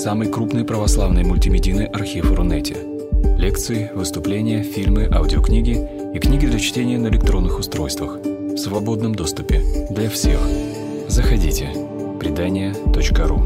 [0.00, 2.74] самый крупный православный мультимедийный архив Рунете.
[3.36, 5.76] Лекции, выступления, фильмы, аудиокниги
[6.14, 10.40] и книги для чтения на электронных устройствах в свободном доступе для всех.
[11.06, 11.68] Заходите.
[12.18, 13.40] Предания.ру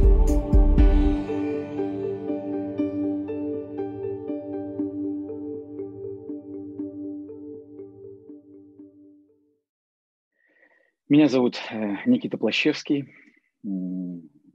[11.08, 13.12] Меня зовут э, Никита Плащевский.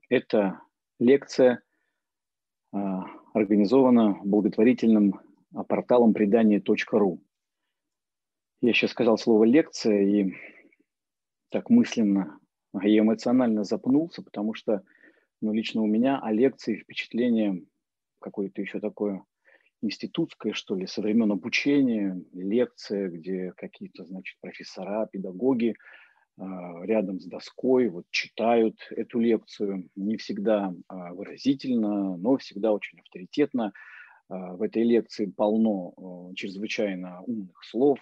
[0.10, 0.62] Это
[1.00, 1.62] лекция
[2.72, 5.20] организована благотворительным
[5.54, 7.22] а, порталом предания.ру.
[8.62, 10.34] Я сейчас сказал слово лекция и
[11.50, 12.40] так мысленно
[12.84, 14.84] и эмоционально запнулся, потому что
[15.42, 17.64] ну, лично у меня о лекции впечатление
[18.20, 19.24] какое-то еще такое
[19.82, 25.76] институтское, что ли, со времен обучения, лекция, где какие-то, значит, профессора, педагоги
[26.40, 33.74] рядом с доской, вот читают эту лекцию, не всегда а, выразительно, но всегда очень авторитетно.
[34.30, 38.00] А, в этой лекции полно чрезвычайно умных слов,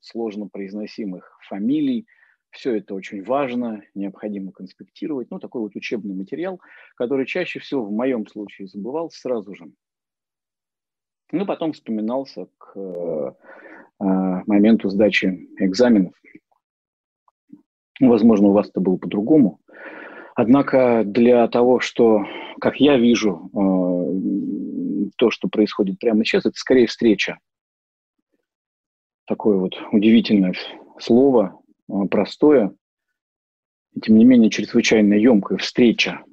[0.00, 2.06] сложно произносимых фамилий.
[2.50, 5.30] Все это очень важно, необходимо конспектировать.
[5.30, 6.60] Ну, такой вот учебный материал,
[6.96, 9.70] который чаще всего в моем случае забывался сразу же.
[11.30, 13.36] Ну, потом вспоминался к
[13.98, 16.14] моменту сдачи экзаменов.
[18.08, 19.60] Возможно, у вас это было по-другому.
[20.34, 22.24] Однако для того, что,
[22.60, 27.38] как я вижу, э, то, что происходит прямо сейчас, это скорее встреча.
[29.24, 30.52] Такое вот удивительное
[30.98, 32.74] слово, э, простое,
[33.94, 36.24] и тем не менее чрезвычайно емкая встреча.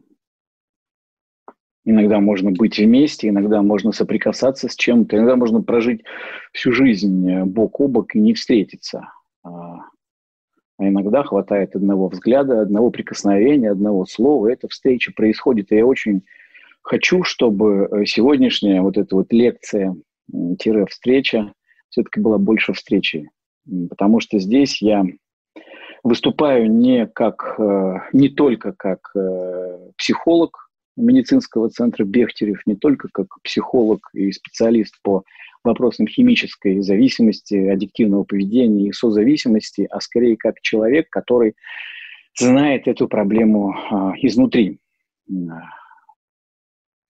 [1.85, 6.03] Иногда можно быть вместе, иногда можно соприкасаться с чем-то, иногда можно прожить
[6.51, 9.11] всю жизнь э, бок о бок и не встретиться.
[10.79, 14.47] А иногда хватает одного взгляда, одного прикосновения, одного слова.
[14.47, 15.71] Эта встреча происходит.
[15.71, 16.23] И я очень
[16.81, 21.51] хочу, чтобы э, сегодняшняя вот эта вот лекция-встреча
[21.89, 23.29] все-таки была больше встречи.
[23.89, 25.03] Потому что здесь я
[26.01, 30.68] выступаю не, как, э, не только как э, психолог
[30.99, 35.23] медицинского центра Бехтерев, не только как психолог и специалист по
[35.63, 41.55] вопросам химической зависимости, аддиктивного поведения и созависимости, а скорее как человек, который
[42.37, 44.79] знает эту проблему а, изнутри.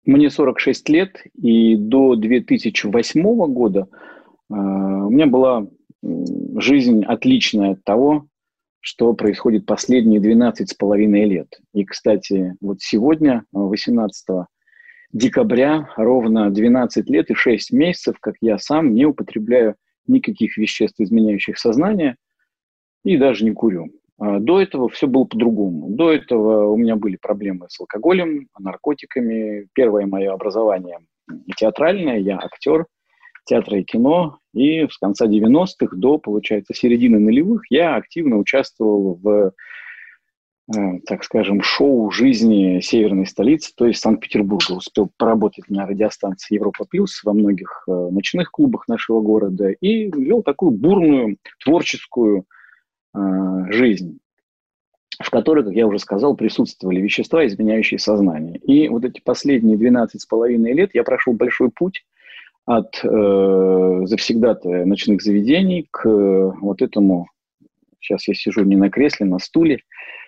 [0.06, 3.22] Мне 46 лет, и до 2008
[3.54, 3.88] года
[4.50, 5.68] а, у меня была
[6.02, 8.26] жизнь отличная от того,
[8.82, 11.60] что происходит последние 12 с половиной лет.
[11.74, 14.46] И, кстати, вот сегодня, 18
[15.12, 19.76] декабря ровно 12 лет и 6 месяцев, как я сам не употребляю
[20.08, 22.16] никаких веществ, изменяющих сознание,
[23.04, 23.90] и даже не курю.
[24.18, 25.90] А до этого все было по-другому.
[25.90, 29.68] До этого у меня были проблемы с алкоголем, наркотиками.
[29.74, 31.00] Первое мое образование
[31.56, 32.86] театральное, я актер
[33.46, 34.40] театра и кино.
[34.54, 39.54] И с конца 90-х до, получается, середины нулевых я активно участвовал в
[40.76, 44.74] Э, так скажем, шоу жизни северной столицы, то есть Санкт-Петербурга.
[44.74, 50.44] Успел поработать на радиостанции Европа Плюс во многих э, ночных клубах нашего города и вел
[50.44, 52.46] такую бурную творческую
[53.16, 53.20] э,
[53.72, 54.20] жизнь,
[55.20, 58.60] в которой, как я уже сказал, присутствовали вещества, изменяющие сознание.
[58.60, 62.06] И вот эти последние 12 с половиной лет я прошел большой путь
[62.70, 67.26] от э, завсегдата ночных заведений к э, вот этому,
[68.00, 69.80] сейчас я сижу не на кресле, на стуле,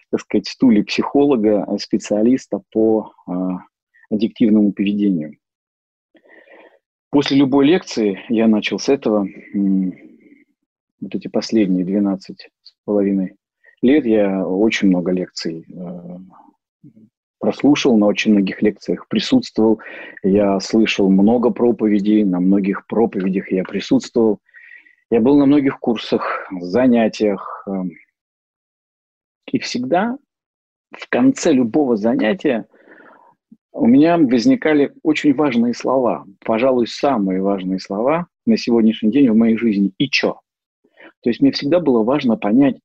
[0.09, 3.59] так сказать, стуле психолога, а специалиста по а,
[4.09, 5.37] аддиктивному поведению.
[7.11, 9.27] После любой лекции я начал с этого.
[10.99, 13.35] Вот эти последние 12 с половиной
[13.83, 16.89] лет я очень много лекций э,
[17.41, 19.81] прослушал, на очень многих лекциях присутствовал.
[20.23, 24.39] Я слышал много проповедей, на многих проповедях я присутствовал.
[25.09, 27.71] Я был на многих курсах, занятиях, э,
[29.51, 30.17] и всегда
[30.95, 32.65] в конце любого занятия
[33.73, 39.57] у меня возникали очень важные слова, пожалуй, самые важные слова на сегодняшний день в моей
[39.57, 39.93] жизни.
[39.97, 40.39] И чё?
[41.21, 42.77] То есть мне всегда было важно понять,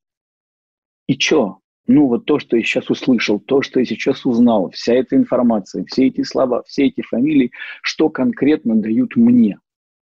[1.09, 1.59] и чё?
[1.87, 5.85] Ну вот то, что я сейчас услышал, то, что я сейчас узнал, вся эта информация,
[5.85, 7.53] все эти слова, все эти фамилии,
[7.83, 9.61] что конкретно дают мне?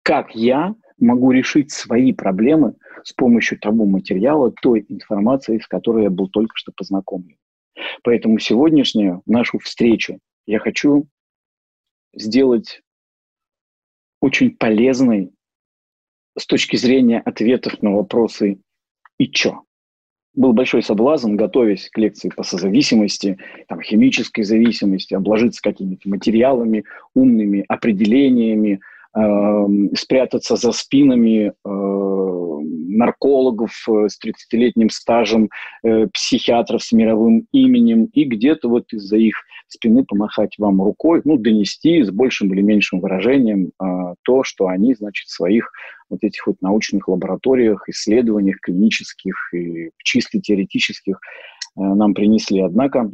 [0.02, 6.11] Как я могу решить свои проблемы с помощью того материала, той информации, с которой я
[6.11, 7.37] был только что познакомлен.
[8.02, 11.06] Поэтому сегодняшнюю нашу встречу я хочу
[12.14, 12.81] сделать
[14.23, 15.32] очень полезной
[16.38, 18.61] с точки зрения ответов на вопросы
[19.19, 19.65] «и чё?».
[20.37, 23.38] Был большой соблазн, готовясь к лекции по созависимости,
[23.69, 26.85] там, химической зависимости, обложиться какими-то материалами,
[27.15, 28.81] умными определениями,
[29.15, 29.67] э,
[29.97, 32.56] спрятаться за спинами э,
[32.96, 35.50] наркологов э, с 30-летним стажем,
[35.82, 39.37] э, психиатров с мировым именем, и где-то вот из-за их
[39.69, 44.94] спины помахать вам рукой, ну, донести с большим или меньшим выражением э, то, что они,
[44.94, 45.70] значит, в своих
[46.08, 51.19] вот этих вот научных лабораториях, исследованиях клинических и чисто теоретических
[51.75, 52.60] нам принесли.
[52.60, 53.10] Однако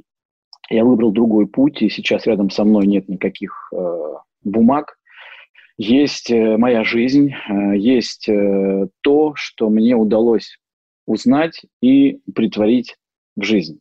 [0.68, 3.72] я выбрал другой путь, и сейчас рядом со мной нет никаких
[4.44, 4.98] бумаг,
[5.76, 10.58] есть э, моя жизнь, э, есть э, то, что мне удалось
[11.06, 12.96] узнать и притворить
[13.36, 13.80] в жизнь.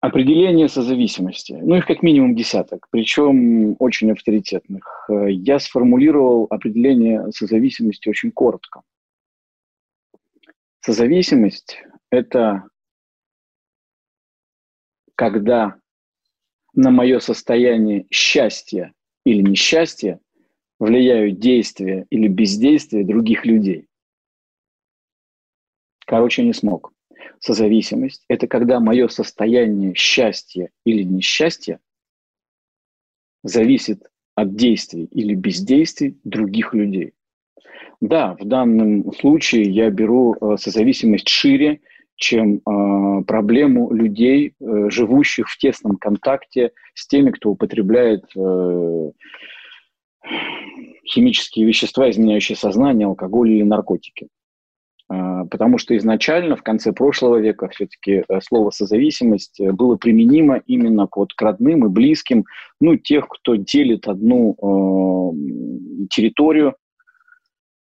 [0.00, 1.52] Определение созависимости.
[1.60, 5.08] Ну, их как минимум десяток, причем очень авторитетных.
[5.08, 8.82] Я сформулировал определение созависимости очень коротко.
[10.80, 12.68] Созависимость– это
[15.16, 15.80] когда
[16.74, 18.94] на мое состояние счастья
[19.28, 20.20] или несчастья
[20.78, 23.86] влияют действия или бездействие других людей.
[26.06, 26.94] Короче, не смог.
[27.38, 31.78] Созависимость– это когда мое состояние счастья или несчастья
[33.42, 37.12] зависит от действий или бездействий других людей.
[38.00, 41.80] Да, в данном случае я беру э, созависимость шире,
[42.18, 49.10] чем э, проблему людей, э, живущих в тесном контакте с теми, кто употребляет э,
[51.06, 54.28] химические вещества, изменяющие сознание, алкоголь или наркотики.
[55.10, 61.06] Э, потому что изначально, в конце прошлого века, все-таки э, слово «созависимость» было применимо именно
[61.06, 62.44] к, вот, к родным и близким,
[62.80, 66.74] ну, тех, кто делит одну э, территорию,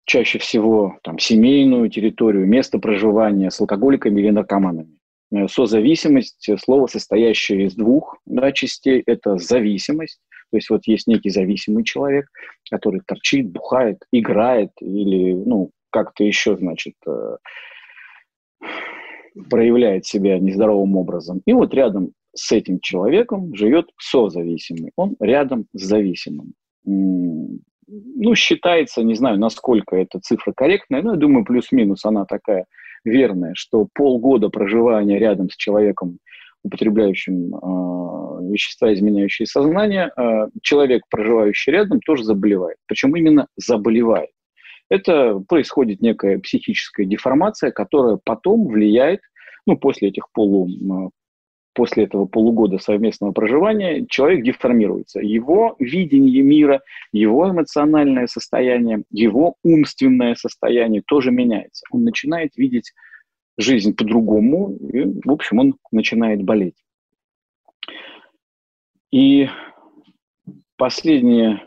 [0.04, 4.98] чаще всего там, семейную территорию, место проживания с алкоголиками или наркоманами.
[5.32, 10.20] Э, созависимость, э, слово, состоящее из двух да, частей, это зависимость.
[10.50, 12.26] То есть вот есть некий зависимый человек,
[12.70, 17.36] который торчит, бухает, играет или ну, как-то еще, значит, э,
[19.50, 21.42] проявляет себя нездоровым образом.
[21.46, 24.92] И вот рядом с этим человеком живет созависимый.
[24.96, 26.52] Он рядом с зависимым
[27.86, 32.66] ну, считается, не знаю, насколько эта цифра корректная, но я думаю, плюс-минус она такая
[33.04, 36.18] верная, что полгода проживания рядом с человеком,
[36.62, 42.78] употребляющим э, вещества, изменяющие сознание, э, человек, проживающий рядом, тоже заболевает.
[42.86, 44.30] Причем именно заболевает.
[44.90, 49.20] Это происходит некая психическая деформация, которая потом влияет,
[49.66, 50.68] ну, после этих полу,
[51.74, 55.20] после этого полугода совместного проживания человек деформируется.
[55.20, 56.82] Его видение мира,
[57.12, 61.84] его эмоциональное состояние, его умственное состояние тоже меняется.
[61.90, 62.92] Он начинает видеть
[63.58, 66.76] жизнь по-другому, и, в общем, он начинает болеть.
[69.12, 69.48] И
[70.76, 71.62] последние,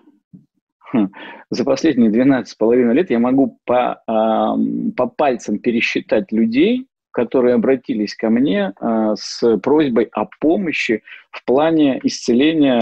[0.91, 1.09] хм,
[1.49, 8.73] за последние 12,5 лет я могу по, по пальцам пересчитать людей, которые обратились ко мне
[8.79, 12.79] э, с просьбой о помощи в плане исцеления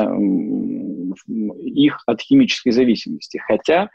[1.63, 3.37] их от химической зависимости.
[3.37, 3.89] Хотя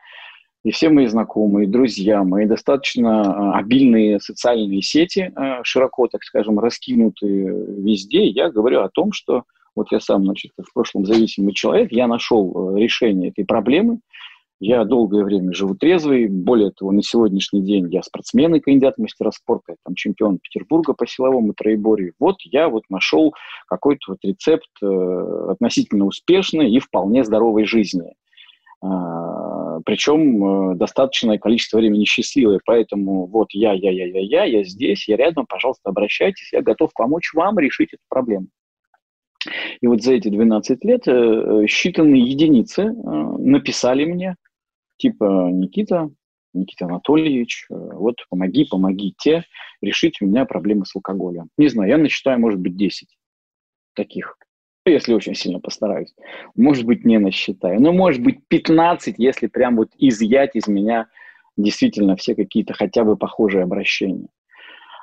[0.64, 6.58] и все мои знакомые, друзья, мои достаточно э, обильные социальные сети, э, широко, так скажем,
[6.58, 9.42] раскинутые везде, я говорю о том, что
[9.76, 14.00] вот я сам, значит, в прошлом зависимый человек, я нашел решение этой проблемы,
[14.60, 16.28] я долгое время живу трезвый.
[16.28, 21.06] Более того, на сегодняшний день я спортсмен и кандидат мастера спорта, там чемпион Петербурга по
[21.06, 22.12] силовому троеборью.
[22.18, 23.34] Вот я вот нашел
[23.66, 28.12] какой-то вот рецепт э, относительно успешной и вполне здоровой жизни.
[28.82, 32.60] А, причем э, достаточное количество времени счастливое.
[32.64, 36.90] Поэтому вот я, я, я, я, я, я здесь, я рядом, пожалуйста, обращайтесь, я готов
[36.94, 38.48] помочь вам решить эту проблему.
[39.80, 44.36] И вот за эти 12 лет э, считанные единицы э, написали мне,
[45.00, 46.10] типа Никита,
[46.52, 49.44] Никита Анатольевич, э, вот помоги, помогите
[49.80, 51.48] решить у меня проблемы с алкоголем.
[51.58, 53.08] Не знаю, я насчитаю, может быть, 10
[53.94, 54.36] таких,
[54.86, 56.14] если очень сильно постараюсь.
[56.54, 57.80] Может быть, не насчитаю.
[57.80, 61.08] Но может быть 15, если прям вот изъять из меня
[61.56, 64.28] действительно все какие-то хотя бы похожие обращения.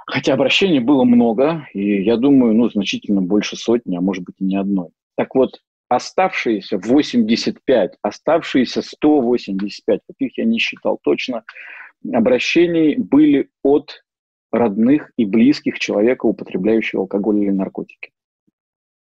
[0.05, 4.45] Хотя обращений было много, и я думаю, ну, значительно больше сотни, а может быть и
[4.45, 4.89] не одной.
[5.17, 11.43] Так вот, оставшиеся 85, оставшиеся 185, каких я не считал точно,
[12.13, 14.03] обращений были от
[14.51, 18.11] родных и близких человека, употребляющего алкоголь или наркотики.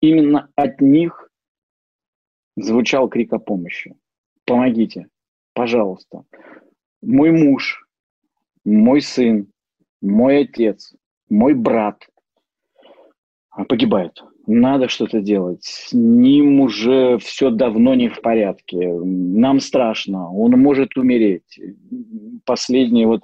[0.01, 1.29] Именно от них
[2.55, 3.95] звучал крик о помощи.
[4.45, 5.07] Помогите,
[5.53, 6.23] пожалуйста.
[7.01, 7.85] Мой муж,
[8.65, 9.51] мой сын,
[10.01, 10.95] мой отец,
[11.29, 12.09] мой брат
[13.67, 14.21] погибает.
[14.51, 15.63] Надо что-то делать.
[15.63, 18.91] С ним уже все давно не в порядке.
[18.91, 20.27] Нам страшно.
[20.31, 21.59] Он может умереть.
[22.45, 23.21] Последний вот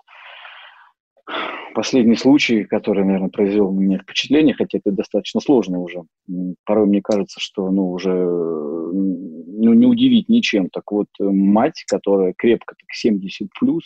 [1.74, 6.04] последний случай, который, наверное, произвел на меня впечатление, хотя это достаточно сложно уже.
[6.64, 10.70] Порой мне кажется, что ну, уже ну, не удивить ничем.
[10.70, 13.84] Так вот, мать, которая крепко так 70 плюс,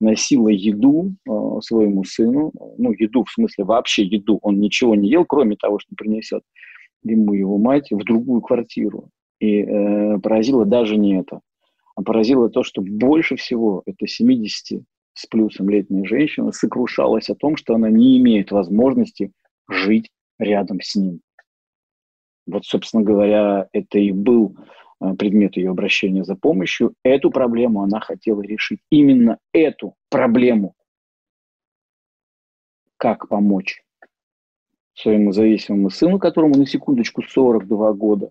[0.00, 5.26] носила еду э, своему сыну, ну, еду в смысле вообще еду, он ничего не ел,
[5.26, 6.42] кроме того, что принесет
[7.02, 9.10] ему его мать, в другую квартиру.
[9.40, 11.40] И э, поразило даже не это,
[11.94, 14.82] а поразило то, что больше всего это 70
[15.14, 19.32] с плюсом летняя женщина сокрушалась о том, что она не имеет возможности
[19.68, 21.20] жить рядом с ним.
[22.46, 24.56] Вот, собственно говоря, это и был
[25.00, 26.94] э, предмет ее обращения за помощью.
[27.04, 28.80] Эту проблему она хотела решить.
[28.90, 30.74] Именно эту проблему.
[32.96, 33.82] Как помочь
[35.00, 38.30] своему зависимому сыну, которому на секундочку 42 года.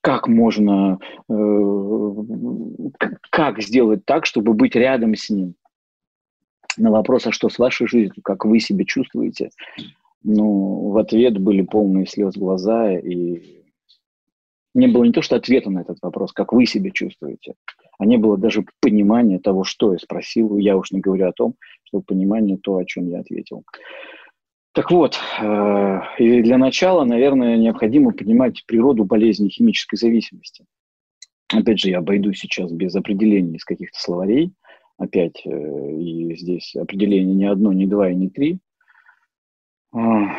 [0.00, 5.54] Как можно, э, как сделать так, чтобы быть рядом с ним?
[6.76, 9.50] на вопрос, а что с вашей жизнью, как вы себя чувствуете,
[10.22, 13.62] ну, в ответ были полные слез глаза, и
[14.74, 17.54] не было не то, что ответа на этот вопрос, как вы себя чувствуете,
[17.98, 21.54] а не было даже понимания того, что я спросил, я уж не говорю о том,
[21.84, 23.64] что понимание то, о чем я ответил.
[24.76, 30.66] Так вот, э, и для начала, наверное, необходимо понимать природу болезни химической зависимости.
[31.50, 34.52] Опять же, я обойду сейчас без определений из каких-то словарей,
[34.98, 38.58] опять, э, и здесь определение не одно, не два и не три.
[39.94, 40.36] А,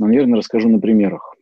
[0.00, 1.36] наверное, расскажу на примерах.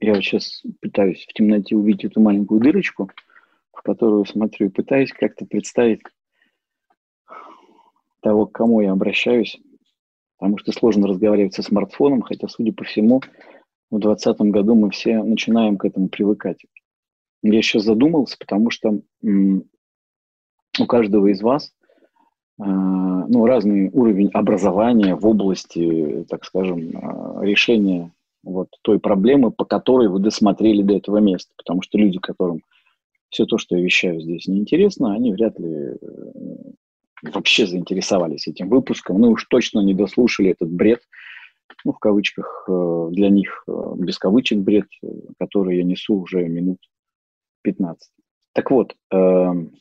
[0.00, 3.08] Я вот сейчас пытаюсь в темноте увидеть эту маленькую дырочку,
[3.72, 6.00] в которую смотрю, пытаюсь как-то представить
[8.24, 9.60] того, к кому я обращаюсь,
[10.38, 13.20] потому что сложно разговаривать со смартфоном, хотя, судя по всему,
[13.90, 16.58] в 2020 году мы все начинаем к этому привыкать.
[17.42, 21.72] Я сейчас задумался, потому что у каждого из вас
[22.58, 28.12] а, ну, разный уровень образования в области, так скажем, а, решения
[28.42, 31.52] вот той проблемы, по которой вы досмотрели до этого места.
[31.56, 32.62] Потому что люди, которым
[33.30, 35.96] все то, что я вещаю здесь, неинтересно, они вряд ли э,
[37.32, 39.20] вообще заинтересовались этим выпуском.
[39.20, 41.00] Ну уж точно не дослушали этот бред,
[41.84, 45.06] ну, в кавычках, э, для них, э, без кавычек бред, э,
[45.38, 46.78] который я несу уже минут
[47.62, 48.10] 15.
[48.52, 49.72] Так вот, эм,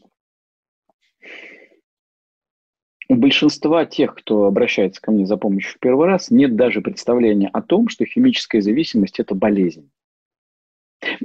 [3.10, 7.50] у большинства тех, кто обращается ко мне за помощью в первый раз, нет даже представления
[7.50, 9.90] о том, что химическая зависимость– это болезнь.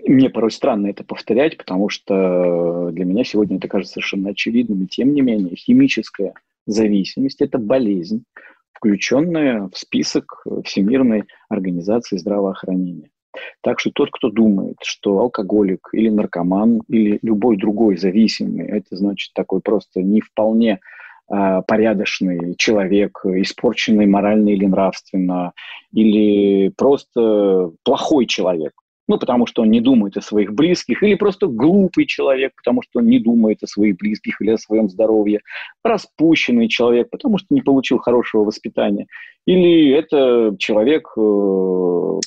[0.07, 4.87] Мне порой странно это повторять, потому что для меня сегодня это кажется совершенно очевидным.
[4.89, 6.35] Тем не менее, химическая
[6.67, 8.25] зависимость– это болезнь,
[8.73, 13.11] включенная в список Всемирной организации здравоохранения.
[13.63, 19.33] Так что тот, кто думает, что алкоголик или наркоман или любой другой зависимый, это значит
[19.35, 20.81] такой просто не вполне
[21.31, 25.53] э, порядочный человек, испорченный морально или нравственно,
[25.93, 28.73] или просто плохой человек,
[29.09, 33.01] ну, потому что он не думает о своих близких, или просто глупый человек, потому что
[33.01, 35.41] он не думает о своих близких или о своем здоровье,
[35.83, 39.07] распущенный человек, потому что не получил хорошего воспитания,
[39.47, 42.21] или это человек э,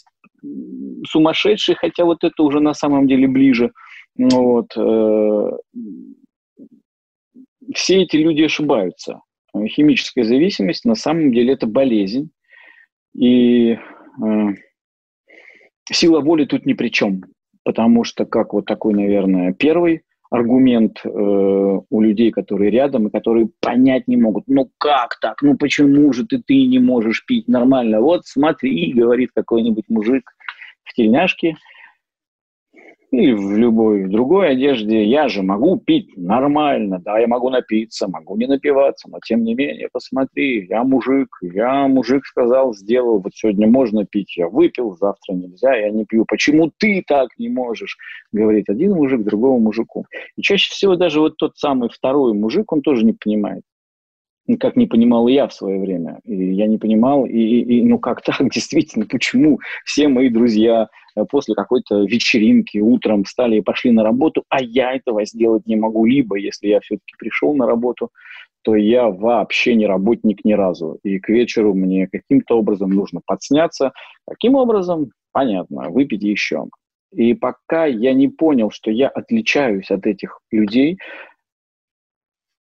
[1.08, 3.72] сумасшедший, хотя вот это уже на самом деле ближе.
[4.18, 5.52] Вот, э,
[7.76, 9.22] все эти люди ошибаются.
[9.68, 12.32] Химическая зависимость на самом деле это болезнь,
[13.14, 13.78] и э,
[15.92, 17.24] сила воли тут ни при чем,
[17.64, 23.50] потому что как вот такой, наверное, первый аргумент э, у людей, которые рядом и которые
[23.60, 28.00] понять не могут, ну как так, ну почему же ты, ты не можешь пить нормально?
[28.00, 30.32] Вот смотри, говорит какой-нибудь мужик
[30.84, 31.56] в тельняшке,
[33.12, 38.38] или в любой другой одежде, я же могу пить нормально, да, я могу напиться, могу
[38.38, 43.68] не напиваться, но тем не менее, посмотри, я мужик, я мужик сказал, сделал, вот сегодня
[43.68, 46.25] можно пить, я выпил, завтра нельзя, я не пью.
[46.25, 47.98] Почему ты так не можешь?
[48.32, 50.06] Говорит один мужик другому мужику.
[50.38, 53.63] И чаще всего даже вот тот самый второй мужик, он тоже не понимает
[54.60, 56.20] как не понимал и я в свое время.
[56.25, 60.89] И я не понимал, и, и ну как так, действительно, почему все мои друзья
[61.30, 66.06] после какой-то вечеринки утром встали и пошли на работу, а я этого сделать не могу.
[66.06, 68.10] Либо, если я все-таки пришел на работу,
[68.63, 71.00] то я вообще не работник ни разу.
[71.03, 73.91] И к вечеру мне каким-то образом нужно подсняться.
[74.27, 75.12] Каким образом?
[75.32, 76.65] Понятно, выпить еще.
[77.13, 80.98] И пока я не понял, что я отличаюсь от этих людей,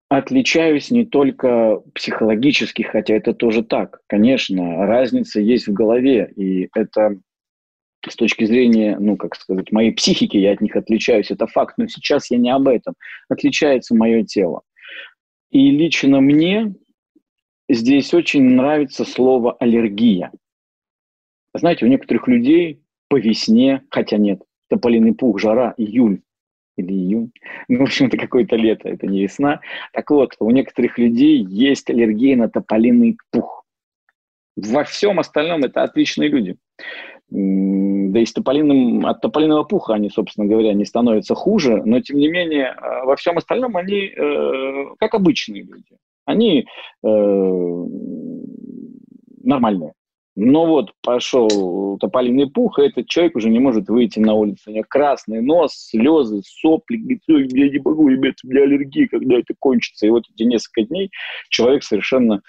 [0.08, 4.00] отличаюсь не только психологически, хотя это тоже так.
[4.08, 7.16] Конечно, разница есть в голове, и это
[8.08, 11.86] с точки зрения, ну, как сказать, моей психики я от них отличаюсь, это факт, но
[11.86, 12.94] сейчас я не об этом.
[13.28, 14.62] Отличается мое тело.
[15.50, 16.74] И лично мне
[17.68, 20.30] здесь очень нравится слово аллергия.
[21.54, 26.22] Знаете, у некоторых людей по весне, хотя нет, тополиный пух, жара, июль
[26.76, 27.32] или июнь,
[27.68, 29.60] ну, в общем, это какое-то лето, это не весна.
[29.92, 33.64] Так вот, у некоторых людей есть аллергия на тополиный пух.
[34.56, 36.56] Во всем остальном это отличные люди.
[37.30, 42.18] Да и с тополиным, от тополиного пуха они, собственно говоря, не становятся хуже, но тем
[42.18, 45.96] не менее э, во всем остальном они э, как обычные люди.
[46.24, 46.66] Они
[47.04, 47.86] э,
[49.44, 49.92] нормальные.
[50.36, 54.70] Но вот пошел тополиный пух, и этот человек уже не может выйти на улицу.
[54.70, 56.96] У него красный нос, слезы, сопли.
[56.96, 60.06] Говорит, я не могу, ребят, у меня аллергия, когда это кончится.
[60.06, 61.10] И вот эти несколько дней
[61.48, 62.42] человек совершенно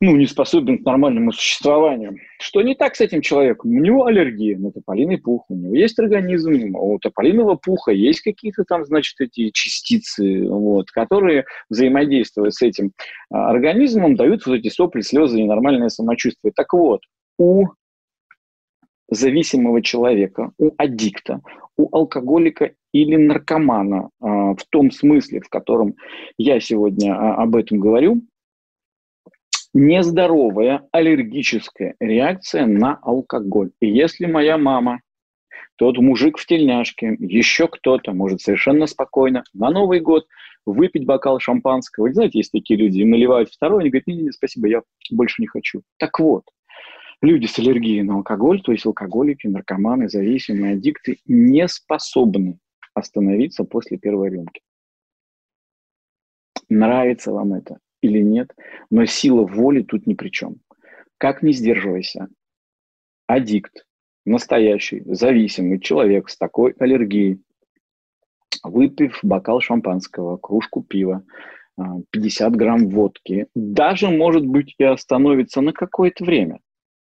[0.00, 2.16] ну, не способен к нормальному существованию.
[2.38, 3.70] Что не так с этим человеком?
[3.70, 8.64] У него аллергия на тополиный пух, у него есть организм, у тополиного пуха есть какие-то
[8.64, 12.92] там, значит, эти частицы, вот, которые, взаимодействуя с этим
[13.30, 16.52] а, организмом, дают вот эти сопли, слезы, ненормальное самочувствие.
[16.54, 17.00] Так вот,
[17.38, 17.66] у
[19.08, 21.40] зависимого человека, у аддикта,
[21.78, 25.94] у алкоголика или наркомана, а, в том смысле, в котором
[26.36, 28.22] я сегодня а, об этом говорю,
[29.76, 33.72] нездоровая аллергическая реакция на алкоголь.
[33.80, 35.02] И если моя мама,
[35.76, 40.26] тот мужик в тельняшке, еще кто-то может совершенно спокойно на Новый год
[40.64, 42.04] выпить бокал шампанского.
[42.04, 45.46] Вы знаете, есть такие люди, им наливают второй, они говорят, не-не-не, спасибо, я больше не
[45.46, 45.82] хочу.
[45.98, 46.44] Так вот,
[47.20, 52.58] люди с аллергией на алкоголь, то есть алкоголики, наркоманы, зависимые, аддикты, не способны
[52.94, 54.62] остановиться после первой рюмки.
[56.70, 57.76] Нравится вам это
[58.06, 58.54] или нет,
[58.90, 60.56] но сила воли тут ни при чем.
[61.18, 62.28] Как не сдерживайся,
[63.26, 63.86] аддикт,
[64.24, 67.40] настоящий, зависимый человек с такой аллергией,
[68.62, 71.24] выпив бокал шампанского, кружку пива,
[72.10, 76.60] 50 а, грамм водки, даже, может быть, и остановится на какое-то время.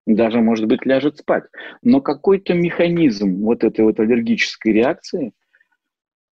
[0.06, 1.44] Даже, может быть, ляжет спать.
[1.82, 5.32] Но какой-то механизм вот этой вот аллергической реакции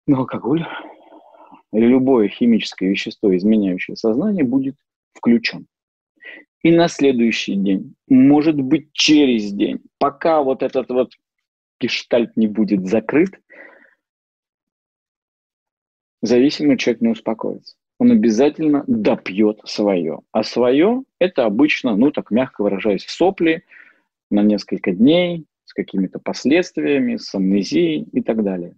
[0.07, 0.67] на алкоголь
[1.75, 4.77] или любое химическое вещество, изменяющее сознание, будет
[5.13, 5.67] включен.
[6.63, 11.13] И на следующий день, может быть, через день, пока вот этот вот
[11.81, 13.41] гештальт не будет закрыт,
[16.23, 17.77] зависимый человек не успокоится.
[17.99, 20.21] Он обязательно допьет свое.
[20.33, 23.65] А свое– это обычно, ну так мягко выражаясь, сопли
[24.31, 28.77] на несколько дней с какими-то последствиями, с амнезией и так далее.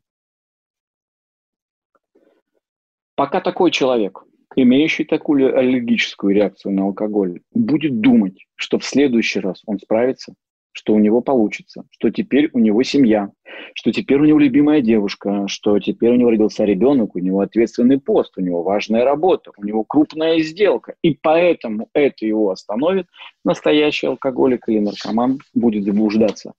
[3.17, 4.25] Пока такой человек,
[4.57, 10.35] имеющий такую аллергическую реакцию на алкоголь, будет думать, что в следующий раз он справится,
[10.73, 13.31] что у него получится, что теперь у него семья,
[13.73, 17.99] что теперь у него любимая девушка, что теперь у него родился ребенок, у него ответственный
[17.99, 20.95] пост, у него важная работа, у него крупная сделка.
[21.01, 23.07] И поэтому это его остановит,
[23.47, 26.53] настоящий алкоголик или наркоман будет заблуждаться.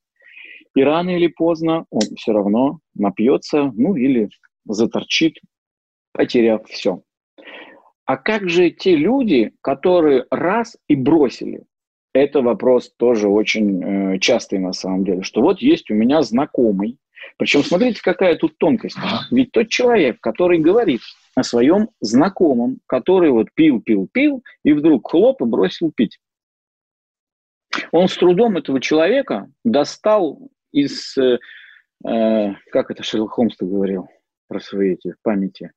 [0.73, 4.29] И рано или поздно он все равно напьется, ну или
[4.65, 5.35] заторчит
[6.17, 7.01] потеряв все.
[8.05, 11.63] А как же те люди, которые раз и бросили?
[12.13, 16.97] Это вопрос тоже очень э, частый на самом деле, что вот есть у меня знакомый,
[17.37, 18.97] причем смотрите, какая тут тонкость.
[19.31, 21.01] Ведь тот человек, который говорит
[21.35, 26.17] о своем знакомом, который вот пил, пил, пил, и вдруг хлоп и бросил пить.
[27.91, 31.37] Он с трудом этого человека достал из, э,
[32.07, 34.07] э, как это Шерлок Холмс говорил
[34.47, 35.71] про свои эти памяти,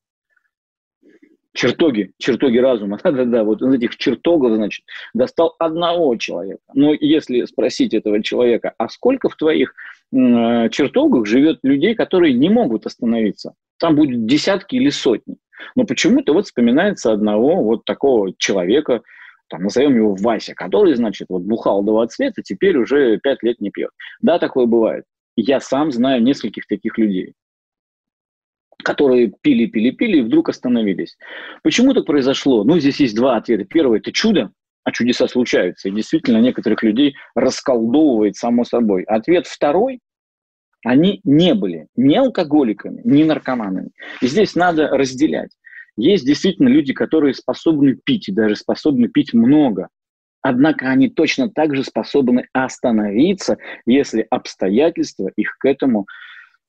[1.53, 4.85] чертоги, чертоги разума, да-да-да, вот из этих чертогов, значит,
[5.15, 6.61] достал одного человека.
[6.75, 9.75] Но если спросить этого человека, а сколько в твоих
[10.13, 13.55] э, чертогах живет людей, которые не могут остановиться?
[13.79, 15.37] Там будет десятки или сотни.
[15.75, 19.03] Но почему-то вот вспоминается одного вот такого человека,
[19.49, 23.71] там, назовем его Вася, который, значит, вот бухал до цвета, теперь уже пять лет не
[23.71, 23.91] пьет.
[24.23, 25.05] Да, такое бывает.
[25.37, 27.35] Я сам знаю нескольких таких людей
[28.83, 31.17] которые пили, пили, пили и вдруг остановились.
[31.63, 32.65] Почему так произошло?
[32.65, 33.65] Ну, здесь есть два ответа.
[33.65, 34.51] Первый– это чудо,
[34.85, 35.89] а чудеса случаются.
[35.89, 39.05] И действительно некоторых людей расколдовывает само собой.
[39.05, 40.01] Ответ второй–
[40.85, 43.91] они не были ни алкоголиками, ни наркоманами.
[44.23, 45.51] И здесь надо разделять.
[45.97, 49.89] Есть действительно люди, которые способны пить, и даже способны пить много.
[50.43, 56.07] Однако они точно так же способны остановиться, если обстоятельства их к этому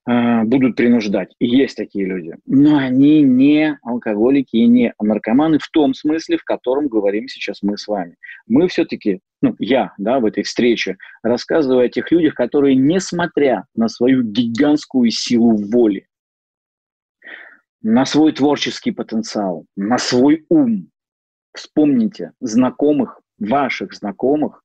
[0.04, 1.32] будут принуждать.
[1.38, 2.34] И есть такие люди.
[2.46, 7.78] Но они не алкоголики и не наркоманы в том смысле, в котором говорим сейчас мы
[7.78, 8.16] с вами.
[8.48, 13.88] Мы все-таки, ну, я, да, в этой встрече рассказываю о тех людях, которые, несмотря на
[13.88, 16.08] свою гигантскую силу воли,
[17.80, 20.88] на свой творческий потенциал, на свой ум,
[21.54, 24.62] вспомните знакомых, ваших знакомых,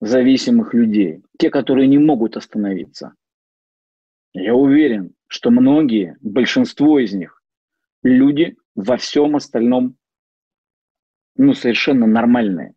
[0.00, 3.14] зависимых людей, те, которые не могут остановиться.
[4.32, 7.42] Я уверен, что многие, большинство из них,
[8.02, 9.96] люди во всем остальном,
[11.36, 12.74] ну, совершенно нормальные.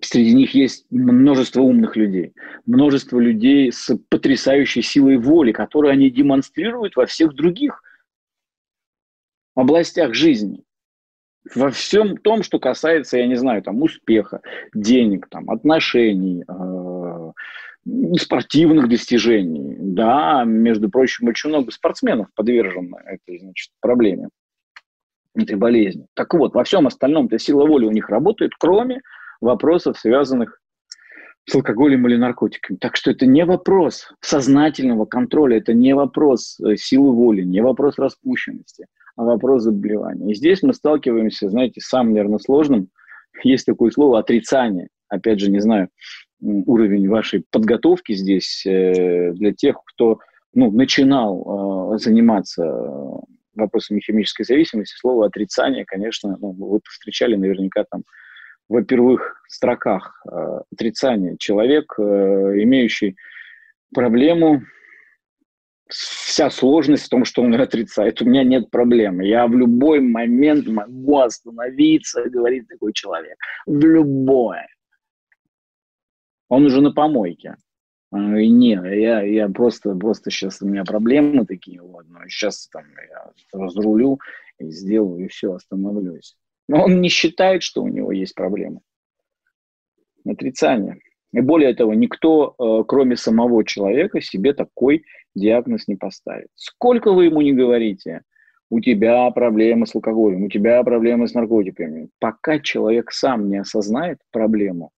[0.00, 2.34] Среди них есть множество умных людей,
[2.66, 7.82] множество людей с потрясающей силой воли, которые они демонстрируют во всех других
[9.54, 10.66] областях жизни
[11.54, 14.40] во всем том, что касается, я не знаю, там, успеха,
[14.74, 16.52] денег, там, отношений, э,
[18.18, 19.76] спортивных достижений.
[19.78, 24.28] Да, между прочим, очень много спортсменов подвержены этой, значит, проблеме,
[25.34, 26.06] этой болезни.
[26.14, 29.00] Так вот, во всем остальном-то сила воли у них работает, кроме
[29.40, 30.60] вопросов, связанных
[31.48, 32.76] с алкоголем или наркотиками.
[32.78, 37.98] Так что это не вопрос сознательного контроля, это не вопрос э, силы воли, не вопрос
[37.98, 40.30] распущенности а вопрос заболевания.
[40.30, 42.88] И здесь мы сталкиваемся, знаете, с самым, наверное, сложным.
[43.42, 44.88] Есть такое слово отрицание.
[45.08, 45.88] Опять же, не знаю,
[46.40, 50.18] уровень вашей подготовки здесь э, для тех, кто
[50.54, 52.64] ну, начинал э, заниматься
[53.54, 58.02] вопросами химической зависимости, слово отрицание, конечно, ну, вы встречали наверняка там
[58.68, 61.36] во первых строках э, отрицание.
[61.38, 63.16] Человек, э, имеющий
[63.94, 64.62] проблему
[65.88, 68.20] вся сложность в том, что он отрицает.
[68.20, 69.24] У меня нет проблемы.
[69.24, 73.36] Я в любой момент могу остановиться, говорит такой человек.
[73.66, 74.66] В любое.
[76.48, 77.56] Он уже на помойке.
[78.12, 82.84] И не, я, я просто, просто сейчас у меня проблемы такие, вот, но сейчас там
[83.10, 84.20] я разрулю
[84.58, 86.36] и сделаю, и все, остановлюсь.
[86.68, 88.80] Но он не считает, что у него есть проблемы.
[90.24, 90.98] Отрицание.
[91.32, 95.04] И более того, никто, э, кроме самого человека, себе такой
[95.34, 96.48] диагноз не поставит.
[96.54, 98.22] Сколько вы ему не говорите,
[98.70, 104.18] у тебя проблемы с алкоголем, у тебя проблемы с наркотиками, пока человек сам не осознает
[104.32, 104.90] проблему,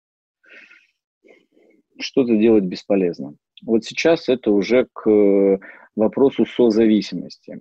[2.01, 3.35] что-то делать бесполезно.
[3.63, 5.59] Вот сейчас это уже к
[5.97, 7.61] вопросу созависимости.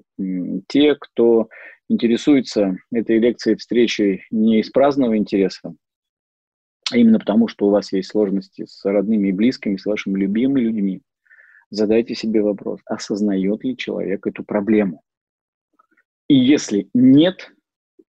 [0.68, 1.50] Те, кто
[1.90, 5.74] интересуется этой лекцией встречей не из праздного интереса,
[6.92, 10.62] а именно потому, что у вас есть сложности с родными и близкими, с вашими любимыми
[10.62, 11.02] людьми,
[11.70, 15.02] задайте себе вопрос, осознает ли человек эту проблему.
[16.30, 17.52] И если нет,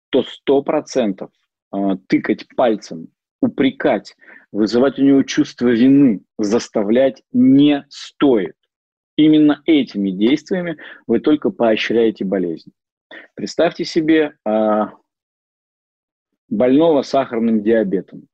[0.10, 1.32] то сто процентов
[1.72, 3.10] а, тыкать пальцем,
[3.42, 4.16] упрекать,
[4.52, 8.56] вызывать у него чувство вины, заставлять не стоит.
[9.16, 12.72] Именно этими действиями вы только поощряете болезнь.
[13.36, 14.94] Представьте себе а,
[16.50, 18.28] больного сахарным диабетом.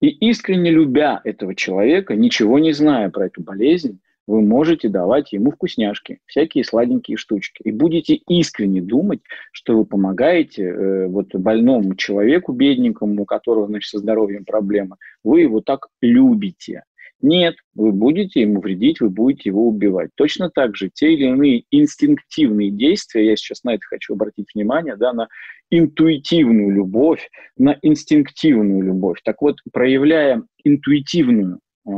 [0.00, 4.00] И искренне любя этого человека, ничего не зная про эту болезнь,
[4.30, 7.62] вы можете давать ему вкусняшки, всякие сладенькие штучки.
[7.64, 13.90] И будете искренне думать, что вы помогаете э, вот больному человеку, бедненькому, у которого, значит,
[13.90, 14.96] со здоровьем проблемы.
[15.24, 16.84] Вы его так любите.
[17.20, 20.10] Нет, вы будете ему вредить, вы будете его убивать.
[20.14, 24.96] Точно так же те или иные инстинктивные действия, я сейчас на это хочу обратить внимание,
[24.96, 25.26] да, на
[25.70, 29.18] интуитивную любовь, на инстинктивную любовь.
[29.24, 31.90] Так вот, проявляя интуитивную, э,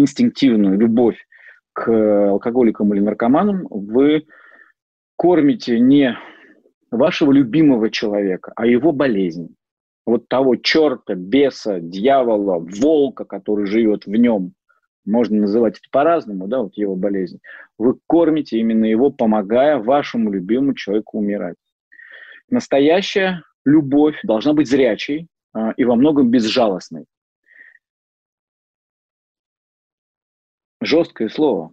[0.00, 1.16] инстинктивную любовь
[1.72, 1.88] к
[2.30, 4.26] алкоголикам или наркоманам, вы
[5.16, 6.16] кормите не
[6.90, 9.54] вашего любимого человека, а его болезнь
[10.06, 14.54] вот того черта, беса, дьявола, волка, который живет в нем,
[15.06, 17.40] можно называть это по-разному, да, вот его болезнь,
[17.78, 21.56] вы кормите именно его, помогая вашему любимому человеку умирать.
[22.50, 27.06] Настоящая любовь должна быть зрячей а, и во многом безжалостной.
[30.80, 31.72] Жесткое слово.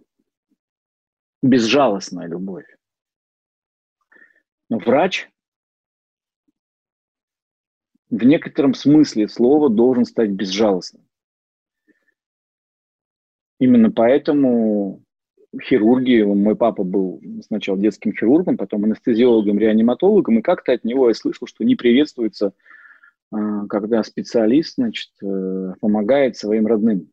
[1.42, 2.66] Безжалостная любовь.
[4.68, 5.30] Но врач
[8.10, 11.06] в некотором смысле слова должен стать безжалостным.
[13.58, 15.02] Именно поэтому
[15.62, 21.14] хирурги, мой папа был сначала детским хирургом, потом анестезиологом, реаниматологом, и как-то от него я
[21.14, 22.52] слышал, что не приветствуется,
[23.30, 27.10] а, когда специалист значит, э, помогает своим родным,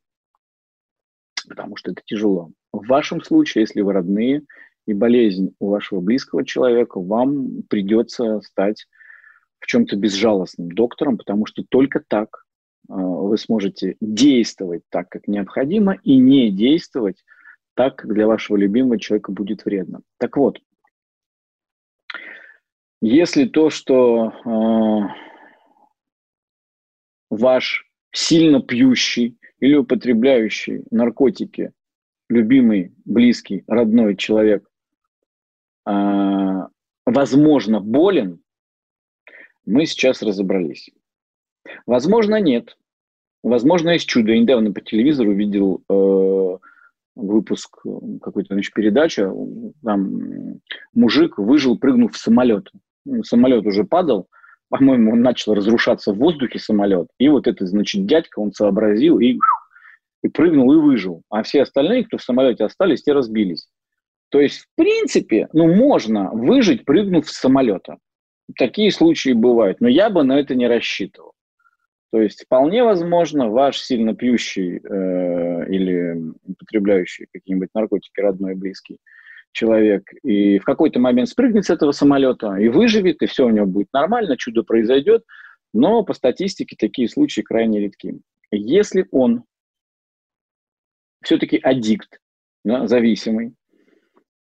[1.48, 2.52] потому что это тяжело.
[2.72, 4.44] В вашем случае, если вы родные,
[4.86, 8.88] и болезнь у вашего близкого человека, вам придется стать
[9.60, 12.46] в чем-то безжалостным доктором, потому что только так
[12.88, 17.24] вы сможете действовать так, как необходимо, и не действовать
[17.74, 20.02] так, как для вашего любимого человека будет вредно.
[20.20, 20.60] Так вот,
[23.02, 25.00] если то, что э,
[27.30, 31.72] ваш сильно пьющий или употребляющий наркотики
[32.30, 34.68] любимый, близкий, родной человек,
[35.88, 36.62] э,
[37.06, 38.41] возможно, болен,
[39.65, 40.89] мы сейчас разобрались.
[41.86, 42.78] Возможно, нет.
[43.44, 44.32] Возможно, есть чудо.
[44.32, 46.58] Я недавно по телевизору видел э,
[47.15, 47.84] выпуск
[48.22, 49.28] какой-то значит, передачи.
[49.84, 50.62] Там
[50.94, 52.72] мужик выжил, прыгнув в самолет.
[53.24, 54.28] Самолет уже падал,
[54.78, 57.08] по-моему, он начал разрушаться в воздухе самолет.
[57.20, 59.38] И вот этот, значит, дядька, он сообразил и,
[60.24, 61.24] и прыгнул и выжил.
[61.30, 63.68] А все остальные, кто в самолете остались, те разбились.
[64.30, 67.98] То есть, в принципе, ну, можно выжить, прыгнув с самолета.
[68.58, 71.34] Такие случаи бывают, но я бы на это не рассчитывал.
[72.12, 79.00] То есть вполне возможно, ваш сильно пьющий э, или употребляющий какие-нибудь наркотики родной и близкий
[79.56, 83.65] человек и в какой-то момент спрыгнет с этого самолета и выживет, и все у него
[83.65, 85.24] будет нормально, чудо произойдет,
[85.74, 88.20] но по статистике такие случаи крайне редки.
[88.52, 89.46] Если он
[91.24, 92.20] все-таки аддикт,
[92.63, 93.56] да, зависимый,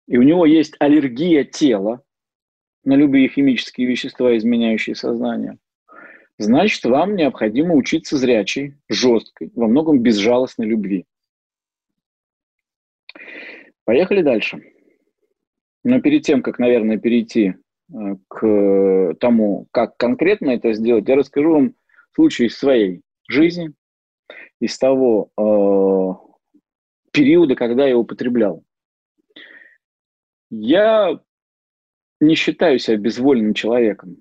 [0.07, 2.03] и у него есть аллергия тела,
[2.83, 5.59] на любые химические вещества, изменяющие сознание,
[6.39, 11.05] значит, вам необходимо учиться зрячей, жесткой, во многом безжалостной любви.
[13.85, 14.63] Поехали дальше.
[15.85, 17.55] Но перед тем, как, наверное, перейти
[17.93, 21.75] э, к тому, как конкретно это сделать, я расскажу вам
[22.15, 23.73] случай из своей жизни,
[24.61, 28.63] из того э, периода, когда я употреблял.
[30.51, 31.21] Я
[32.21, 34.17] не считаю себя безвольным человеком.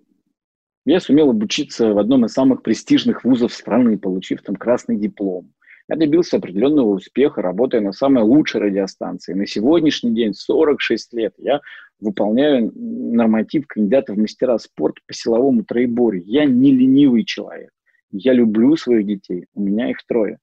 [0.85, 5.53] Я сумел обучиться в одном из самых престижных вузов страны, получив там красный диплом.
[5.89, 9.33] Я добился определенного успеха, работая на самой лучшей радиостанции.
[9.33, 11.61] На сегодняшний день, 46 лет, я
[11.99, 16.23] выполняю норматив кандидата в мастера спорта по силовому троеборью.
[16.27, 17.71] Я не ленивый человек.
[18.11, 19.47] Я люблю своих детей.
[19.55, 20.37] У меня их трое.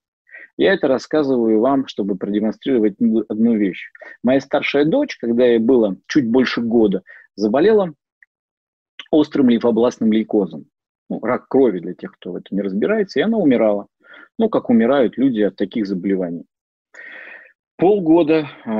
[0.57, 2.97] Я это рассказываю вам, чтобы продемонстрировать
[3.29, 3.91] одну вещь.
[4.25, 7.03] Моя старшая дочь, когда ей было чуть больше года,
[7.37, 7.95] заболела
[9.13, 10.67] острым лимфобластным лейкозом.
[11.09, 13.87] Ну, рак крови для тех, кто в этом не разбирается, и она умирала.
[14.39, 16.45] Ну, как умирают люди от таких заболеваний.
[17.79, 18.71] Полгода э,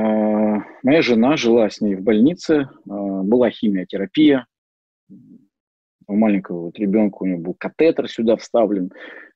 [0.83, 4.47] моя жена жила с ней в больнице, э, была химиотерапия.
[6.07, 8.91] У маленького вот ребенка у него был катетер сюда вставлен,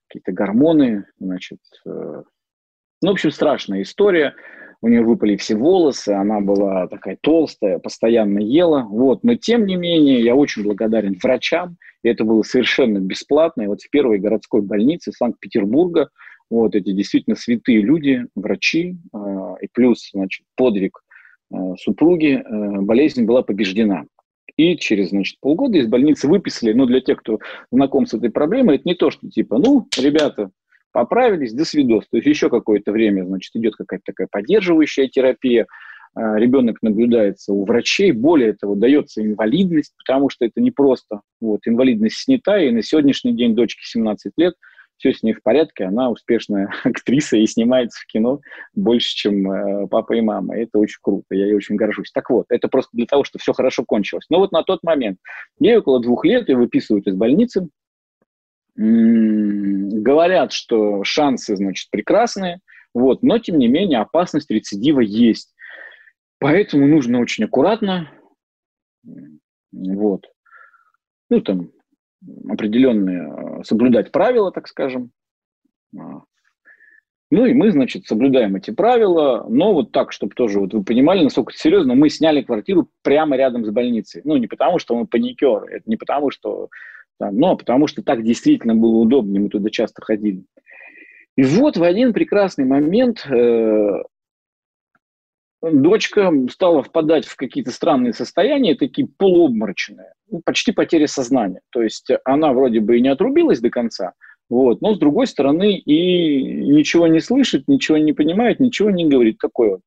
[0.07, 1.59] какие-то гормоны, значит.
[1.85, 2.23] Э,
[3.03, 4.35] ну, в общем, страшная история
[4.81, 8.81] у нее выпали все волосы, она была такая толстая, постоянно ела.
[8.81, 9.23] Вот.
[9.23, 13.61] Но тем не менее, я очень благодарен врачам, и это было совершенно бесплатно.
[13.61, 16.09] И вот в первой городской больнице Санкт-Петербурга
[16.49, 19.17] вот эти действительно святые люди, врачи, э,
[19.61, 20.99] и плюс, значит, подвиг
[21.51, 24.05] э, супруги, э, болезнь была побеждена.
[24.57, 27.39] И через, значит, полгода из больницы выписали, ну, для тех, кто
[27.71, 30.51] знаком с этой проблемой, это не то, что типа, ну, ребята,
[30.91, 32.07] поправились, до свидос.
[32.09, 35.67] То есть еще какое-то время, значит, идет какая-то такая поддерживающая терапия,
[36.13, 41.61] а, ребенок наблюдается у врачей, более того, дается инвалидность, потому что это не просто вот,
[41.65, 44.55] инвалидность снята, и на сегодняшний день дочке 17 лет,
[45.01, 48.39] все с ней в порядке, она успешная актриса и снимается в кино
[48.75, 50.55] больше, чем э, папа и мама.
[50.55, 52.11] Это очень круто, я ей очень горжусь.
[52.11, 54.25] Так вот, это просто для того, чтобы все хорошо кончилось.
[54.29, 55.17] Но вот на тот момент,
[55.59, 57.67] ей около двух лет, ее выписывают из больницы,
[58.75, 62.59] говорят, что шансы, значит, прекрасные,
[62.93, 65.53] вот, но, тем не менее, опасность рецидива есть.
[66.39, 68.11] Поэтому нужно очень аккуратно,
[69.71, 70.25] вот,
[71.29, 71.71] ну, там,
[72.49, 75.11] определенные, э, соблюдать правила, так скажем.
[75.97, 76.23] А.
[77.31, 81.23] Ну и мы, значит, соблюдаем эти правила, но вот так, чтобы тоже вот вы понимали,
[81.23, 84.21] насколько серьезно, мы сняли квартиру прямо рядом с больницей.
[84.25, 86.69] Ну, не потому, что мы паникеры, это не потому, что
[87.19, 90.43] там, но потому что так действительно было удобнее, мы туда часто ходили.
[91.35, 94.03] И вот в один прекрасный момент э,
[95.61, 101.61] дочка стала впадать в какие-то странные состояния, такие полуобморочные, ну, почти потеря сознания.
[101.71, 104.13] То есть она вроде бы и не отрубилась до конца,
[104.49, 109.37] вот, но с другой стороны и ничего не слышит, ничего не понимает, ничего не говорит.
[109.37, 109.81] Такое вот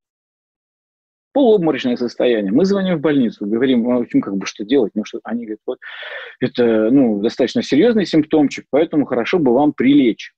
[1.35, 2.53] полуобморочное состояние.
[2.53, 4.93] Мы звоним в больницу, говорим, в общем, как бы что делать?
[4.95, 5.19] Ну, что?
[5.25, 5.79] Они говорят, вот,
[6.41, 10.33] это ну, достаточно серьезный симптомчик, поэтому хорошо бы вам прилечь.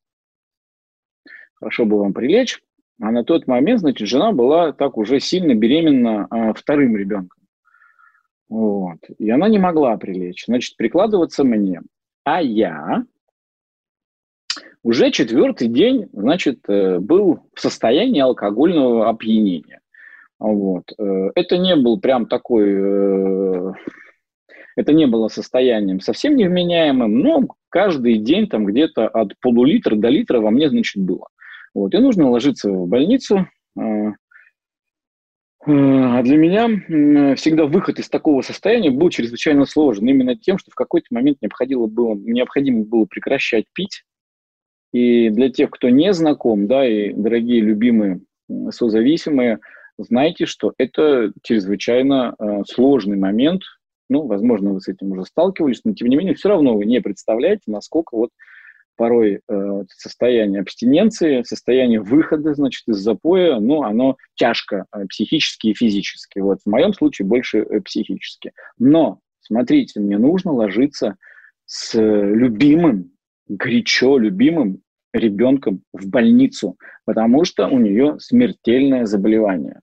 [1.54, 2.60] Хорошо бы вам прилечь.
[3.00, 7.42] А на тот момент, значит, жена была так уже сильно беременна а, вторым ребенком.
[8.48, 8.98] Вот.
[9.18, 10.46] И она не могла прилечь.
[10.46, 11.82] Значит, прикладываться мне.
[12.24, 13.04] А я
[14.82, 19.80] уже четвертый день, значит, э, был в состоянии алкогольного опьянения.
[20.38, 20.84] Вот.
[20.98, 23.72] Э, это не был прям такой, э,
[24.76, 30.40] это не было состоянием совсем невменяемым, но каждый день там где-то от полулитра до литра
[30.40, 31.28] во мне, значит, было.
[31.74, 31.94] Вот.
[31.94, 33.46] И нужно ложиться в больницу,
[35.68, 40.08] а для меня всегда выход из такого состояния был чрезвычайно сложен.
[40.08, 44.04] Именно тем, что в какой-то момент необходимо было, необходимо было прекращать пить.
[44.92, 48.20] И для тех, кто не знаком, да, и дорогие любимые
[48.70, 49.58] созависимые,
[49.98, 53.62] знайте, что это чрезвычайно э, сложный момент.
[54.08, 57.00] Ну, возможно, вы с этим уже сталкивались, но тем не менее, все равно вы не
[57.00, 58.30] представляете, насколько вот
[58.96, 65.74] порой э, состояние абстиненции, состояние выхода, значит, из запоя, ну, оно тяжко э, психически и
[65.74, 66.38] физически.
[66.40, 68.52] Вот в моем случае больше э, психически.
[68.78, 71.16] Но, смотрите, мне нужно ложиться
[71.66, 73.12] с любимым,
[73.48, 74.80] горячо любимым
[75.12, 79.80] ребенком в больницу, потому что у нее смертельное заболевание.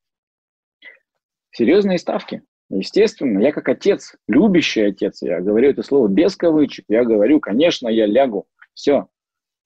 [1.53, 2.41] Серьезные ставки.
[2.69, 7.87] Естественно, я как отец, любящий отец, я говорю это слово без кавычек, я говорю, конечно,
[7.87, 9.07] я лягу все,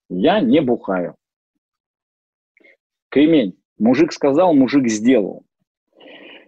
[0.09, 1.15] я не бухаю.
[3.09, 3.57] Кремень.
[3.79, 5.45] Мужик сказал, мужик сделал.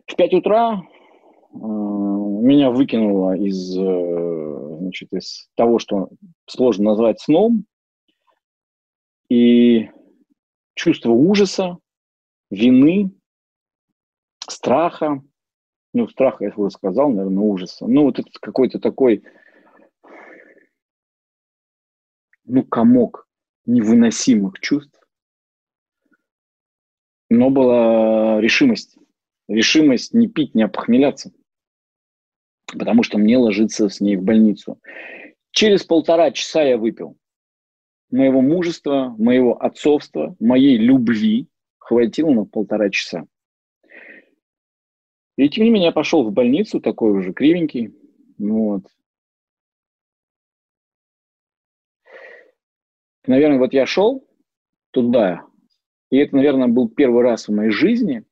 [0.07, 6.09] В 5 утра э, меня выкинуло из, э, значит, из того, что
[6.47, 7.65] сложно назвать сном,
[9.29, 9.89] и
[10.73, 11.77] чувство ужаса,
[12.49, 13.11] вины,
[14.49, 15.21] страха,
[15.93, 17.87] ну, страха я уже сказал, наверное, ужаса.
[17.87, 19.23] Ну, вот это какой-то такой
[22.45, 23.27] ну, комок
[23.65, 24.99] невыносимых чувств.
[27.29, 28.97] Но была решимость.
[29.47, 31.31] Решимость не пить, не опохмеляться.
[32.67, 34.79] Потому что мне ложиться с ней в больницу.
[35.51, 37.17] Через полтора часа я выпил.
[38.11, 41.47] Моего мужества, моего отцовства, моей любви
[41.77, 43.25] хватило на полтора часа.
[45.39, 47.95] И тем не менее я пошел в больницу, такой уже кривенький.
[48.37, 48.83] Вот.
[53.25, 54.27] наверное, вот я шел
[54.91, 55.45] туда,
[56.09, 58.25] и это, наверное, был первый раз в моей жизни,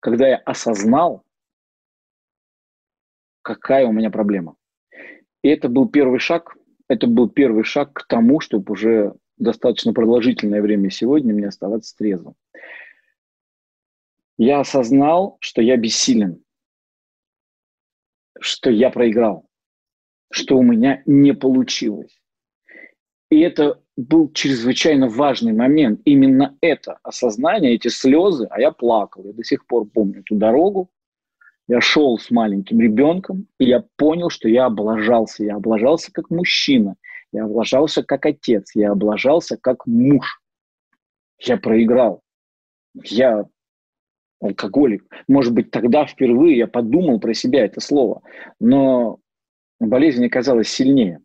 [0.00, 1.24] когда я осознал,
[3.40, 4.56] какая у меня проблема.
[5.42, 6.54] И это был первый шаг,
[6.86, 12.34] это был первый шаг к тому, чтобы уже достаточно продолжительное время сегодня мне оставаться трезвым.
[14.36, 16.42] Я осознал, что я бессилен,
[18.40, 19.46] что я проиграл,
[20.32, 22.20] что у меня не получилось.
[23.30, 26.00] И это был чрезвычайно важный момент.
[26.04, 29.24] Именно это осознание, эти слезы, а я плакал.
[29.24, 30.90] Я до сих пор помню эту дорогу.
[31.66, 35.44] Я шел с маленьким ребенком, и я понял, что я облажался.
[35.44, 36.96] Я облажался как мужчина,
[37.32, 40.42] я облажался как отец, я облажался как муж.
[41.38, 42.22] Я проиграл.
[43.02, 43.46] Я
[44.44, 45.04] алкоголик.
[45.26, 48.22] Может быть, тогда впервые я подумал про себя это слово,
[48.60, 49.18] но
[49.80, 51.20] болезнь оказалась сильнее.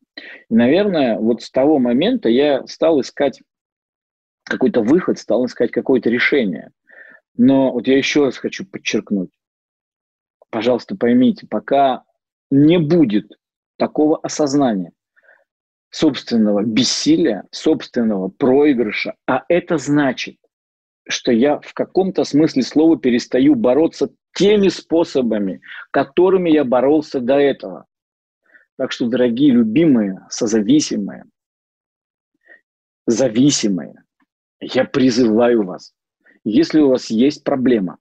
[0.49, 3.41] И, наверное, вот с того момента я стал искать
[4.43, 6.71] какой-то выход, стал искать какое-то решение.
[7.37, 9.29] Но вот я еще раз хочу подчеркнуть.
[10.49, 12.03] Пожалуйста, поймите, пока
[12.49, 13.31] не будет
[13.77, 14.91] такого осознания
[15.91, 20.37] собственного бессилия, собственного проигрыша, а это значит,
[21.09, 27.87] что я в каком-то смысле слова перестаю бороться теми способами, которыми я боролся до этого.
[28.77, 31.25] Так что, дорогие, любимые, созависимые,
[33.07, 34.03] зависимые,
[34.61, 35.93] я призываю вас,
[36.43, 37.97] если у вас есть проблема,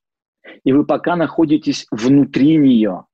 [0.65, 3.07] и вы пока находитесь внутри нее,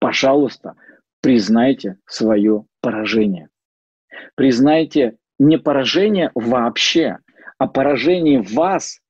[0.00, 0.74] пожалуйста,
[1.20, 3.50] признайте свое поражение.
[4.36, 7.18] Признайте не поражение вообще,
[7.58, 9.01] а поражение вас,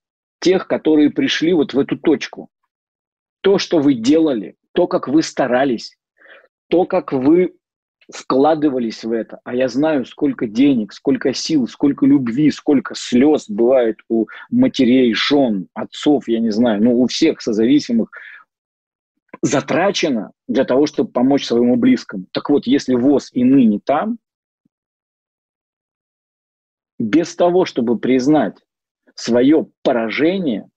[0.43, 2.51] тех, которые пришли вот в эту точку.
[3.41, 5.97] То, что вы делали, то, как вы старались,
[6.69, 7.55] то, как вы
[8.13, 14.01] вкладывались в это, а я знаю, сколько денег, сколько сил, сколько любви, сколько слез бывает
[14.09, 18.11] у матерей, жен, отцов, я не знаю, ну, у всех созависимых
[19.41, 22.27] затрачено для того, чтобы помочь своему близкому.
[22.33, 24.19] Так вот, если ВОЗ и ныне там,
[26.99, 28.57] без того, чтобы признать
[29.15, 30.69] свое поражение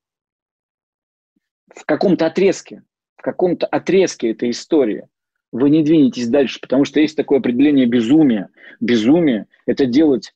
[1.74, 2.84] в каком-то отрезке,
[3.18, 5.08] в каком-то отрезке этой истории–
[5.56, 8.50] вы не двинетесь дальше, потому что есть такое определение безумия.
[8.82, 10.34] Безумие– это делать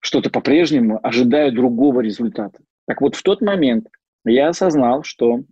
[0.00, 2.62] что-то по-прежнему, ожидая другого результата.
[2.86, 3.88] Так вот, в тот момент
[4.26, 5.44] я осознал, что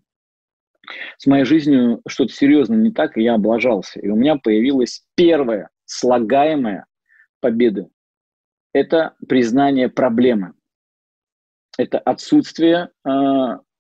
[1.16, 4.00] с моей жизнью что-то серьезно не так, и я облажался.
[4.00, 6.84] И у меня появилась первая слагаемая
[7.40, 7.88] победа.
[8.74, 10.52] это признание проблемы.
[11.78, 13.10] Это отсутствие э,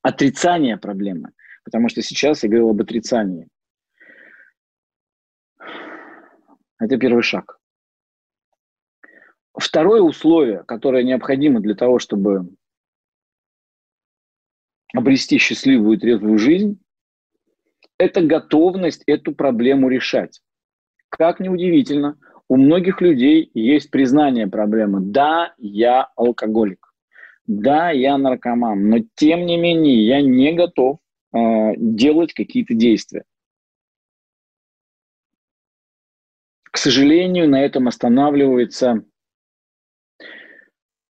[0.02, 1.32] отрицания проблемы.
[1.64, 3.48] Потому что сейчас я говорил об отрицании.
[6.78, 7.58] Это первый шаг.
[9.56, 12.48] Второе условие, которое необходимо для того, чтобы
[14.94, 16.80] обрести счастливую и трезвую жизнь,
[17.98, 20.40] это готовность эту проблему решать.
[21.08, 22.18] Как ни удивительно,
[22.48, 25.00] у многих людей есть признание проблемы.
[25.00, 26.91] Да, я алкоголик.
[27.60, 28.88] Да, я наркоман.
[28.88, 31.00] Но тем не менее я не готов
[31.34, 31.38] э,
[31.76, 33.24] делать какие-то действия.
[36.62, 39.04] К сожалению, на этом останавливается,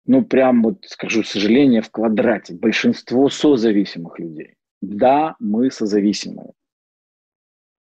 [0.07, 4.55] ну прям вот скажу сожаление в квадрате, большинство созависимых людей.
[4.81, 6.55] Да, мы созависимые.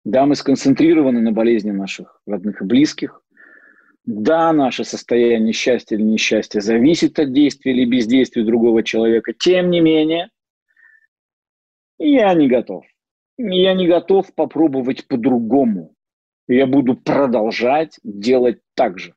[0.05, 3.22] Да, мы сконцентрированы на болезни наших родных и близких.
[4.05, 9.33] Да, наше состояние счастья или несчастья зависит от действия или бездействия другого человека.
[9.33, 10.31] Тем не менее,
[11.99, 12.85] я не готов.
[13.39, 15.95] Я не готов попробовать по-другому.
[16.49, 19.15] Я буду продолжать делать так же.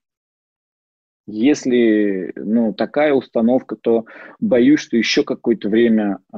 [1.28, 4.06] Если ну, такая установка, то
[4.40, 6.38] боюсь, что еще какое-то время э,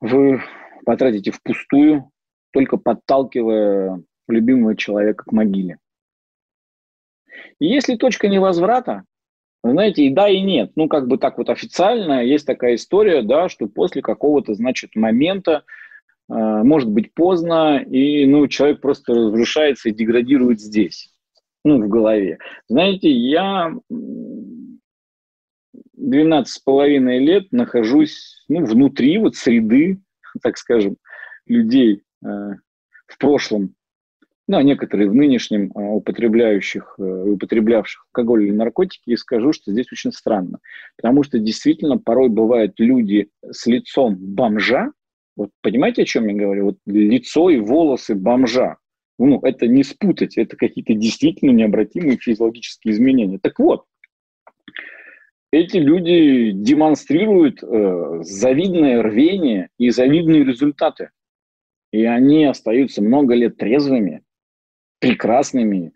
[0.00, 0.42] вы
[0.84, 2.10] потратите впустую,
[2.52, 5.78] только подталкивая любимого человека к могиле.
[7.58, 9.04] И если точка невозврата,
[9.64, 10.72] знаете, и да, и нет.
[10.74, 15.62] Ну, как бы так вот официально есть такая история, да, что после какого-то, значит, момента,
[16.28, 21.12] э, может быть поздно, и, ну, человек просто разрушается и деградирует здесь,
[21.64, 22.38] ну, в голове.
[22.68, 23.72] Знаете, я
[25.94, 30.00] 12 с половиной лет нахожусь, ну, внутри вот среды,
[30.42, 30.96] так скажем,
[31.46, 32.54] людей, Э,
[33.06, 33.74] в прошлом,
[34.52, 39.72] ну, а некоторые в нынешнем э, употребляющих, э, употреблявших алкоголь или наркотики, и скажу, что
[39.72, 40.58] здесь очень странно.
[40.96, 44.92] Потому что действительно порой бывают люди с лицом бомжа,
[45.36, 46.64] вот понимаете, о чем я говорю?
[46.66, 48.76] Вот лицо и волосы бомжа.
[49.18, 53.38] Ну, это не спутать, это какие-то действительно необратимые физиологические изменения.
[53.38, 53.84] Так вот,
[55.50, 61.08] эти люди демонстрируют э, завидное рвение и завидные результаты
[61.92, 64.22] и они остаются много лет трезвыми,
[65.02, 65.92] прекрасными,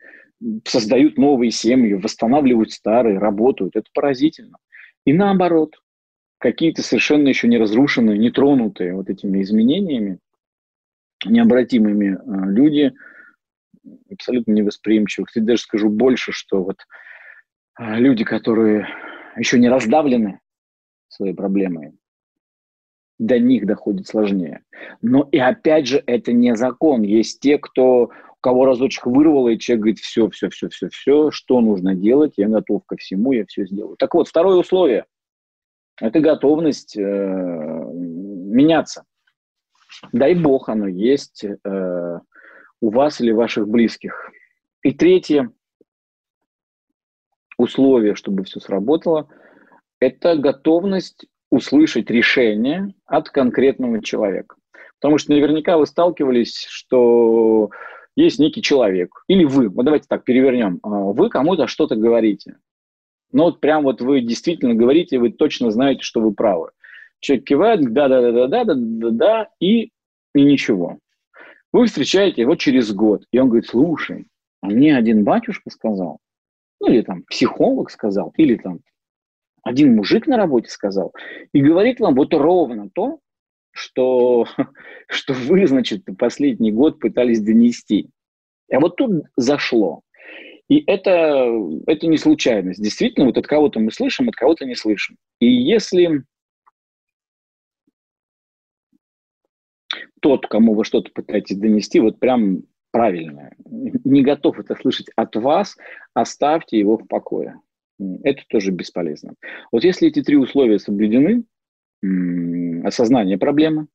[0.64, 3.76] создают новые семьи, восстанавливают старые, работают.
[3.76, 4.58] Это поразительно.
[5.06, 5.80] И наоборот,
[6.38, 10.18] какие-то совершенно еще не разрушенные, не тронутые вот этими изменениями,
[11.24, 12.92] необратимыми э, люди
[14.10, 15.26] абсолютно невосприимчивы.
[15.26, 16.78] Кстати, даже скажу больше, что вот
[17.78, 18.88] э, люди, которые
[19.36, 20.40] еще не раздавлены
[21.08, 21.92] своей проблемой,
[23.18, 24.62] до них доходит сложнее.
[25.00, 27.02] Но и опять же, это не закон.
[27.02, 28.10] Есть те, кто,
[28.46, 32.46] кого разочек вырвало, и человек говорит, все, все, все, все, все, что нужно делать, я
[32.46, 33.96] готов ко всему, я все сделаю.
[33.96, 35.06] Так вот, второе условие–
[36.00, 39.02] это готовность э, меняться.
[40.12, 42.20] Дай бог оно есть э,
[42.80, 44.30] у вас или ваших близких.
[44.84, 45.50] И третье
[47.58, 49.28] условие, чтобы все сработало,
[49.98, 54.54] это готовность услышать решение от конкретного человека.
[55.00, 57.70] Потому что наверняка вы сталкивались, что
[58.16, 62.56] есть некий человек, или вы, вот давайте так перевернем, а, вы кому-то что-то говорите.
[63.30, 66.70] Но вот прям вот вы действительно говорите, вы точно знаете, что вы правы.
[67.20, 69.90] Человек кивает, да-да-да-да-да-да-да, и,
[70.34, 70.98] и ничего.
[71.72, 74.26] Вы встречаете его через год, и он говорит, слушай,
[74.62, 76.18] а мне один батюшка сказал,
[76.80, 78.80] ну или там психолог сказал, или там
[79.62, 81.12] один мужик на работе сказал,
[81.52, 83.18] и говорит вам вот ровно то,
[83.76, 84.46] что,
[85.08, 88.10] что вы, значит, последний год пытались донести.
[88.72, 90.02] А вот тут зашло.
[90.68, 91.48] И это,
[91.86, 92.82] это не случайность.
[92.82, 95.16] Действительно, вот от кого-то мы слышим, от кого-то не слышим.
[95.38, 96.24] И если
[100.20, 105.76] тот, кому вы что-то пытаетесь донести, вот прям правильно, не готов это слышать от вас,
[106.14, 107.60] оставьте его в покое
[108.22, 109.34] это тоже бесполезно.
[109.72, 111.44] Вот если эти три условия соблюдены,
[112.84, 113.88] осознание проблемы,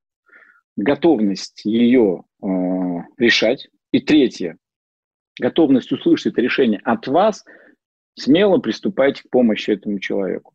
[0.75, 2.47] готовность ее э,
[3.17, 4.57] решать, и третье,
[5.39, 7.43] готовность услышать это решение от вас,
[8.15, 10.53] смело приступайте к помощи этому человеку.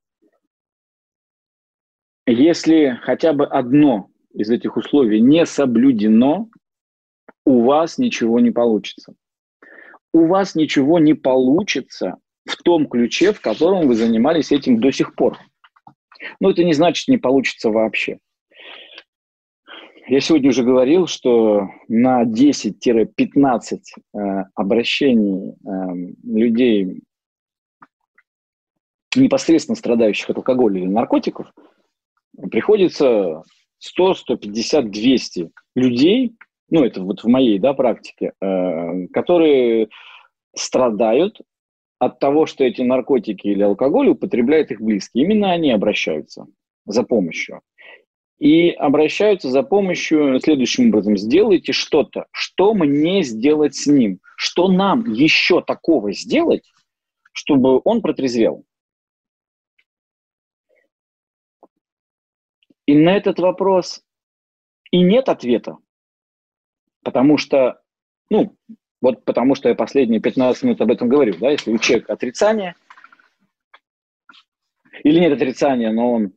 [2.27, 6.51] Если хотя бы одно из этих условий не соблюдено,
[7.45, 9.15] у вас ничего не получится.
[10.13, 15.15] У вас ничего не получится, в том ключе, в котором вы занимались этим до сих
[15.15, 15.39] пор.
[16.41, 18.19] Но это не значит, не получится вообще.
[20.09, 23.79] Я сегодня уже говорил, что на 10-15
[24.15, 24.19] э,
[24.55, 27.03] обращений э, людей
[29.17, 31.53] непосредственно страдающих от алкоголя или наркотиков,
[32.51, 33.43] приходится
[33.79, 36.37] 100, 150, 200 людей,
[36.71, 39.89] ну, это вот в моей да, практике, э, которые
[40.55, 41.41] страдают
[41.99, 45.25] от того, что эти наркотики или алкоголь употребляют их близкие.
[45.25, 46.47] Именно они обращаются
[46.85, 47.63] за помощью.
[48.39, 51.17] И обращаются за помощью следующим образом.
[51.17, 56.71] Сделайте что-то, что мне сделать с ним, что нам еще такого сделать,
[57.33, 58.65] чтобы он протрезвел.
[62.85, 64.03] И на этот вопрос
[64.91, 65.79] и нет ответа,
[67.03, 67.81] потому что,
[68.31, 68.57] ну,
[69.01, 72.75] вот потому что я последние 15 минут об этом говорю, да, если у человека отрицание,
[75.05, 76.33] или нет отрицания, но он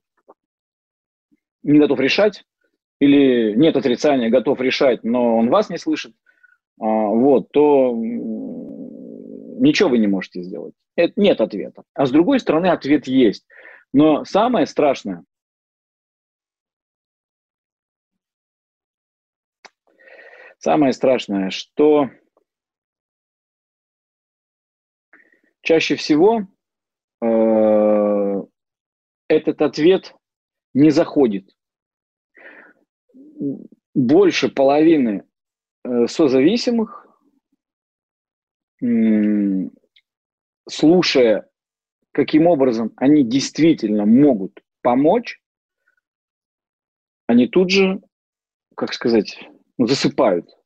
[1.63, 2.43] не готов решать,
[2.99, 6.13] или нет отрицания, готов решать, но он вас не слышит,
[6.79, 7.93] а, вот, то
[9.59, 10.73] ничего вы не можете сделать.
[10.95, 11.83] Это нет ответа.
[11.93, 13.45] А с другой стороны, ответ есть.
[13.93, 15.23] Но самое страшное,
[20.59, 22.09] самое страшное, что
[25.61, 26.47] чаще всего
[27.21, 28.43] э,
[29.27, 30.15] этот ответ
[30.73, 31.49] не заходит.
[33.93, 35.25] Больше половины
[35.83, 37.07] э, созависимых,
[38.81, 39.69] э,
[40.69, 41.49] слушая,
[42.11, 45.41] каким образом они действительно могут помочь,
[47.27, 48.01] они тут же,
[48.75, 49.39] как сказать,
[49.77, 50.58] засыпают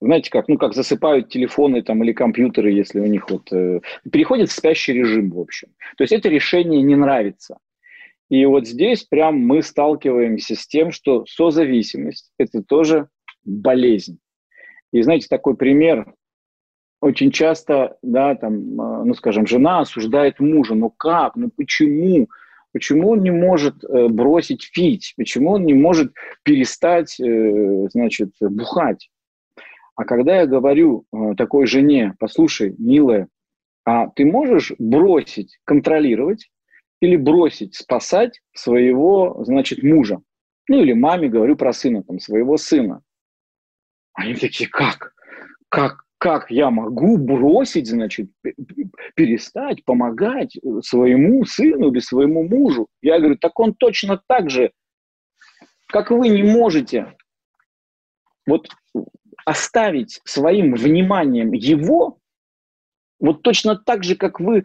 [0.00, 4.50] знаете как, ну как засыпают телефоны там или компьютеры, если у них вот э, переходит
[4.50, 5.68] в спящий режим, в общем.
[5.96, 7.58] То есть это решение не нравится.
[8.28, 13.08] И вот здесь прям мы сталкиваемся с тем, что созависимость– это тоже
[13.44, 14.18] болезнь.
[14.92, 16.14] И знаете, такой пример,
[17.00, 22.28] очень часто, да, там, э, ну, скажем, жена осуждает мужа, ну как, ну почему,
[22.72, 26.12] почему он не может э, бросить пить, почему он не может
[26.44, 29.10] перестать, э, значит, бухать.
[29.94, 33.28] А когда я говорю э, такой жене, послушай, милая,
[33.84, 36.50] а ты можешь бросить контролировать
[37.00, 40.20] или бросить спасать своего, значит, мужа?
[40.68, 43.02] Ну или маме говорю про сына, там, своего сына.
[44.14, 45.12] Они такие, как?
[45.68, 48.30] Как, как я могу бросить, значит,
[49.14, 52.86] перестать помогать своему сыну или своему мужу?
[53.02, 54.72] Я говорю, так он точно так же,
[55.88, 57.14] как вы не можете
[58.46, 58.68] вот
[59.44, 62.18] оставить своим вниманием его,
[63.20, 64.64] вот точно так же, как вы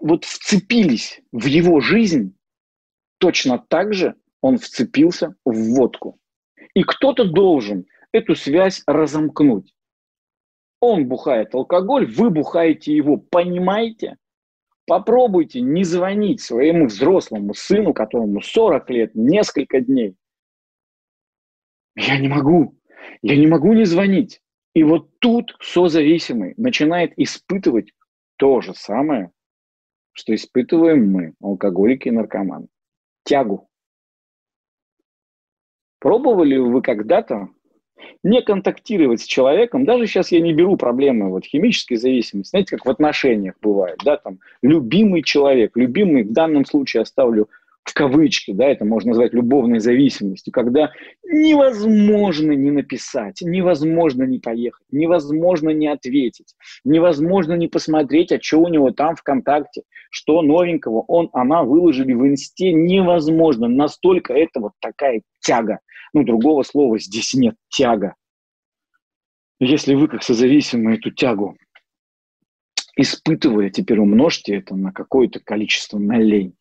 [0.00, 2.34] вот вцепились в его жизнь,
[3.18, 6.18] точно так же он вцепился в водку.
[6.74, 9.74] И кто-то должен эту связь разомкнуть.
[10.80, 14.16] Он бухает алкоголь, вы бухаете его, понимаете?
[14.86, 20.16] Попробуйте не звонить своему взрослому сыну, которому 40 лет, несколько дней.
[21.94, 22.74] Я не могу,
[23.22, 24.40] я не могу не звонить.
[24.74, 27.92] И вот тут созависимый начинает испытывать
[28.36, 29.32] то же самое,
[30.12, 32.68] что испытываем мы, алкоголики и наркоманы.
[33.24, 33.68] Тягу.
[35.98, 37.48] Пробовали вы когда-то
[38.22, 42.86] не контактировать с человеком, даже сейчас я не беру проблемы вот химической зависимости, знаете, как
[42.86, 47.48] в отношениях бывает, да, там, любимый человек, любимый, в данном случае оставлю
[47.84, 50.92] в кавычки, да, это можно назвать любовной зависимостью, когда
[51.24, 56.54] невозможно не написать, невозможно не поехать, невозможно не ответить,
[56.84, 62.26] невозможно не посмотреть, а что у него там ВКонтакте, что новенького он, она выложили в
[62.26, 65.80] инсте, невозможно, настолько это вот такая тяга.
[66.12, 68.14] Ну, другого слова здесь нет, тяга.
[69.58, 71.56] Если вы как созависимый эту тягу
[72.96, 76.54] испытывая, теперь умножьте это на какое-то количество нолей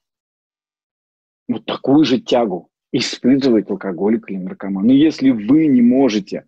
[1.49, 4.87] вот такую же тягу испытывает алкоголик или наркоман.
[4.87, 6.45] Но если вы не можете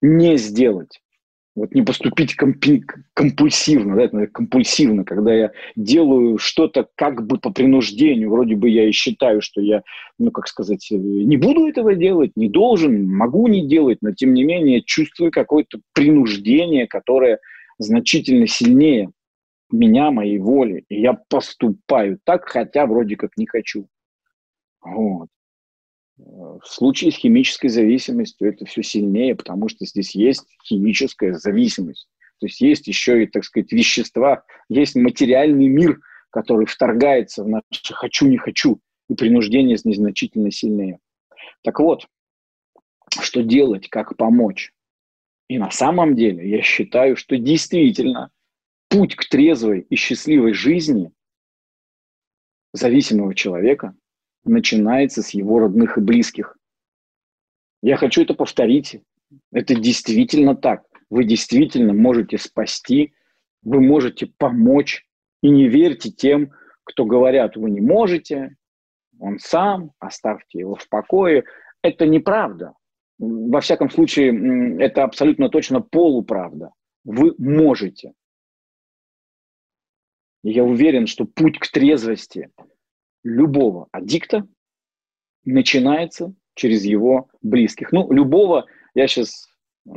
[0.00, 1.00] не сделать,
[1.56, 7.50] вот не поступить компи- компульсивно, да, это компульсивно, когда я делаю что-то как бы по
[7.50, 9.82] принуждению, вроде бы я и считаю, что я,
[10.18, 14.44] ну, как сказать, не буду этого делать, не должен, могу не делать, но тем не
[14.44, 17.40] менее чувствую какое-то принуждение, которое
[17.78, 19.10] значительно сильнее
[19.72, 23.86] меня, моей воли, и я поступаю так, хотя вроде как не хочу.
[24.82, 25.28] Вот.
[26.18, 26.22] Э,
[26.62, 32.08] в случае с химической зависимостью это все сильнее, потому что здесь есть химическая зависимость.
[32.38, 36.00] То есть есть еще и, так сказать, вещества, есть материальный мир,
[36.30, 41.00] который вторгается в наше «хочу-не хочу», и принуждение незначительно сильнее.
[41.62, 42.06] Так вот,
[43.20, 44.72] что делать, как помочь?
[45.48, 48.30] И на самом деле я считаю, что действительно
[48.88, 51.12] путь к трезвой и счастливой жизни
[52.72, 53.96] зависимого человека
[54.44, 56.56] начинается с его родных и близких.
[57.82, 59.00] Я хочу это повторить.
[59.52, 60.84] Это действительно так.
[61.08, 63.14] Вы действительно можете спасти,
[63.62, 65.06] вы можете помочь.
[65.42, 66.52] И не верьте тем,
[66.84, 68.56] кто говорят, вы не можете,
[69.18, 71.44] он сам, оставьте его в покое.
[71.82, 72.74] Это неправда.
[73.18, 76.70] Во всяком случае, это абсолютно точно полуправда.
[77.04, 78.12] Вы можете.
[80.42, 82.50] Я уверен, что путь к трезвости
[83.22, 84.46] любого аддикта
[85.44, 87.92] начинается через его близких.
[87.92, 89.48] Ну, любого, я сейчас
[89.86, 89.90] э,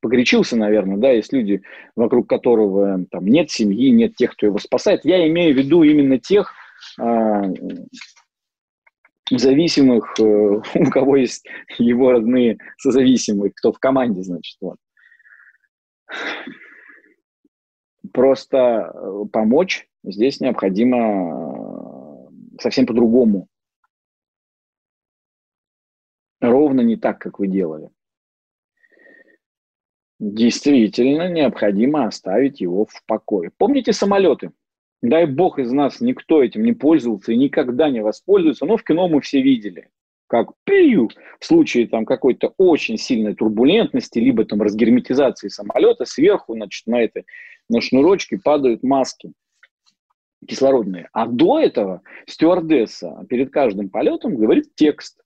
[0.00, 1.62] погорячился, наверное, да, есть люди,
[1.94, 5.04] вокруг которого там нет семьи, нет тех, кто его спасает.
[5.04, 6.52] Я имею в виду именно тех
[7.00, 7.42] э,
[9.30, 10.22] зависимых, э,
[10.74, 11.46] у кого есть
[11.78, 14.76] его родные созависимые, кто в команде, значит, вот.
[18.12, 21.65] Просто э, помочь здесь необходимо э,
[22.60, 23.48] совсем по-другому.
[26.40, 27.90] Ровно не так, как вы делали.
[30.18, 33.50] Действительно необходимо оставить его в покое.
[33.56, 34.52] Помните самолеты?
[35.02, 39.08] Дай бог из нас никто этим не пользовался и никогда не воспользуется, но в кино
[39.08, 39.90] мы все видели
[40.26, 46.86] как пью, в случае там какой-то очень сильной турбулентности, либо там разгерметизации самолета, сверху, значит,
[46.86, 47.26] на этой,
[47.68, 49.32] на шнурочке падают маски
[50.46, 51.08] кислородные.
[51.12, 55.20] А до этого стюардесса перед каждым полетом говорит текст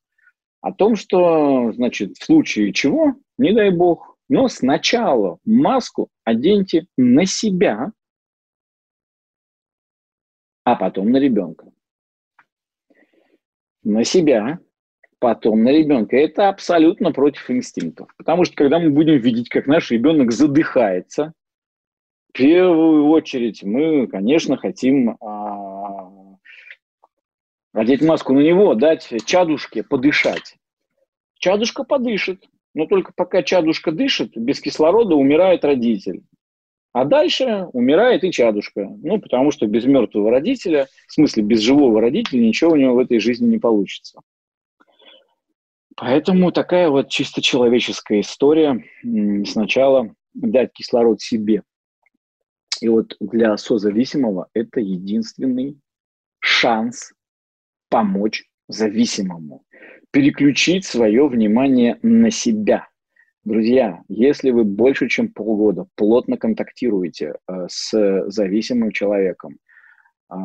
[0.60, 7.26] о том, что, значит, в случае чего, не дай бог, но сначала маску оденьте на
[7.26, 7.92] себя,
[10.64, 11.70] а потом на ребенка.
[13.82, 14.60] На себя,
[15.18, 16.16] потом на ребенка.
[16.16, 18.08] Это абсолютно против инстинктов.
[18.16, 21.32] Потому что когда мы будем видеть, как наш ребенок задыхается,
[22.31, 25.16] в первую очередь мы, конечно, хотим
[27.72, 30.57] одеть маску на него, дать чадушке подышать.
[31.39, 36.22] Чадушка подышит, но только пока чадушка дышит, без кислорода умирает родитель.
[36.93, 38.89] А дальше умирает и чадушка.
[39.03, 42.99] Ну, потому что без мертвого родителя, в смысле без живого родителя, ничего у него в
[43.01, 44.20] этой жизни не получится.
[45.97, 48.85] Поэтому такая вот чисто человеческая история.
[49.47, 51.62] Сначала дать кислород себе.
[52.81, 55.78] И вот для созависимого это единственный
[56.41, 57.12] шанс
[57.89, 59.64] помочь зависимому.
[60.11, 62.89] Переключить свое внимание на себя.
[63.45, 69.57] Друзья, если вы больше, чем полгода плотно контактируете э, с зависимым человеком,
[70.28, 70.37] а,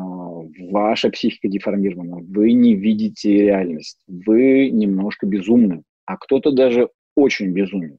[0.72, 7.98] ваша психика деформирована, вы не видите реальность, вы немножко безумны, а кто-то даже очень безумен.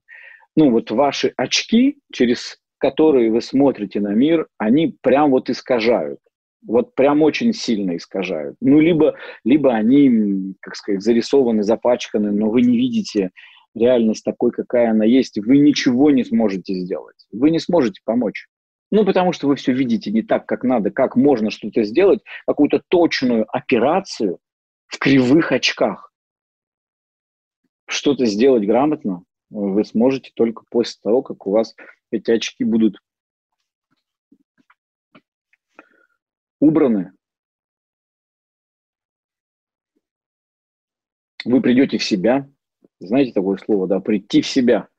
[0.58, 6.20] Ну вот ваши очки, через которые вы смотрите на мир, они прям вот искажают.
[6.66, 8.58] Вот прям очень сильно искажают.
[8.62, 13.32] Ну, либо, либо они, как сказать, зарисованы, запачканы, но вы не видите
[13.76, 15.38] реальность такой, какая она есть.
[15.38, 17.28] Вы ничего не сможете сделать.
[17.32, 18.48] Вы не сможете помочь.
[18.90, 22.82] Ну, потому что вы все видите не так, как надо, как можно что-то сделать, какую-то
[22.88, 24.40] точную операцию
[24.88, 26.12] в кривых очках.
[27.88, 31.76] Что-то сделать грамотно вы сможете только после того, как у вас
[32.12, 32.98] эти очки будут
[36.60, 37.14] убраны.
[41.46, 42.50] Вы придете в себя.
[43.00, 44.00] Знаете такое слово, да?
[44.00, 44.90] Прийти в себя.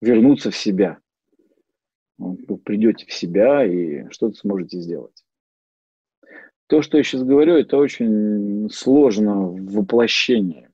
[0.00, 1.00] Вернуться в себя
[2.18, 5.24] вы придете в себя и что-то сможете сделать.
[6.66, 10.67] То, что я сейчас говорю, это очень сложно в воплощении.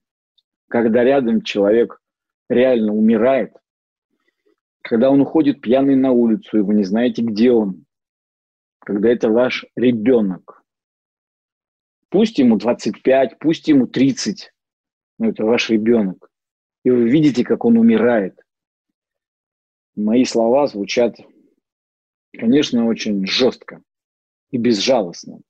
[0.69, 2.01] Когда рядом человек
[2.49, 3.55] реально умирает,
[4.83, 7.85] когда он уходит пьяный на улицу, и вы не знаете, где он,
[8.81, 10.63] когда это ваш ребенок.
[12.11, 14.53] Пусть ему 25, пусть ему 30,
[15.19, 16.31] но это ваш ребенок.
[16.85, 18.39] И вы видите, как он умирает.
[19.97, 21.17] Мои слова звучат
[22.37, 23.83] конечно, очень жестко
[24.51, 25.41] и безжалостно.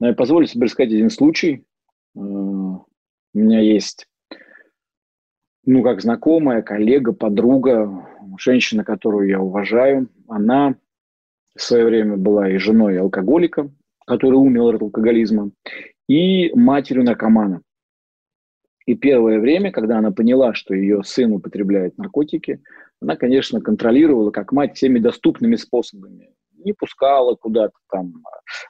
[0.00, 1.64] Но я позволю себе рассказать один случай.
[2.14, 2.86] Э, у
[3.34, 4.06] меня есть,
[5.68, 8.08] ну, как знакомая, коллега, подруга,
[8.38, 10.08] женщина, которую я уважаю.
[10.26, 10.76] Она
[11.54, 13.70] в свое время была и женой алкоголика,
[14.06, 15.50] который умер от алкоголизма,
[16.08, 17.60] и матерью наркомана.
[18.86, 22.62] И первое время, когда она поняла, что ее сын употребляет наркотики,
[23.02, 26.30] она, конечно, контролировала, как мать, всеми доступными способами.
[26.64, 28.14] Не пускала куда-то там,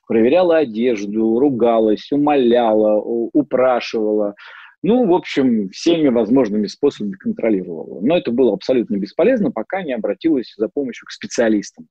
[0.09, 4.35] проверяла одежду, ругалась, умоляла, упрашивала.
[4.83, 8.01] Ну, в общем, всеми возможными способами контролировала.
[8.01, 11.89] Но это было абсолютно бесполезно, пока не обратилась за помощью к специалистам.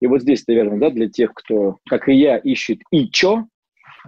[0.00, 3.46] И вот здесь, наверное, да, для тех, кто, как и я, ищет и чё,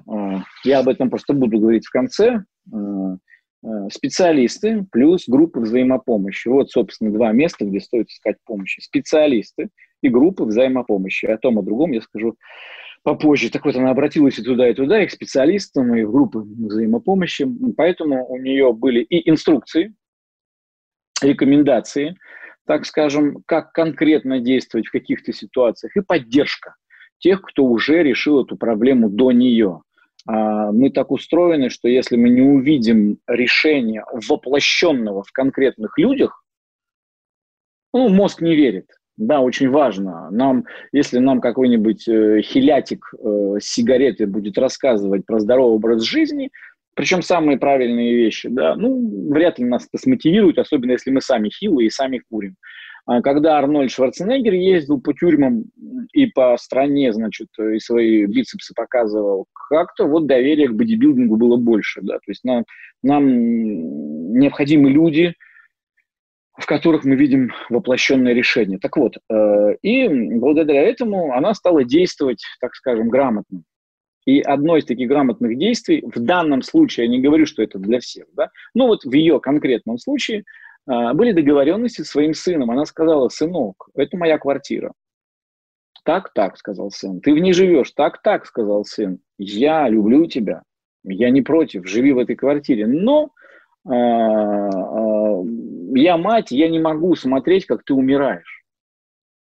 [0.09, 3.16] а, я об этом просто буду говорить в конце, а,
[3.64, 6.48] а, специалисты плюс группы взаимопомощи.
[6.48, 8.80] Вот, собственно, два места, где стоит искать помощи.
[8.80, 9.70] Специалисты
[10.02, 11.26] и группы взаимопомощи.
[11.26, 12.36] О том, о другом я скажу
[13.07, 13.50] попозже.
[13.50, 17.46] Так вот, она обратилась и туда, и туда, и к специалистам, и в группы взаимопомощи.
[17.76, 19.94] Поэтому у нее были и инструкции,
[21.22, 22.16] рекомендации,
[22.66, 26.74] так скажем, как конкретно действовать в каких-то ситуациях, и поддержка
[27.18, 29.82] тех, кто уже решил эту проблему до нее.
[30.26, 36.42] А, мы так устроены, что если мы не увидим решения воплощенного в конкретных людях,
[37.94, 38.88] ну, мозг не верит.
[39.17, 40.29] Да, очень важно.
[40.31, 46.51] Нам, если нам какой-нибудь э, хилятик э, сигареты будет рассказывать про здоровый образ жизни,
[46.95, 51.49] причем самые правильные вещи, да, ну, вряд ли нас это смотивирует, особенно если мы сами
[51.49, 52.57] хилые и сами курим.
[53.07, 55.64] А когда Арнольд Шварценеггер ездил по тюрьмам
[56.12, 62.01] и по стране, значит, и свои бицепсы показывал, как-то вот доверие к бодибилдингу было больше,
[62.03, 62.64] да, то есть нам,
[63.03, 63.27] нам
[64.33, 65.35] необходимы люди,
[66.59, 68.78] в которых мы видим воплощенное решение.
[68.78, 73.62] Так вот, э, и благодаря этому она стала действовать, так скажем, грамотно.
[74.24, 78.00] И одно из таких грамотных действий, в данном случае, я не говорю, что это для
[78.00, 80.44] всех, да, но вот в ее конкретном случае
[80.88, 82.70] э, были договоренности с своим сыном.
[82.70, 84.92] Она сказала, сынок, это моя квартира.
[86.07, 87.20] Так, так, сказал сын.
[87.20, 87.90] Ты в ней живешь.
[87.90, 89.18] Так, так, сказал сын.
[89.38, 90.62] Я люблю тебя.
[91.02, 92.86] Я не против, живи в этой квартире.
[92.86, 93.30] Но
[93.84, 93.90] э,
[95.45, 98.64] я мать, я не могу смотреть, как ты умираешь.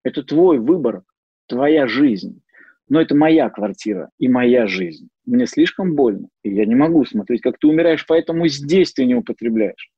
[0.03, 1.03] Это твой выбор,
[1.47, 2.41] твоя жизнь.
[2.88, 5.09] Но это моя квартира и моя жизнь.
[5.25, 9.15] Мне слишком больно, и я не могу смотреть, как ты умираешь, поэтому здесь ты не
[9.15, 9.89] употребляешь.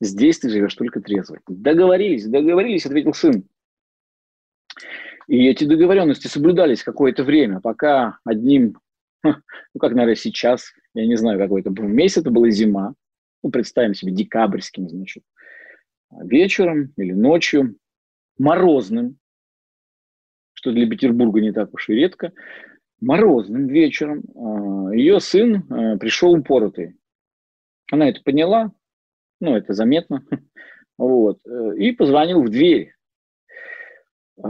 [0.00, 1.40] Здесь ты живешь только трезвый.
[1.48, 3.44] Договорились, договорились, ответил сын.
[5.26, 8.78] И эти договоренности соблюдались какое-то время, пока одним,
[9.24, 9.34] ну
[9.80, 12.94] как, наверное, сейчас, я не знаю, какой это был месяц, это была зима,
[13.46, 15.22] ну, представим себе декабрьским, значит,
[16.10, 17.76] вечером или ночью,
[18.38, 19.18] морозным,
[20.54, 22.32] что для Петербурга не так уж и редко,
[23.00, 26.96] морозным вечером а, ее сын а, пришел упоротый.
[27.92, 28.72] Она это поняла,
[29.40, 30.24] ну, это заметно,
[30.98, 32.94] вот, э, и позвонил в дверь.
[34.42, 34.48] А,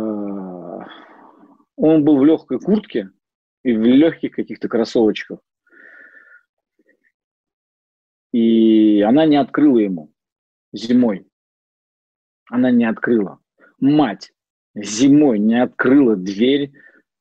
[1.77, 3.11] он был в легкой куртке
[3.63, 5.41] и в легких каких-то кроссовочках.
[8.37, 10.13] И она не открыла ему
[10.75, 11.27] зимой.
[12.51, 13.39] Она не открыла.
[13.81, 14.31] Мать
[14.75, 16.71] зимой не открыла дверь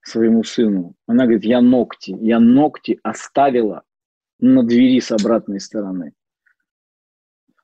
[0.02, 0.94] своему сыну.
[1.08, 3.84] Она говорит, я ногти, я ногти оставила
[4.42, 6.12] на двери с обратной стороны.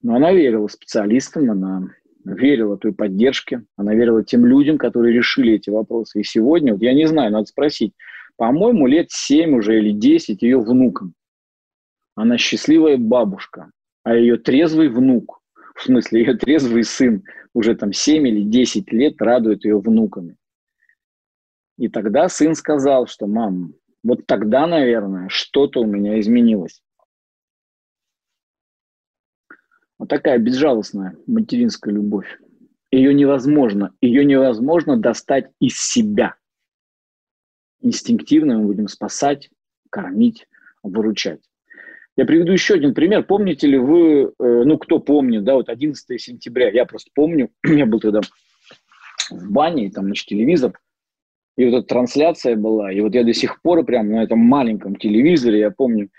[0.02, 1.90] Но она верила специалистам, она
[2.24, 6.22] верила той поддержке, она верила тем людям, которые решили эти вопросы.
[6.22, 7.94] И сегодня, вот я не знаю, надо спросить,
[8.38, 11.16] по-моему, лет 7 уже или 10 ее внукам.
[12.16, 13.72] Она счастливая бабушка,
[14.04, 15.42] а ее трезвый внук,
[15.76, 20.38] в смысле ее трезвый сын, уже там 7 или 10 лет радует ее внуками.
[21.78, 26.82] И тогда сын сказал, что мам, вот тогда, наверное, что-то у меня изменилось.
[29.98, 32.40] Вот такая безжалостная материнская любовь.
[32.90, 36.36] Ее невозможно, ее невозможно достать из себя.
[37.82, 39.50] Инстинктивно мы будем спасать,
[39.90, 40.48] кормить,
[40.84, 41.42] выручать.
[42.18, 43.24] Я приведу еще один пример.
[43.24, 47.86] Помните ли вы, э, ну, кто помнит, да, вот 11 сентября, я просто помню, я
[47.86, 48.22] был тогда
[49.30, 50.78] в бане, и там, значит, телевизор,
[51.58, 54.96] и вот эта трансляция была, и вот я до сих пор прям на этом маленьком
[54.98, 56.10] телевизоре, я помню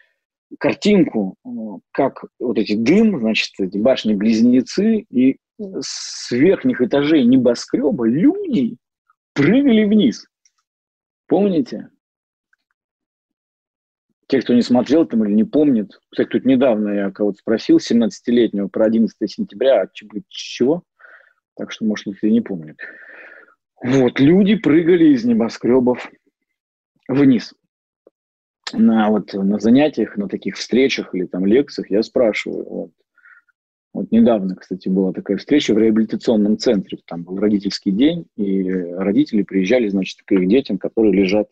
[0.59, 1.49] картинку, э,
[1.93, 5.37] как вот эти дым, значит, эти башни-близнецы, и
[5.81, 8.77] с верхних этажей небоскреба люди
[9.35, 10.27] прыгали вниз.
[11.29, 11.89] Помните?
[14.33, 18.69] Те, кто не смотрел там или не помнит, кстати, тут недавно я кого-то спросил, 17-летнего,
[18.69, 19.91] про 11 сентября, а
[20.31, 20.85] чего?
[21.55, 22.79] Так что, может, никто не помнит.
[23.85, 26.11] Вот, люди прыгали из небоскребов
[27.09, 27.53] вниз.
[28.73, 32.65] На, вот, на занятиях, на таких встречах или там лекциях я спрашиваю.
[32.65, 32.91] Вот,
[33.93, 37.01] вот недавно, кстати, была такая встреча в реабилитационном центре.
[37.05, 41.51] Там был родительский день, и родители приезжали, значит, к их детям, которые лежат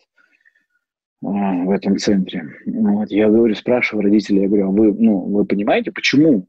[1.21, 2.57] в этом центре.
[2.67, 6.47] Вот, я говорю, спрашиваю родителей, я говорю, а вы, ну, вы понимаете, почему?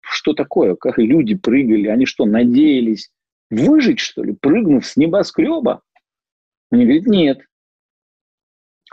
[0.00, 0.76] Что такое?
[0.76, 1.88] Как люди прыгали?
[1.88, 3.10] Они что, надеялись
[3.50, 5.82] выжить, что ли, прыгнув с небоскреба?
[6.70, 7.40] Они говорят, нет.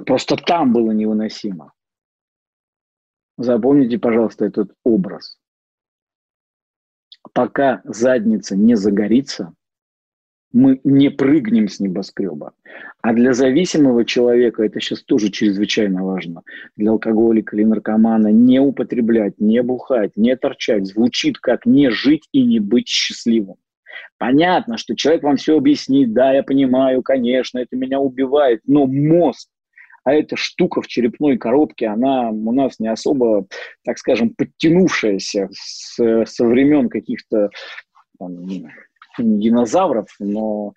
[0.06, 1.74] Просто там было невыносимо.
[3.38, 5.40] Запомните, пожалуйста, этот образ.
[7.34, 9.54] Пока задница не загорится,
[10.52, 12.54] Мы не прыгнем с небоскреба.
[13.02, 16.42] А для зависимого человека это сейчас тоже чрезвычайно важно.
[16.76, 20.88] Для алкоголика или наркомана не употреблять, не бухать, не торчать.
[20.88, 23.58] Звучит как не жить и не быть счастливым.
[24.18, 29.50] Понятно, что человек вам все объяснит, да, я понимаю, конечно, это меня убивает, но мозг,
[30.04, 33.48] а эта штука в черепной коробке, она у нас не особо,
[33.84, 37.50] так скажем, подтянувшаяся с, со времен каких-то
[39.24, 40.74] динозавров, но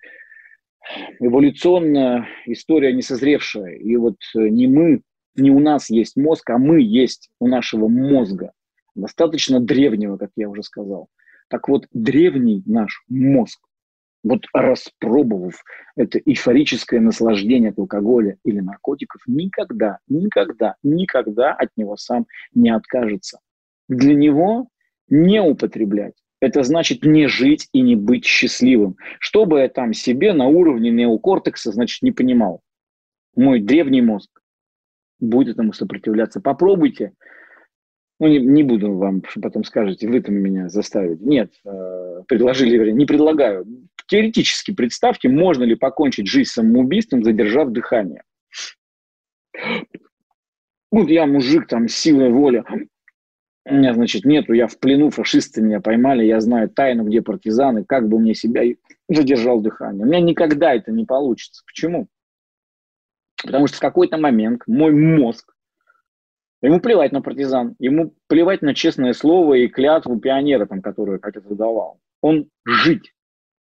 [1.19, 3.75] эволюционная история не созревшая.
[3.75, 5.01] И вот не мы,
[5.35, 8.51] не у нас есть мозг, а мы есть у нашего мозга,
[8.95, 11.07] достаточно древнего, как я уже сказал.
[11.49, 13.59] Так вот, древний наш мозг,
[14.23, 15.63] вот распробовав
[15.95, 23.39] это эйфорическое наслаждение от алкоголя или наркотиков, никогда, никогда, никогда от него сам не откажется.
[23.89, 24.67] Для него
[25.09, 26.13] не употреблять
[26.43, 28.97] это значит не жить и не быть счастливым.
[29.19, 32.59] Что бы я там себе на уровне неокортекса, значит, не понимал.
[33.33, 34.29] Мой древний мозг
[35.21, 36.41] будет этому сопротивляться.
[36.41, 37.13] Попробуйте.
[38.19, 41.17] Ну, не, не буду вам, потом скажете, вы там меня заставили.
[41.21, 43.65] Нет, э, предложили, вернее, не предлагаю.
[44.07, 48.23] Теоретически представьте, можно ли покончить жизнь самоубийством, задержав дыхание.
[50.91, 52.65] Вот я мужик, там, силой воли,
[53.71, 58.09] меня, значит, нету, я в плену, фашисты меня поймали, я знаю тайну, где партизаны, как
[58.09, 58.63] бы мне себя
[59.07, 60.05] задержал дыхание.
[60.05, 61.63] У меня никогда это не получится.
[61.65, 62.07] Почему?
[63.41, 65.53] Потому что в какой-то момент мой мозг,
[66.61, 71.19] ему плевать на партизан, ему плевать на честное слово и клятву пионера, там, которую я
[71.19, 71.99] когда-то давал.
[72.21, 73.13] Он жить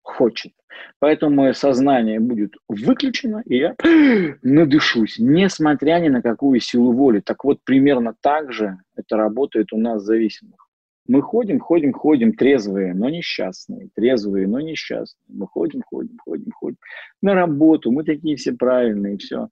[0.04, 0.54] хочет.
[1.00, 3.76] Поэтому мое сознание будет выключено, и я
[4.42, 7.20] надышусь, несмотря ни на какую силу воли.
[7.20, 10.68] Так вот, примерно так же это работает у нас зависимых.
[11.06, 15.26] Мы ходим, ходим, ходим, трезвые, но несчастные, трезвые, но несчастные.
[15.28, 16.78] Мы ходим, ходим, ходим, ходим
[17.22, 19.50] на работу, мы такие все правильные, все.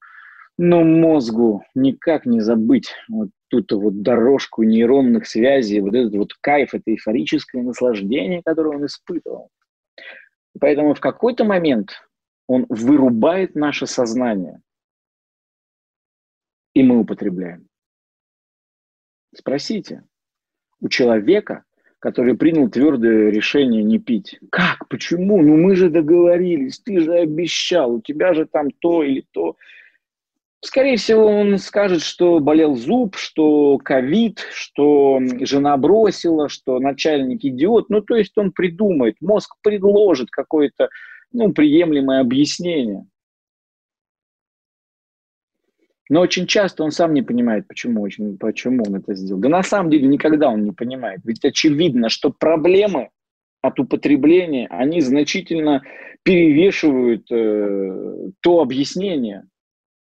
[0.56, 6.74] Но мозгу никак не забыть вот тут вот дорожку нейронных связей, вот этот вот кайф,
[6.74, 9.50] это эйфорическое наслаждение, которое он испытывал.
[10.60, 12.08] Поэтому в какой-то момент
[12.46, 14.60] он вырубает наше сознание,
[16.74, 17.68] и мы употребляем.
[19.34, 20.04] Спросите
[20.80, 21.64] у человека,
[21.98, 24.38] который принял твердое решение не пить.
[24.50, 24.88] Как?
[24.88, 25.40] Почему?
[25.40, 29.56] Ну мы же договорились, ты же обещал, у тебя же там то или то.
[30.64, 37.90] Скорее всего, он скажет, что болел зуб, что ковид, что жена бросила, что начальник идиот.
[37.90, 40.88] Ну, то есть он придумает, мозг предложит какое-то
[41.32, 43.04] ну, приемлемое объяснение.
[46.08, 49.40] Но очень часто он сам не понимает, почему, очень, почему он это сделал.
[49.40, 51.22] Да на самом деле никогда он не понимает.
[51.24, 53.10] Ведь очевидно, что проблемы
[53.62, 55.82] от употребления, они значительно
[56.22, 59.48] перевешивают э, то объяснение,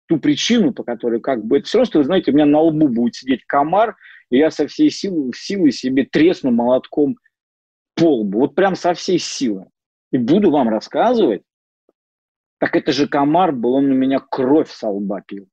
[0.07, 1.57] ту причину, по которой как бы...
[1.57, 3.95] Это все равно, что, вы знаете, у меня на лбу будет сидеть комар,
[4.29, 7.17] и я со всей силы, силы себе тресну молотком
[7.95, 8.39] по лбу.
[8.39, 9.67] Вот прям со всей силы.
[10.11, 11.43] И буду вам рассказывать,
[12.59, 15.47] так это же комар был, он у меня кровь со лба пил.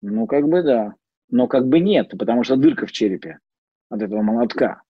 [0.00, 0.94] Ну, как бы да.
[1.30, 3.38] Но как бы нет, потому что дырка в черепе
[3.88, 4.82] от этого молотка.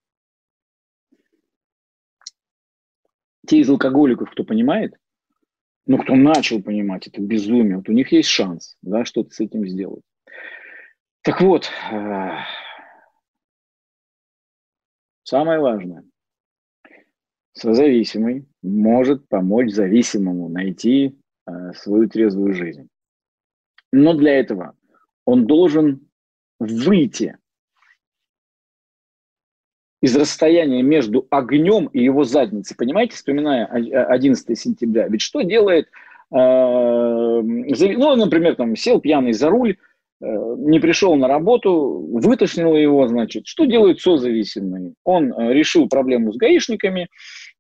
[3.47, 4.95] Те из алкоголиков, кто понимает,
[5.87, 9.67] ну, кто начал понимать это безумие, вот у них есть шанс, да, что-то с этим
[9.67, 10.03] сделать.
[11.23, 12.31] Так вот, э,
[15.25, 16.05] самое важное.
[17.53, 22.89] Созависимый может помочь зависимому найти э, свою трезвую жизнь.
[23.93, 24.77] Но для этого
[25.25, 26.09] он должен
[26.59, 27.37] выйти
[30.03, 32.77] из расстояния между огнем и его задницей.
[32.77, 35.07] Понимаете, вспоминая 11 сентября.
[35.07, 35.87] Ведь что делает,
[36.33, 39.77] э, ну, например, там сел пьяный за руль,
[40.21, 40.27] э,
[40.59, 44.95] не пришел на работу, вытошнило его, значит, что делает созависимый?
[45.05, 47.09] Он э, решил проблему с гаишниками,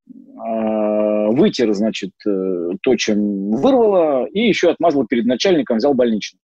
[0.04, 6.40] вытер, значит, то, чем вырвало, и еще отмазал перед начальником, взял больничный.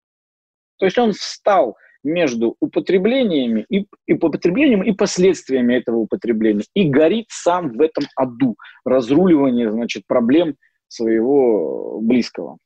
[0.78, 7.26] То есть он встал между употреблениями и, и употреблением и последствиями этого употребления и горит
[7.30, 10.56] сам в этом аду разруливания, значит, проблем
[10.88, 12.58] своего близкого.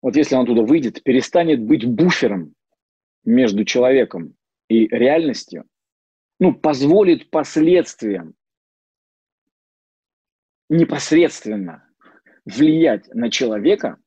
[0.00, 2.54] Вот если он туда выйдет, перестанет быть буфером
[3.24, 4.34] между человеком
[4.68, 5.64] и реальностью,
[6.40, 8.34] ну, позволит последствиям
[10.68, 11.88] непосредственно
[12.44, 13.98] влиять на человека,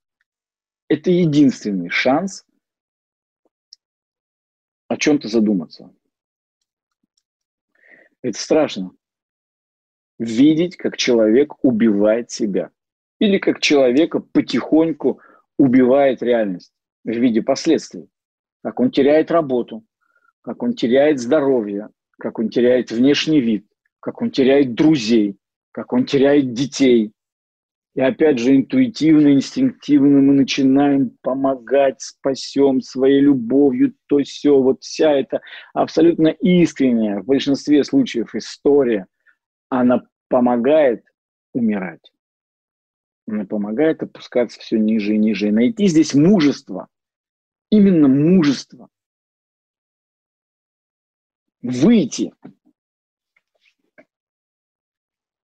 [0.88, 2.46] это единственный шанс
[4.88, 5.94] о чем-то задуматься.
[8.22, 8.92] Это страшно.
[10.18, 12.72] видеть, как человек убивает себя.
[13.20, 15.20] Или как человека потихоньку
[15.58, 16.74] убивает реальность
[17.04, 18.10] в виде последствий.
[18.64, 19.86] Как он теряет работу,
[20.42, 23.68] как он теряет здоровье, как он теряет внешний вид,
[24.00, 25.38] как он теряет друзей,
[25.72, 27.12] как он теряет детей.
[27.96, 35.14] И опять же, интуитивно, инстинктивно мы начинаем помогать, спасем своей любовью, то все, вот вся
[35.14, 35.42] эта
[35.74, 39.08] абсолютно искренняя, в большинстве случаев история,
[39.70, 41.06] она помогает
[41.54, 42.12] умирать.
[43.28, 45.48] Она помогает опускаться все ниже и ниже.
[45.48, 46.90] И найти здесь мужество,
[47.70, 48.90] именно мужество,
[51.62, 52.34] выйти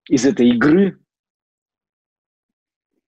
[0.10, 1.00] из этой игры,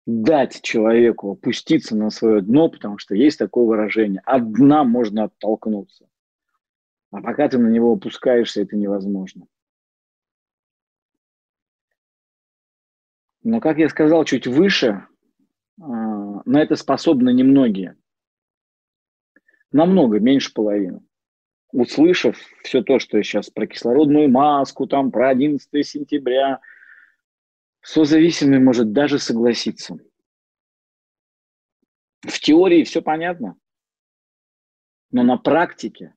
[0.07, 4.20] дать человеку опуститься на свое дно, потому что есть такое выражение.
[4.24, 6.09] От дна можно оттолкнуться.
[7.11, 9.46] А пока ты на него опускаешься, это невозможно.
[13.42, 15.07] Но, как я сказал чуть выше,
[15.80, 15.84] а,
[16.44, 17.96] на это способны немногие.
[19.70, 21.02] Намного меньше половины.
[21.72, 26.61] Услышав все то, что я сейчас про кислородную маску, там, про 11 сентября,
[27.85, 29.99] созависимый может даже согласиться.
[32.22, 33.57] В теории все понятно,
[35.11, 36.14] но на практике,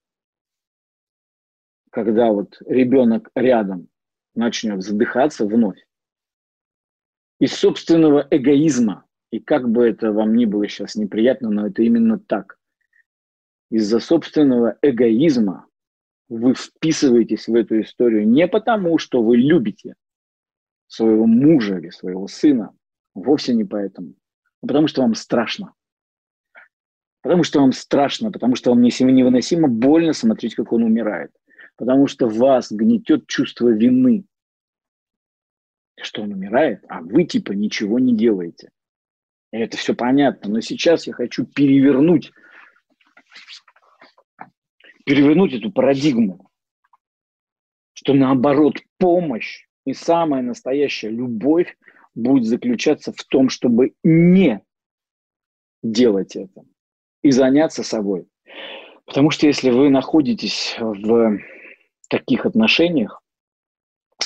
[1.92, 3.90] когда вот ребенок рядом
[4.34, 5.86] начнет задыхаться вновь,
[7.40, 12.18] из собственного эгоизма, и как бы это вам ни было сейчас неприятно, но это именно
[12.18, 12.58] так,
[13.70, 15.68] из-за собственного эгоизма
[16.30, 19.96] вы вписываетесь в эту историю не потому, что вы любите
[20.88, 22.74] своего мужа или своего сына,
[23.14, 24.14] вовсе не поэтому,
[24.62, 25.74] а потому что вам страшно.
[27.22, 31.32] Потому что вам страшно, потому что вам невыносимо больно смотреть, как он умирает.
[31.76, 34.26] Потому что вас гнетет чувство вины
[36.02, 38.70] что он умирает, а вы типа ничего не делаете.
[39.52, 40.52] И это все понятно.
[40.52, 42.32] Но сейчас я хочу перевернуть,
[45.06, 46.50] перевернуть эту парадигму,
[47.94, 51.78] что наоборот помощь и самая настоящая любовь
[52.14, 54.62] будет заключаться в том, чтобы не
[55.82, 56.66] делать это
[57.24, 58.28] и заняться собой.
[59.06, 61.40] Потому что если вы находитесь в
[62.10, 63.22] таких отношениях,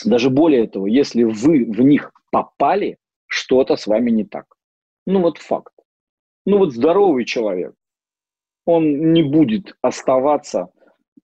[0.04, 2.98] даже более того, если вы в них попали,
[3.28, 4.46] что-то с вами не так.
[5.06, 5.74] Ну вот факт.
[6.48, 7.76] Ну вот здоровый человек,
[8.66, 10.70] он не будет оставаться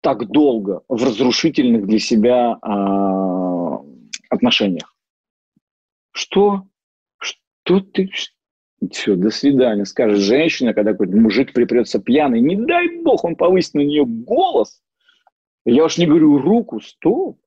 [0.01, 3.96] так долго в разрушительных для себя э,
[4.30, 4.95] отношениях.
[6.11, 6.63] Что?
[7.19, 8.09] Что ты?
[8.91, 9.86] Все, до свидания.
[9.86, 14.82] Скажет женщина, когда какой-то мужик припрется пьяный, не дай бог он повысит на нее голос.
[15.65, 17.39] Я уж не говорю руку, стоп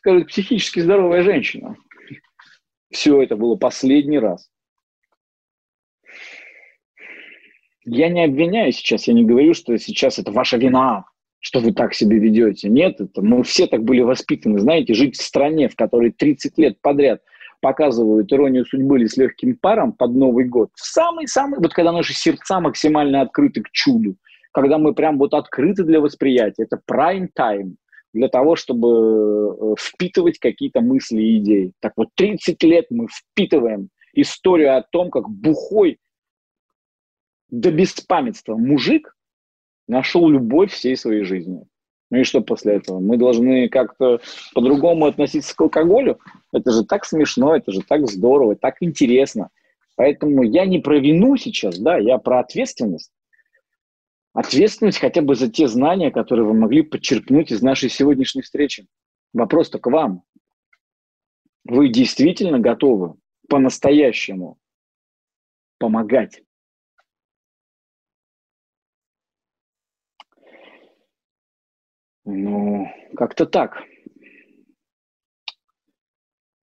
[0.00, 1.76] скажет, психически здоровая женщина.
[2.90, 4.50] Все это было последний раз.
[7.84, 11.04] Я не обвиняю сейчас, я не говорю, что сейчас это ваша вина,
[11.40, 12.68] что вы так себя ведете.
[12.68, 14.58] Нет, это мы все так были воспитаны.
[14.58, 17.22] Знаете, жить в стране, в которой 30 лет подряд
[17.60, 22.60] показывают иронию судьбы или с легким паром под Новый год, самый-самый, вот когда наши сердца
[22.60, 24.16] максимально открыты к чуду,
[24.52, 27.74] когда мы прям вот открыты для восприятия, это prime time,
[28.12, 31.72] для того, чтобы э, впитывать какие-то мысли и идеи.
[31.80, 35.98] Так вот, 30 лет мы впитываем историю о том, как бухой
[37.50, 39.14] до беспамятства мужик
[39.90, 41.64] нашел любовь всей своей жизни.
[42.10, 42.98] Ну и что после этого?
[42.98, 44.20] Мы должны как-то
[44.54, 46.18] по-другому относиться к алкоголю?
[46.52, 49.50] Это же так смешно, это же так здорово, так интересно.
[49.96, 53.12] Поэтому я не про вину сейчас, да, я про ответственность
[54.32, 58.86] ответственность хотя бы за те знания, которые вы могли подчеркнуть из нашей сегодняшней встречи.
[59.32, 60.22] Вопрос только вам.
[61.64, 63.14] Вы действительно готовы
[63.48, 64.58] по-настоящему
[65.78, 66.42] помогать?
[72.24, 73.82] Ну, как-то так.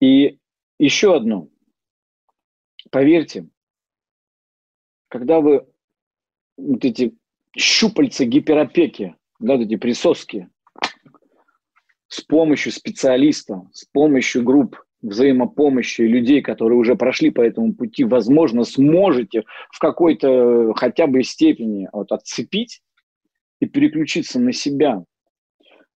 [0.01, 0.39] И
[0.79, 1.47] еще одно.
[2.91, 3.47] Поверьте,
[5.07, 5.65] когда вы
[6.57, 7.15] вот эти
[7.55, 10.49] щупальца гиперопеки, да, эти присоски,
[12.07, 18.63] с помощью специалиста, с помощью групп взаимопомощи людей, которые уже прошли по этому пути, возможно,
[18.63, 22.81] сможете в какой-то хотя бы степени вот, отцепить
[23.59, 25.03] и переключиться на себя.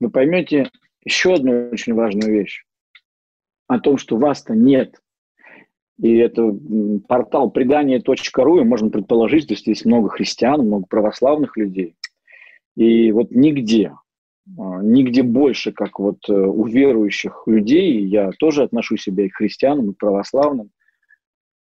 [0.01, 0.71] Вы поймете
[1.05, 2.65] еще одну очень важную вещь
[3.69, 5.01] о том, что вас-то нет.
[5.99, 6.55] И это
[7.09, 11.97] портал предания.ру, и можно предположить, что здесь много христиан, много православных людей.
[12.77, 13.95] И вот нигде,
[14.59, 19.37] а, нигде больше, как вот э, у верующих людей, я тоже отношу себя и к
[19.37, 20.71] христианам, и к православным,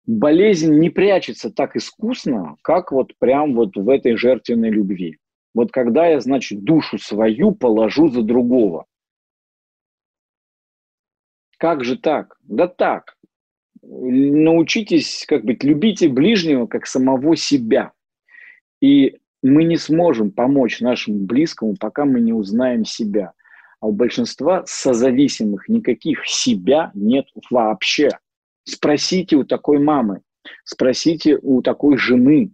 [0.07, 5.17] болезнь не прячется так искусно, как вот прям вот в этой жертвенной любви.
[5.55, 8.85] Вот когда я, значит, душу свою положу за другого.
[11.57, 12.37] Как же так?
[12.41, 13.15] Да так.
[13.81, 17.93] Научитесь, как быть, любите ближнего, как самого себя.
[18.81, 23.31] И мы не сможем помочь нашему близкому, пока мы не узнаем себя.
[23.79, 28.09] А у большинства созависимых никаких себя нет вообще.
[28.65, 30.21] Спросите у такой мамы,
[30.65, 32.51] спросите у такой жены,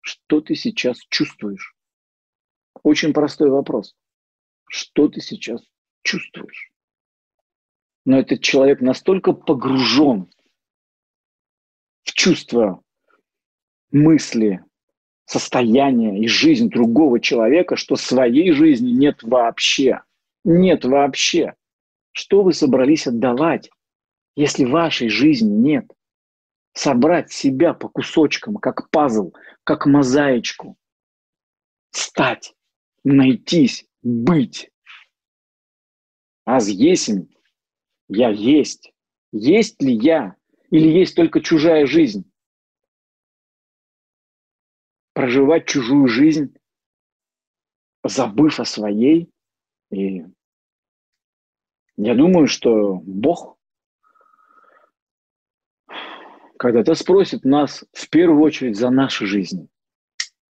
[0.00, 1.74] что ты сейчас чувствуешь?
[2.82, 3.94] Очень простой вопрос.
[4.68, 5.60] Что ты сейчас
[6.02, 6.70] чувствуешь?
[8.04, 10.30] Но этот человек настолько погружен
[12.02, 12.82] в чувства,
[13.90, 14.64] мысли,
[15.26, 20.02] состояние и жизнь другого человека, что своей жизни нет вообще.
[20.44, 21.54] Нет вообще.
[22.12, 23.70] Что вы собрались отдавать,
[24.34, 25.86] если вашей жизни нет?
[26.72, 29.32] Собрать себя по кусочкам, как пазл,
[29.64, 30.76] как мозаичку.
[31.90, 32.54] Стать,
[33.04, 34.70] найтись, быть.
[36.44, 37.26] Аз есмь,
[38.08, 38.92] я есть.
[39.32, 40.36] Есть ли я?
[40.70, 42.30] Или есть только чужая жизнь?
[45.20, 46.54] проживать чужую жизнь,
[48.02, 49.30] забыв о своей.
[49.90, 50.24] И
[51.98, 53.58] я думаю, что Бог
[56.58, 59.68] когда-то спросит нас в первую очередь за наши жизни.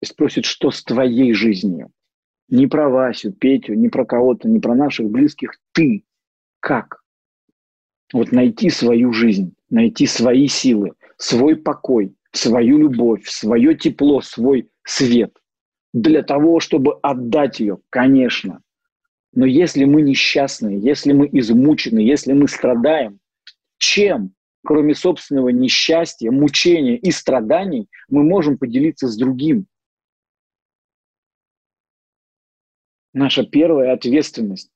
[0.02, 1.92] И спросит, что с твоей жизнью.
[2.50, 5.52] Не про Васю, Петю, не про кого-то, не про наших близких.
[5.74, 6.04] Ты
[6.60, 7.02] как?
[8.14, 15.34] Вот найти свою жизнь, найти свои силы, свой покой, свою любовь, свое тепло, свой свет
[15.94, 18.62] для того, чтобы отдать ее, конечно.
[19.34, 23.20] Но если мы несчастны, если мы измучены, если мы страдаем,
[23.78, 24.34] чем,
[24.66, 29.68] кроме собственного несчастья, мучения и страданий, мы можем поделиться с другим?
[33.14, 34.70] Наша первая ответственность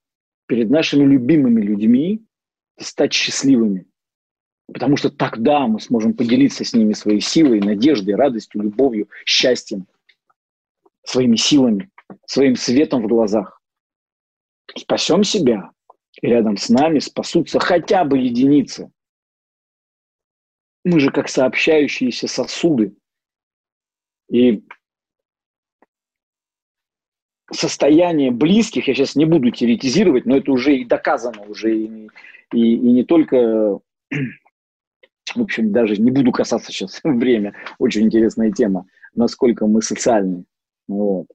[0.48, 2.26] перед нашими любимыми людьми–
[2.80, 3.86] стать счастливыми.
[4.68, 9.88] Потому что тогда мы сможем поделиться с ними своей силой, надеждой, радостью, любовью, счастьем,
[11.04, 11.92] своими силами,
[12.26, 13.62] своим светом в глазах.
[14.76, 15.72] Спасем себя,
[16.22, 18.92] и рядом с нами спасутся хотя бы единицы.
[20.84, 22.96] Мы же как сообщающиеся сосуды.
[24.30, 24.64] И
[27.52, 32.10] состояние близких, я сейчас не буду теоретизировать, но это уже и доказано уже, и,
[32.54, 33.80] и, и не только
[35.36, 38.86] в общем, даже не буду касаться сейчас время, очень интересная тема,
[39.16, 40.46] насколько мы социальны.
[40.88, 41.28] Вот.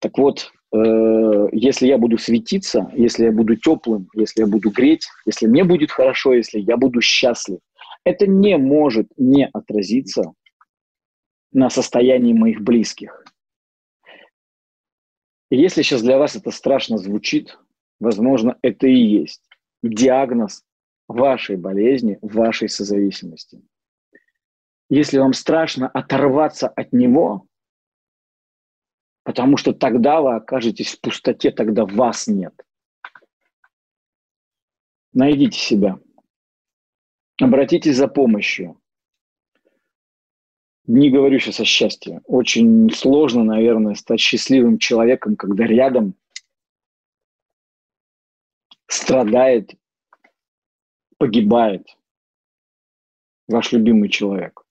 [0.00, 5.06] Так вот, э, если я буду светиться, если я буду теплым, если я буду греть,
[5.24, 7.58] если мне будет хорошо, если я буду счастлив,
[8.04, 10.32] это не может не отразиться
[11.52, 13.24] на состоянии моих близких.
[15.52, 17.58] И если сейчас для вас это страшно звучит,
[18.00, 19.46] возможно, это и есть
[19.82, 20.64] диагноз
[21.08, 23.60] вашей болезни, вашей созависимости.
[24.88, 27.46] Если вам страшно оторваться от него,
[29.24, 32.54] потому что тогда вы окажетесь в пустоте, тогда вас нет.
[35.12, 35.98] Найдите себя.
[37.38, 38.80] Обратитесь за помощью.
[40.86, 42.20] Не говорю сейчас о счастье.
[42.24, 46.14] Очень сложно, наверное, стать счастливым человеком, когда рядом
[48.88, 49.74] страдает
[51.18, 51.86] погибает
[53.46, 54.64] ваш любимый человек.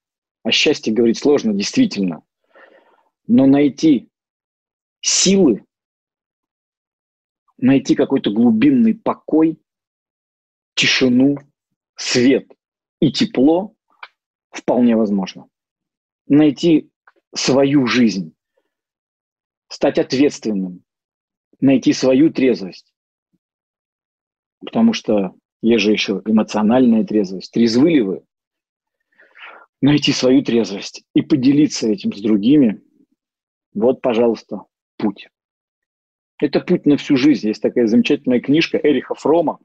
[0.43, 2.23] О счастье говорить сложно, действительно.
[3.27, 4.09] Но найти
[4.99, 5.63] силы,
[7.57, 9.61] найти какой-то глубинный покой,
[10.73, 11.38] тишину,
[11.95, 12.51] свет
[12.99, 13.73] и тепло
[14.49, 15.47] вполне возможно.
[16.34, 16.90] Найти
[17.36, 18.34] свою жизнь,
[19.68, 20.82] стать ответственным,
[21.60, 22.94] найти свою трезвость.
[24.62, 27.52] Потому что есть же еще эмоциональная трезвость.
[27.52, 28.24] Трезвы ли вы?
[29.82, 32.82] Найти свою трезвость и поделиться этим с другими.
[33.74, 34.64] Вот, пожалуйста,
[34.95, 35.28] путь.
[36.40, 37.49] Это путь на всю жизнь.
[37.49, 39.60] Есть такая замечательная книжка Эриха Фрома.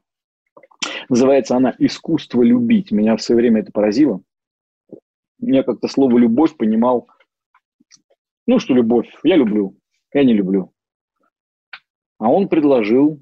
[1.07, 2.91] Называется она «Искусство любить».
[2.91, 4.21] Меня в свое время это поразило.
[5.39, 7.07] Я как-то слово «любовь» понимал,
[8.47, 9.77] ну, что любовь, я люблю,
[10.13, 10.73] я не люблю.
[12.17, 13.21] А он предложил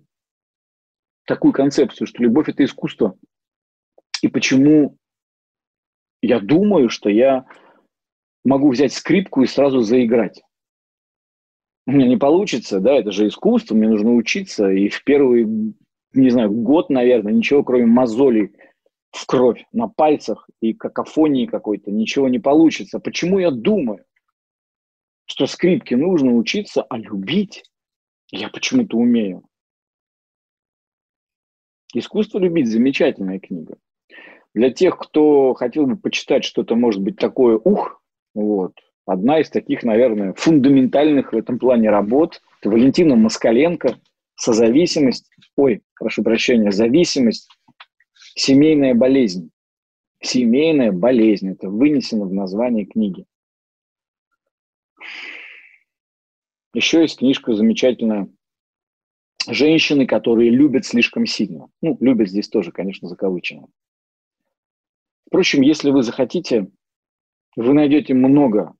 [1.25, 3.17] такую концепцию, что любовь– это искусство.
[4.21, 4.97] И почему
[6.21, 7.45] я думаю, что я
[8.43, 10.41] могу взять скрипку и сразу заиграть.
[11.87, 15.45] у меня не получится, да, это же искусство, мне нужно учиться, и в первый,
[16.13, 18.53] не знаю, год, наверное, ничего, кроме мозолей
[19.11, 22.99] в кровь на пальцах и какофонии какой-то, ничего не получится.
[22.99, 24.05] Почему я думаю,
[25.25, 27.63] что скрипке нужно учиться, а любить
[28.31, 29.43] я почему-то умею?
[31.93, 33.77] «Искусство любить»– замечательная книга.
[34.53, 38.01] Для тех, кто хотел бы почитать что-то, может быть, такое ух,
[38.33, 38.73] вот,
[39.05, 43.95] одна из таких, наверное, фундаментальных в этом плане работ– это Валентина Москаленко
[44.35, 47.47] «Созависимость», ой, прошу прощения, «Зависимость
[48.35, 49.49] Семейная болезнь.
[50.21, 51.51] Семейная болезнь.
[51.51, 53.25] Это вынесено в название книги.
[56.73, 58.27] Еще есть книжка замечательная
[59.47, 61.69] «Женщины, которые любят слишком сильно».
[61.81, 63.69] Ну, любят здесь тоже, конечно, закавычено.
[65.27, 66.69] Впрочем, если вы захотите,
[67.55, 68.75] вы найдете много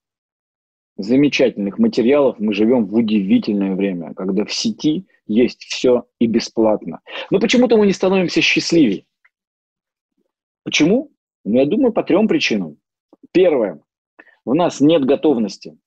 [0.98, 2.40] замечательных материалов.
[2.40, 7.00] Мы живем в удивительное время, когда в сети есть все и бесплатно.
[7.32, 9.06] Но почему-то мы не становимся счастливее.
[10.66, 11.12] Почему?
[11.46, 12.78] Ну, я думаю, по трем причинам.
[13.32, 13.80] Первое.
[14.44, 15.78] В нас нет готовности.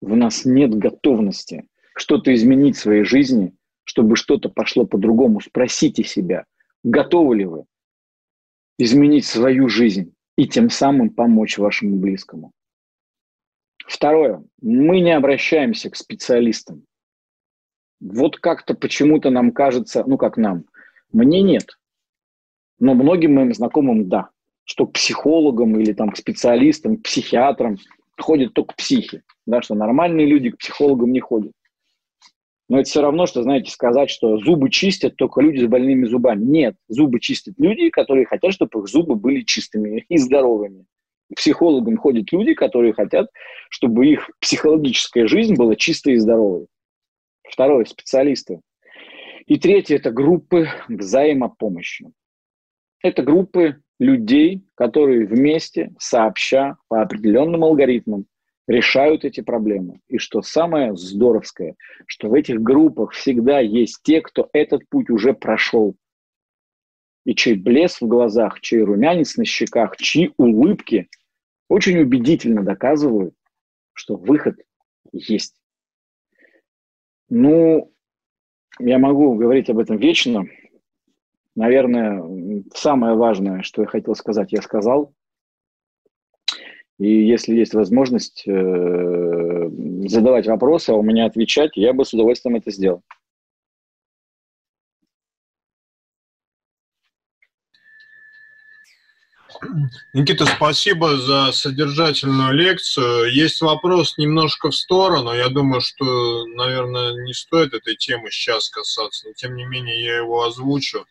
[0.00, 3.54] В нас нет готовности что-то изменить в своей жизни,
[3.84, 5.40] чтобы что-то пошло по-другому.
[5.40, 6.46] Спросите себя,
[6.82, 7.64] готовы ли вы
[8.78, 12.52] изменить свою жизнь и тем самым помочь вашему близкому.
[13.86, 14.42] Второе.
[14.62, 16.86] Мы не обращаемся к специалистам.
[18.00, 20.64] Вот как-то почему-то нам кажется, ну как нам,
[21.12, 21.78] мне нет.
[22.80, 24.30] Но многим моим знакомым да,
[24.64, 27.76] что к психологам или там к специалистам, к психиатрам
[28.18, 31.52] ходят только психи, да, что нормальные люди к психологам не ходят.
[32.68, 36.44] Но это все равно, что, знаете, сказать, что зубы чистят только люди с больными зубами.
[36.44, 40.86] Нет, зубы чистят люди, которые хотят, чтобы их зубы были чистыми и здоровыми.
[41.32, 43.28] К психологам ходят люди, которые хотят,
[43.70, 46.66] чтобы их психологическая жизнь была чистой и здоровой.
[47.42, 48.60] Второе– специалисты.
[49.46, 52.06] И третье– это группы взаимопомощи.
[53.02, 58.26] Это группы людей, которые вместе, сообща, по определенным алгоритмам
[58.66, 60.00] решают эти проблемы.
[60.08, 65.34] И что самое здоровское, что в этих группах всегда есть те, кто этот путь уже
[65.34, 65.96] прошел.
[67.24, 71.08] И чей блеск в глазах, чей румянец на щеках, чьи улыбки
[71.68, 73.34] очень убедительно доказывают,
[73.92, 74.56] что выход
[75.12, 75.54] есть.
[77.28, 77.92] Ну,
[78.78, 80.44] я могу говорить об этом вечно,
[81.56, 85.12] Наверное, самое важное, что я хотел сказать, я сказал.
[86.98, 89.70] И если есть возможность э,
[90.06, 93.02] задавать вопросы, а у меня отвечать, я бы с удовольствием это сделал.
[100.14, 103.32] Никита, спасибо за содержательную лекцию.
[103.32, 105.32] Есть вопрос немножко в сторону.
[105.32, 110.16] Я думаю, что, наверное, не стоит этой темы сейчас касаться, но тем не менее я
[110.18, 111.06] его озвучу.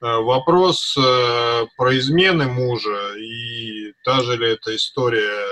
[0.00, 5.44] Э, вопрос э, про измены мужа и та же ли эта история?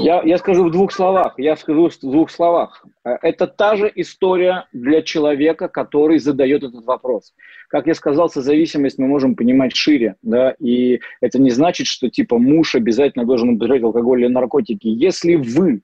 [0.00, 1.34] Я, я скажу в двух словах.
[1.38, 2.84] Я скажу в двух словах.
[3.04, 7.32] Э, это та же история для человека, который задает этот вопрос.
[7.68, 12.38] Как я сказал, созависимость мы можем понимать шире, да, и это не значит, что типа
[12.38, 14.88] муж обязательно должен употреблять алкоголь или наркотики.
[14.88, 15.82] Если вы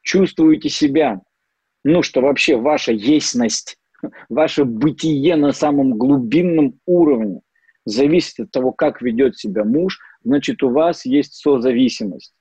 [0.00, 1.20] чувствуете себя,
[1.84, 3.76] ну, что вообще ваша естьность
[4.28, 7.40] ваше бытие на самом глубинном уровне
[7.84, 12.34] зависит от того, как ведет себя муж, значит, у вас есть созависимость.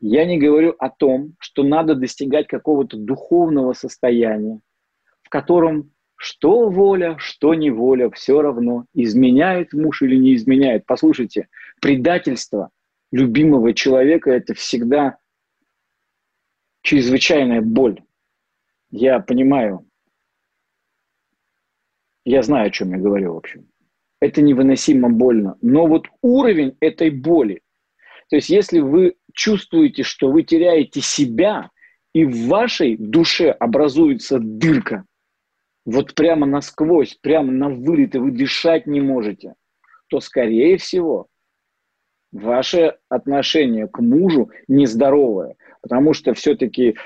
[0.00, 4.60] Я не говорю о том, что надо достигать какого-то духовного состояния,
[5.22, 5.90] в котором
[6.20, 10.84] что воля, что не воля, все равно, изменяет муж или не изменяет.
[10.84, 11.48] Послушайте,
[11.80, 12.70] предательство
[13.12, 15.18] любимого человека– это всегда
[16.82, 18.02] чрезвычайная боль.
[18.90, 19.87] Я понимаю,
[22.30, 23.68] я знаю, о чем я говорю, в общем.
[24.20, 25.56] Это невыносимо больно.
[25.62, 27.62] Но вот уровень этой боли,
[28.28, 31.70] то есть если вы чувствуете, что вы теряете себя,
[32.12, 35.04] и в вашей душе образуется дырка,
[35.86, 39.54] вот прямо насквозь, прямо на вылет, и вы дышать не можете,
[40.08, 41.28] то, скорее всего,
[42.30, 45.56] ваше отношение к мужу нездоровое.
[45.80, 46.96] Потому что все-таки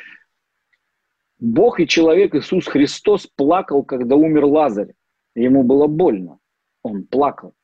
[1.38, 4.94] Бог и человек Иисус Христос плакал, когда умер Лазарь.
[5.34, 6.38] Ему было больно.
[6.82, 7.54] Он плакал.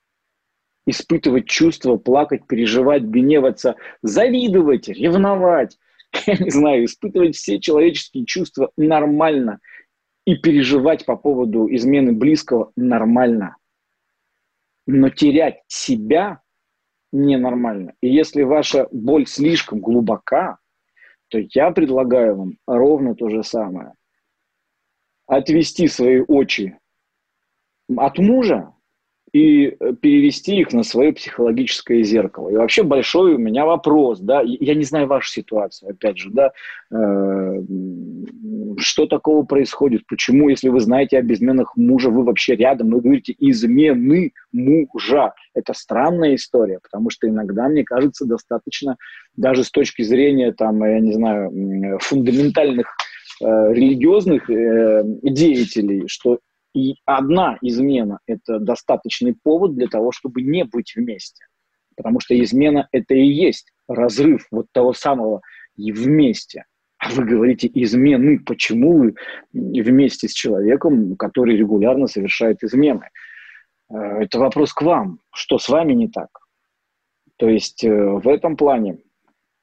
[0.86, 5.78] Испытывать чувства, плакать, переживать, гневаться, завидовать, ревновать.
[6.26, 9.60] Я не знаю, испытывать все человеческие чувства нормально.
[10.24, 13.56] И переживать по поводу измены близкого нормально.
[14.86, 16.42] Но терять себя
[17.12, 17.94] ненормально.
[18.02, 20.58] И если ваша боль слишком глубока,
[21.28, 23.94] то я предлагаю вам ровно то же самое.
[25.26, 26.78] Отвести свои очи
[27.96, 28.72] от мужа
[29.32, 32.48] и э, перевести их на свое психологическое зеркало.
[32.48, 36.50] И вообще большой у меня вопрос, да, я не знаю вашу ситуацию, опять же, да,
[36.90, 37.62] э,
[38.78, 43.34] что такого происходит, почему, если вы знаете об изменах мужа, вы вообще рядом, вы говорите
[43.38, 45.34] измены мужа.
[45.54, 48.96] Это странная история, потому что иногда, мне кажется, достаточно
[49.36, 52.86] даже с точки зрения, там, я не знаю, фундаментальных
[53.42, 56.38] э, религиозных э, деятелей, что
[56.78, 61.44] и одна измена– это достаточный повод для того, чтобы не быть вместе.
[61.96, 65.40] Потому что измена– это и есть разрыв вот того самого
[65.76, 66.64] и вместе.
[66.98, 68.38] А вы говорите измены.
[68.40, 69.14] Почему вы
[69.52, 73.08] вместе с человеком, который регулярно совершает измены?
[73.90, 75.20] Э, это вопрос к вам.
[75.32, 76.28] Что с вами не так?
[77.36, 78.98] То есть э, в этом плане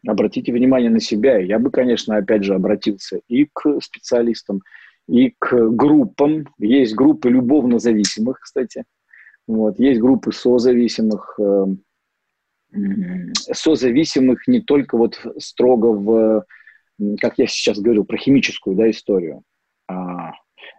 [0.08, 1.38] обратите внимание на себя.
[1.38, 4.62] Я бы, конечно, опять же обратился и к специалистам,
[5.08, 6.48] и к группам.
[6.58, 8.84] Есть группы любовно зависимых, кстати.
[9.48, 9.80] Вот.
[9.80, 11.40] Есть группы созависимых.
[11.40, 11.66] Э,
[13.54, 16.46] созависимых не только вот строго в,
[17.22, 19.44] как я сейчас говорил, про химическую да, историю,
[19.88, 20.34] а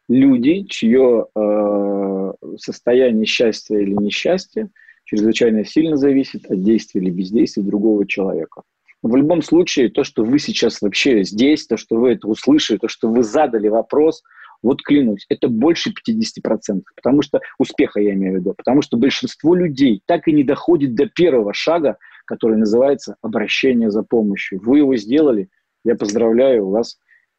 [0.08, 4.68] люди, чье э, состояние счастья или несчастья
[5.04, 8.62] чрезвычайно сильно зависит от действия или бездействия другого человека.
[9.06, 12.88] В любом случае, то, что вы сейчас вообще здесь, то, что вы это услышали, то,
[12.88, 14.24] что вы задали вопрос,
[14.64, 19.54] вот клянусь, это больше 50%, потому что успеха я имею в виду, потому что большинство
[19.54, 24.60] людей так и не доходит до первого шага, который называется обращение за помощью.
[24.60, 25.50] Вы его сделали,
[25.84, 26.98] я поздравляю, у вас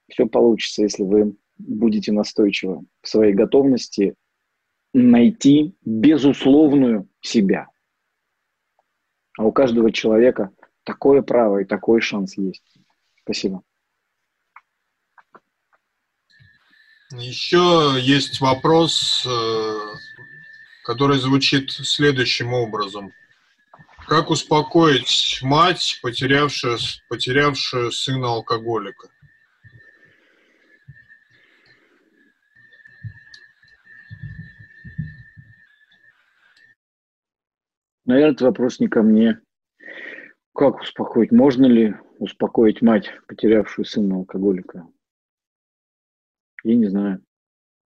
[0.10, 4.16] все получится, если вы будете настойчивы в своей готовности
[4.94, 7.68] найти безусловную себя.
[9.38, 10.52] А у каждого человека
[10.88, 12.64] такое право и такой шанс есть.
[13.24, 13.62] Спасибо.
[17.12, 19.78] Еще есть вопрос, э,
[20.84, 23.12] который звучит следующим образом.
[24.08, 26.78] Как успокоить мать, потерявшую,
[27.10, 29.10] потерявшую сына алкоголика?
[38.06, 39.42] Наверное, это вопрос не ко мне.
[40.58, 41.32] Как успокоить?
[41.32, 44.88] Можно ли успокоить мать, потерявшую сына алкоголика?
[46.64, 47.24] Я не знаю.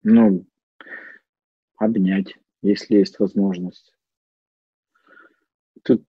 [0.03, 0.45] Ну,
[1.77, 3.91] обнять, если есть возможность.
[5.81, 6.05] Тут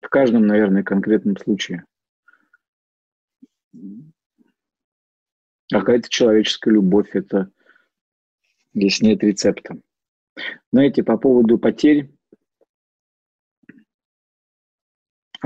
[0.00, 1.84] в каждом, наверное, конкретном случае.
[3.74, 7.50] А какая-то человеческая любовь, это
[8.72, 9.78] здесь нет рецепта.
[10.72, 12.15] Знаете, по поводу потерь,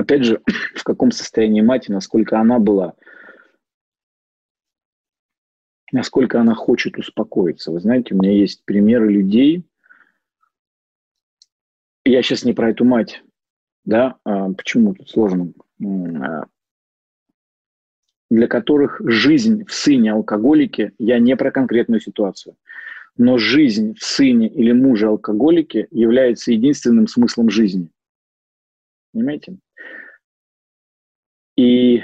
[0.00, 0.40] опять же,
[0.74, 2.94] в каком состоянии мать насколько она была,
[5.92, 7.70] насколько она хочет успокоиться.
[7.70, 9.64] Вы знаете, у меня есть примеры людей,
[12.04, 13.22] я сейчас не про эту мать,
[13.84, 15.52] да, а почему тут сложно,
[15.82, 16.46] а,
[18.30, 22.56] для которых жизнь в сыне алкоголике, я не про конкретную ситуацию,
[23.16, 27.90] но жизнь в сыне или муже алкоголике является единственным смыслом жизни.
[29.12, 29.58] Понимаете?
[31.60, 32.02] И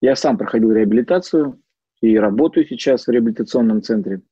[0.00, 1.62] я сам проходил реабилитацию
[2.00, 4.22] и работаю сейчас в реабилитационном центре.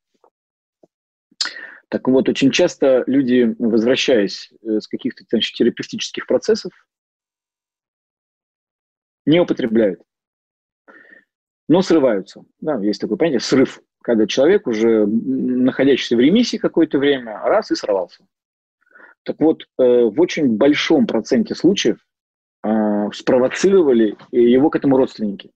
[1.91, 6.73] Так вот, очень часто люди, возвращаясь э, с каких-то значит, терапевтических процессов,
[9.27, 10.01] не употребляют,
[11.69, 12.43] но срываются.
[12.61, 17.75] Да, есть такое понятие срыв, когда человек уже находящийся в ремиссии какое-то время, раз и
[17.75, 18.27] сорвался.
[19.23, 22.06] Так вот, э, в очень большом проценте случаев
[23.13, 25.51] спровоцировали его к этому родственники.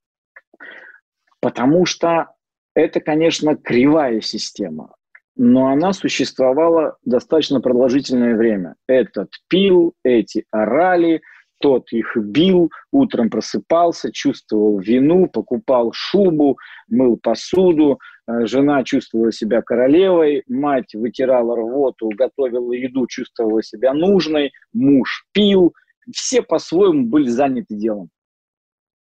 [1.40, 2.34] Потому что
[2.74, 4.94] это, конечно, кривая система,
[5.36, 8.74] но она существовала достаточно продолжительное время.
[8.86, 11.22] Этот пил, эти орали,
[11.60, 16.58] тот их бил, утром просыпался, чувствовал вину, покупал шубу,
[16.88, 24.52] мыл посуду, э, жена чувствовала себя королевой, мать вытирала рвоту, готовила еду, чувствовала себя нужной,
[24.72, 25.74] муж пил,
[26.12, 28.10] все по-своему были заняты делом.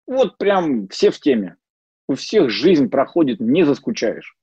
[0.06, 1.56] Вот прям все в теме.
[2.08, 4.36] У всех жизнь проходит, не заскучаешь.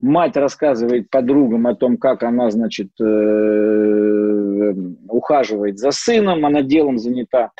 [0.00, 4.74] Мать рассказывает подругам о том, как она, значит, э,
[5.08, 7.50] ухаживает за сыном, она делом занята.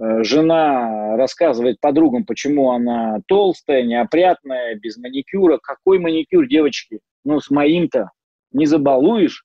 [0.00, 5.58] Э, жена рассказывает подругам, почему она толстая, неопрятная, без маникюра.
[5.62, 7.00] Какой маникюр, девочки?
[7.24, 8.10] Ну, с моим-то
[8.52, 9.44] не забалуешь.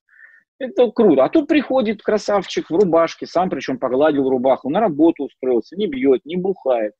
[0.59, 1.23] Это круто.
[1.23, 6.25] А тут приходит красавчик в рубашке, сам причем погладил рубаху, на работу устроился, не бьет,
[6.25, 6.93] не бухает.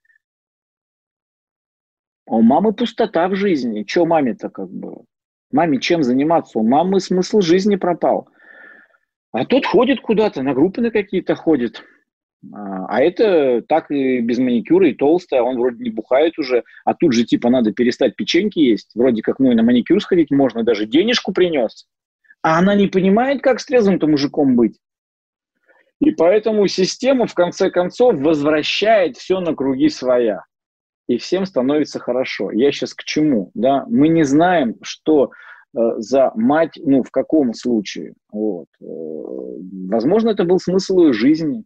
[2.27, 3.83] А у мамы пустота в жизни.
[3.83, 5.03] Че маме-то как бы?
[5.51, 6.57] Маме чем заниматься?
[6.57, 8.29] У мамы смысл жизни пропал.
[9.31, 11.83] А тот ходит куда-то, на группы на какие-то ходит.
[12.53, 16.93] А, а это так и без маникюра, и толстая, он вроде не бухает уже, а
[16.93, 18.91] тут же типа надо перестать печеньки есть.
[18.95, 21.87] Вроде как, ну и на маникюр сходить можно, даже денежку принес.
[22.43, 24.77] А она не понимает, как с трезвым-то мужиком быть.
[25.99, 30.43] И поэтому система в конце концов возвращает все на круги своя.
[31.07, 32.51] И всем становится хорошо.
[32.51, 33.51] Я сейчас к чему?
[33.53, 33.85] Да?
[33.87, 35.31] Мы не знаем, что
[35.75, 38.13] э, за мать, ну, в каком случае.
[38.31, 38.67] Вот.
[38.81, 38.85] Э,
[39.89, 41.63] возможно, это был смысл ее жизни.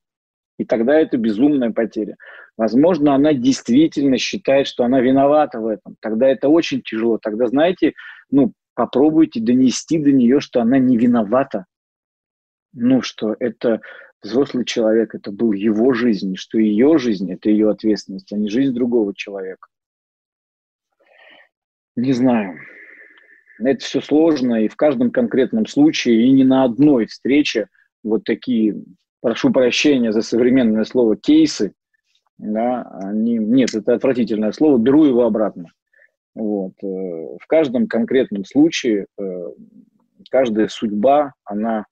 [0.59, 2.17] И тогда это безумная потеря.
[2.55, 5.95] Возможно, она действительно считает, что она виновата в этом.
[5.99, 7.19] Тогда это очень тяжело.
[7.19, 7.93] Тогда, знаете,
[8.29, 11.65] ну, попробуйте донести до нее, что она не виновата.
[12.73, 13.81] Ну, что это
[14.21, 18.73] взрослый человек, это был его жизнь, что ее жизнь– это ее ответственность, а не жизнь
[18.73, 19.67] другого человека.
[21.95, 22.59] Не знаю.
[23.59, 27.69] Это все сложно, и в каждом конкретном случае, и не на одной встрече
[28.03, 28.75] вот такие,
[29.21, 31.73] прошу прощения за современное слово, кейсы,
[32.37, 35.71] да, они, нет, это отвратительное слово, беру его обратно.
[36.37, 36.73] Вот.
[36.83, 39.51] Э, в каждом конкретном случае э,
[40.29, 41.85] каждая судьба, она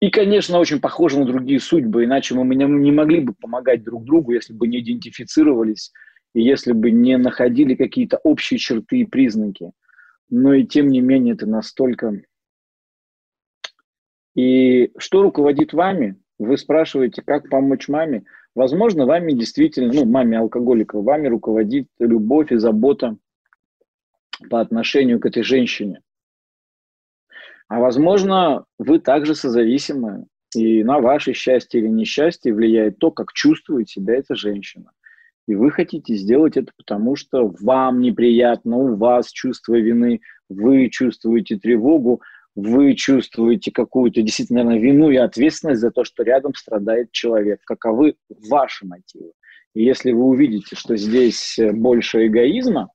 [0.00, 4.32] и, конечно, очень похожа на другие судьбы, иначе мы не могли бы помогать друг другу,
[4.32, 5.92] если бы не идентифицировались
[6.34, 9.70] и если бы не находили какие-то общие черты и признаки.
[10.28, 12.20] Но и тем не менее это настолько...
[14.34, 16.16] И что руководит вами?
[16.38, 18.24] Вы спрашиваете, как помочь маме?
[18.54, 23.16] Возможно, вами действительно, ну, маме алкоголика, вами руководит любовь и забота
[24.50, 26.00] по отношению к этой женщине.
[27.68, 33.88] А возможно, вы также созависимы, и на ваше счастье или несчастье влияет то, как чувствует
[33.88, 34.92] себя эта женщина.
[35.48, 40.20] И вы хотите сделать это потому, что вам неприятно, у вас чувство вины,
[40.50, 42.20] вы чувствуете тревогу,
[42.54, 47.60] вы чувствуете какую-то действительно наверное, вину и ответственность за то, что рядом страдает человек.
[47.64, 49.32] Каковы ваши мотивы?
[49.74, 52.90] И если вы увидите, что здесь больше эгоизма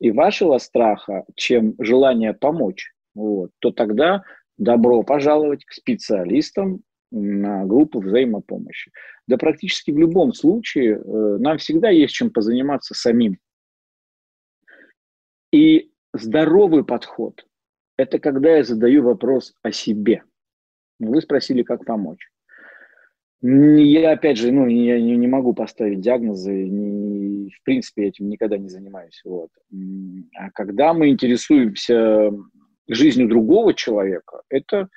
[0.00, 4.22] и вашего страха, чем желание помочь, вот, то тогда
[4.56, 8.90] добро пожаловать к специалистам на группу взаимопомощи.
[9.26, 13.38] Да практически в любом случае э, нам всегда есть чем позаниматься самим.
[15.52, 17.46] И здоровый подход
[17.96, 20.22] это когда я задаю вопрос о себе.
[20.98, 22.30] Вы спросили, как помочь.
[23.42, 28.56] Я, опять же, ну, я не, не могу поставить диагнозы, не, в принципе, этим никогда
[28.56, 29.20] не занимаюсь.
[29.24, 29.50] Вот.
[30.34, 32.32] А когда мы интересуемся
[32.88, 34.88] жизнью другого человека, это,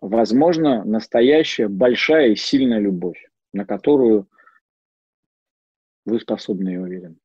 [0.00, 4.28] возможно, настоящая большая и сильная любовь, на которую
[6.04, 7.18] вы способны, я уверен.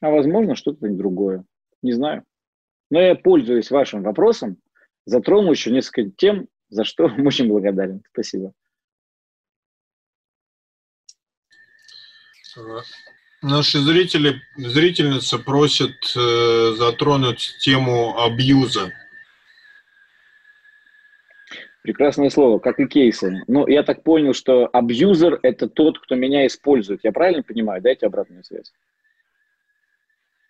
[0.00, 1.44] А возможно, что-то другое.
[1.82, 2.24] Не знаю.
[2.90, 4.58] Но я пользуюсь вашим вопросом,
[5.04, 8.02] затрону еще несколько тем, за что очень благодарен.
[8.12, 8.52] Спасибо.
[13.42, 18.92] Наши зрители, зрительница просит э, затронуть тему абьюза.
[21.82, 23.44] Прекрасное слово, как и кейсы.
[23.46, 27.04] Ну, я так понял, что абьюзер– это тот, кто меня использует.
[27.04, 27.82] Я правильно понимаю?
[27.82, 28.72] Дайте обратную связь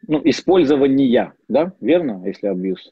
[0.07, 2.91] ну, использования, да, верно, если абьюз?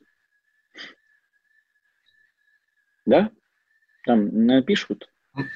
[3.06, 3.30] Да?
[4.04, 5.08] Там напишут.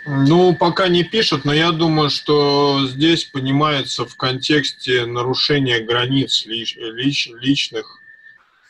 [0.07, 6.77] Ну, пока не пишут, но я думаю, что здесь понимается в контексте нарушения границ лич,
[6.77, 7.87] лич, личных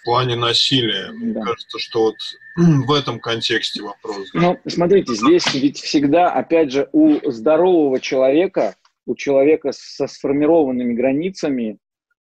[0.00, 1.10] в плане насилия.
[1.12, 1.42] Мне да.
[1.42, 2.16] кажется, что вот
[2.56, 4.28] в этом контексте вопрос.
[4.34, 11.78] Ну, смотрите, здесь ведь всегда, опять же, у здорового человека, у человека со сформированными границами,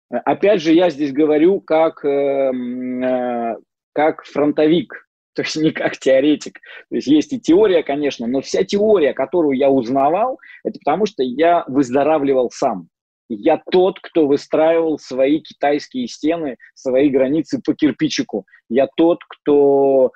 [0.09, 3.57] Опять же, я здесь говорю как, эм, э,
[3.93, 6.61] как фронтовик, то есть не как теоретик.
[6.91, 11.23] То есть есть и теория, конечно, но вся теория, которую я узнавал, это потому что
[11.23, 12.89] я выздоравливал сам.
[13.29, 18.47] Я тот, кто выстраивал свои китайские стены, свои границы по кирпичику.
[18.69, 20.13] Я тот, кто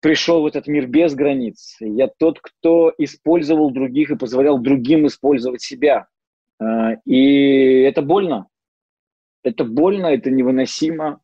[0.00, 1.76] пришел в этот мир без границ.
[1.80, 6.06] Я тот, кто использовал других и позволял другим использовать себя.
[6.58, 8.48] Э, и это больно.
[9.44, 11.20] Это больно, это невыносимо.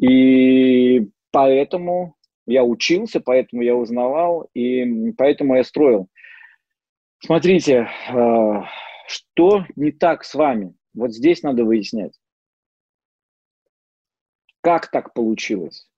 [0.00, 2.16] И поэтому
[2.46, 6.08] я учился, поэтому я узнавал, и поэтому я строил.
[7.18, 8.62] Смотрите, э,
[9.06, 10.74] что не так с вами?
[10.94, 12.18] Вот здесь надо выяснять.
[14.60, 15.88] Как так получилось?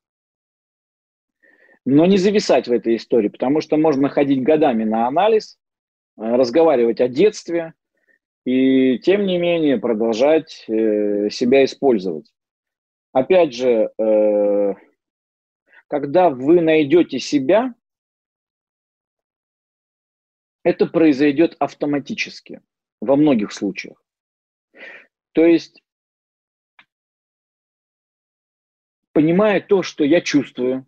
[1.84, 5.58] Но не зависать в этой истории, потому что можно ходить годами на анализ,
[6.16, 7.74] э, разговаривать о детстве,
[8.44, 12.32] и тем не менее продолжать э, себя использовать.
[13.12, 14.74] Опять же, э,
[15.88, 17.74] когда вы найдете себя,
[20.62, 22.62] это произойдет автоматически
[23.00, 24.02] во многих случаях.
[25.32, 25.82] То есть,
[29.12, 30.86] понимая то, что я чувствую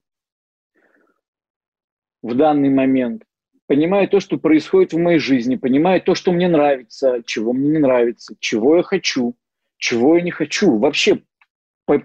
[2.23, 3.24] в данный момент,
[3.67, 7.79] понимая то, что происходит в моей жизни, понимая то, что мне нравится, чего мне не
[7.79, 9.35] нравится, чего я хочу,
[9.79, 11.21] чего я не хочу, вообще
[11.85, 12.03] по,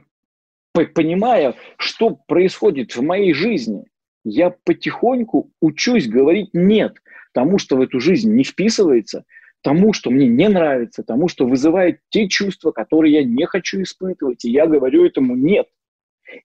[0.74, 3.86] по, понимая, что происходит в моей жизни,
[4.24, 6.98] я потихоньку учусь говорить «нет»,
[7.34, 9.24] тому, что в эту жизнь не вписывается,
[9.62, 14.46] тому, что мне не нравится, тому, что вызывает те чувства, которые я не хочу испытывать,
[14.46, 15.68] и я говорю этому «нет».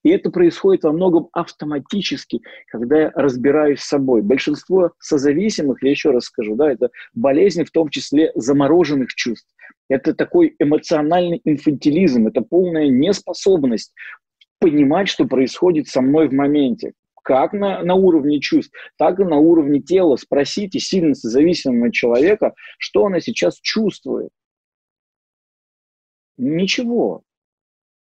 [0.02, 4.22] И это происходит во многом автоматически, когда я разбираюсь с собой.
[4.22, 9.48] Большинство созависимых, я еще раз скажу, да, это болезни, в том числе замороженных чувств.
[9.88, 13.92] Это такой эмоциональный инфантилизм, это полная неспособность
[14.58, 16.92] понимать, что происходит со мной в моменте
[17.26, 20.14] как на, на уровне чувств, так и на уровне тела.
[20.14, 24.30] Спросите сильно зависимого человека, что она сейчас чувствует.
[26.36, 27.22] Ничего.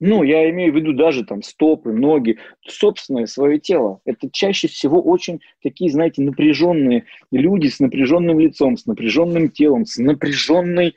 [0.00, 4.00] Ну, я имею в виду даже там стопы, ноги, собственное свое тело.
[4.06, 9.98] Это чаще всего очень такие, знаете, напряженные люди с напряженным лицом, с напряженным телом, с
[9.98, 10.94] напряженной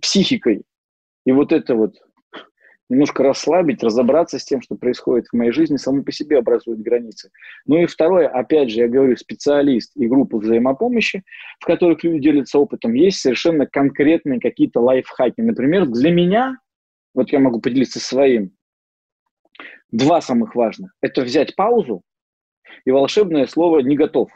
[0.00, 0.62] психикой.
[1.26, 1.96] И вот это вот
[2.88, 7.30] немножко расслабить, разобраться с тем, что происходит в моей жизни, само по себе образует границы.
[7.66, 11.22] Ну и второе, опять же, я говорю, специалист и группа взаимопомощи,
[11.58, 15.40] в которых люди делятся опытом, есть совершенно конкретные какие-то лайфхаки.
[15.40, 16.58] Например, для меня,
[17.14, 18.52] вот я могу поделиться своим,
[19.90, 20.92] два самых важных.
[21.00, 22.02] Это взять паузу
[22.84, 24.30] и волшебное слово «не готов».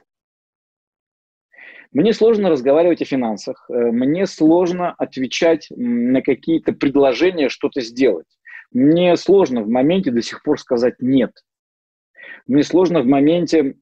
[1.93, 8.27] Мне сложно разговаривать о финансах, э, мне сложно отвечать на какие-то предложения что-то сделать.
[8.73, 11.33] Мне сложно в моменте до сих пор сказать «нет».
[12.47, 13.75] Мне сложно в моменте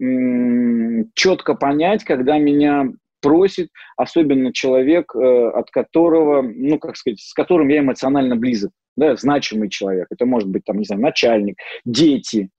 [1.15, 2.87] четко понять, когда меня
[3.21, 9.16] просит, особенно человек, э, от которого, ну, как сказать, с которым я эмоционально близок, да,
[9.16, 10.07] значимый человек.
[10.11, 12.51] Это может быть, там, не знаю, начальник, дети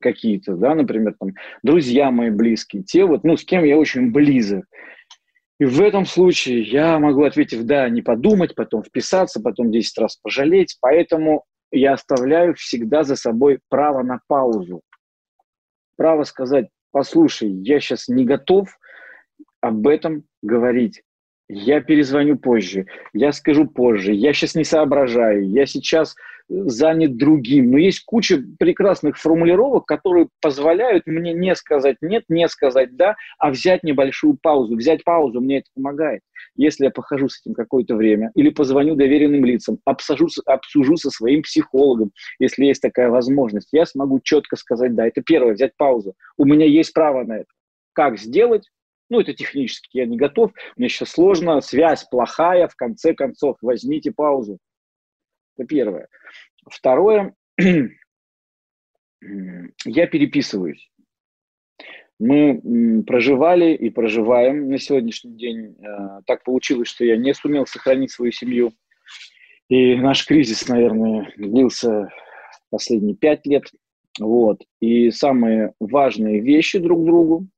[0.00, 1.30] какие-то, да, например, там,
[1.62, 4.64] друзья мои близкие, те вот, ну, с кем я очень близок.
[5.58, 10.16] И в этом случае я могу ответить «да», не подумать, потом вписаться, потом 10 раз
[10.16, 10.76] пожалеть.
[10.80, 14.82] Поэтому я оставляю всегда за собой право на паузу.
[15.96, 18.68] Право сказать, послушай, я сейчас не готов
[19.62, 21.02] об этом говорить.
[21.48, 26.16] Я перезвоню позже, я скажу позже, я сейчас не соображаю, я сейчас
[26.48, 27.70] занят другим.
[27.70, 33.50] Но есть куча прекрасных формулировок, которые позволяют мне не сказать нет, не сказать да, а
[33.50, 34.76] взять небольшую паузу.
[34.76, 36.22] Взять паузу мне это помогает.
[36.56, 41.42] Если я похожу с этим какое-то время или позвоню доверенным лицам, обсужу, обсужу со своим
[41.42, 45.06] психологом, если есть такая возможность, я смогу четко сказать да.
[45.06, 46.14] Это первое, взять паузу.
[46.36, 47.48] У меня есть право на это.
[47.92, 48.64] Как сделать?
[49.08, 54.10] Ну, это технически я не готов, мне сейчас сложно, связь плохая, в конце концов, возьмите
[54.10, 54.58] паузу.
[55.56, 56.08] Это первое.
[56.68, 57.34] Второе,
[59.84, 60.90] я переписываюсь.
[62.18, 65.76] Мы проживали и проживаем на сегодняшний день.
[65.78, 68.72] Э, так получилось, что я не сумел сохранить свою семью.
[69.68, 72.08] И наш кризис, наверное, длился
[72.70, 73.64] последние пять лет.
[74.18, 74.62] Вот.
[74.80, 77.48] И самые важные вещи друг другу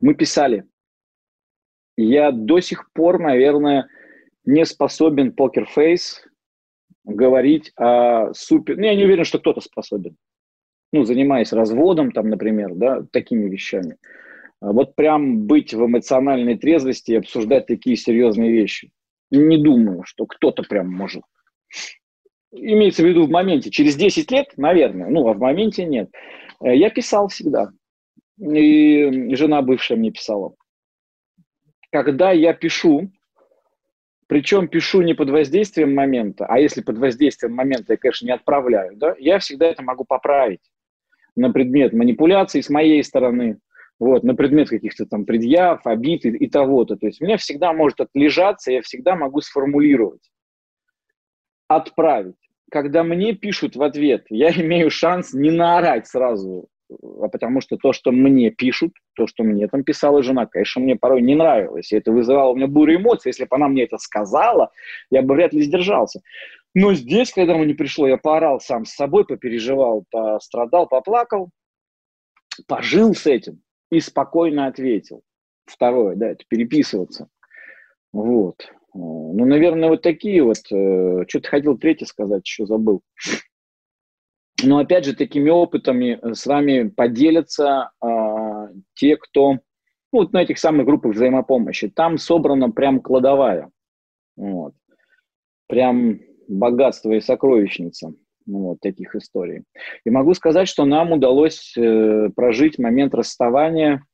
[0.00, 0.64] мы писали.
[1.96, 3.88] Я до сих пор, наверное,
[4.44, 6.22] не способен покерфейс
[7.04, 8.76] говорить о супер...
[8.76, 10.16] Ну, я не уверен, что кто-то способен.
[10.92, 13.96] Ну, занимаясь разводом, там, например, да, такими вещами.
[14.60, 18.90] А вот прям быть в эмоциональной трезвости и обсуждать такие серьезные вещи.
[19.30, 21.22] Не думаю, что кто-то прям может.
[22.52, 23.70] Имеется в виду в моменте.
[23.70, 26.10] Через 10 лет, наверное, ну, а в моменте нет.
[26.62, 27.70] Э, я писал всегда.
[28.38, 30.54] И жена бывшая мне писала.
[32.02, 33.10] Когда я пишу,
[34.26, 38.96] причем пишу не под воздействием момента, а если под воздействием момента я, конечно, не отправляю,
[38.96, 40.60] да, я всегда это могу поправить
[41.36, 43.58] на предмет манипуляций с моей стороны,
[43.98, 46.96] вот, на предмет каких-то там предъяв, обид и, и того-то.
[46.96, 50.30] То есть у меня всегда может отлежаться, я всегда могу сформулировать,
[51.68, 52.36] отправить.
[52.70, 57.92] Когда мне пишут в ответ, я имею шанс не наорать сразу а потому что то,
[57.92, 61.96] что мне пишут, то, что мне там писала жена, конечно, мне порой не нравилось, и
[61.96, 63.30] это вызывало у меня бурю эмоций.
[63.30, 64.70] Если бы она мне это сказала,
[65.10, 66.20] я бы вряд ли сдержался.
[66.74, 71.50] Но здесь, когда мне пришло, я поорал сам с собой, попереживал, пострадал, поплакал,
[72.66, 75.22] пожил с этим и спокойно ответил.
[75.64, 77.28] Второе, да, это переписываться.
[78.12, 78.70] Вот.
[78.94, 80.58] Ну, наверное, вот такие вот.
[80.72, 83.02] Э, Что-то хотел третье сказать, еще забыл.
[84.64, 89.58] Но опять же, такими опытами с вами поделятся а, те, кто
[90.12, 91.88] ну, вот на этих самых группах взаимопомощи.
[91.88, 93.70] Там собрана прям кладовая.
[94.36, 94.74] Вот.
[95.68, 98.14] Прям богатство и сокровищница
[98.46, 99.64] ну, вот таких историй.
[100.04, 104.04] И могу сказать, что нам удалось э, прожить момент расставания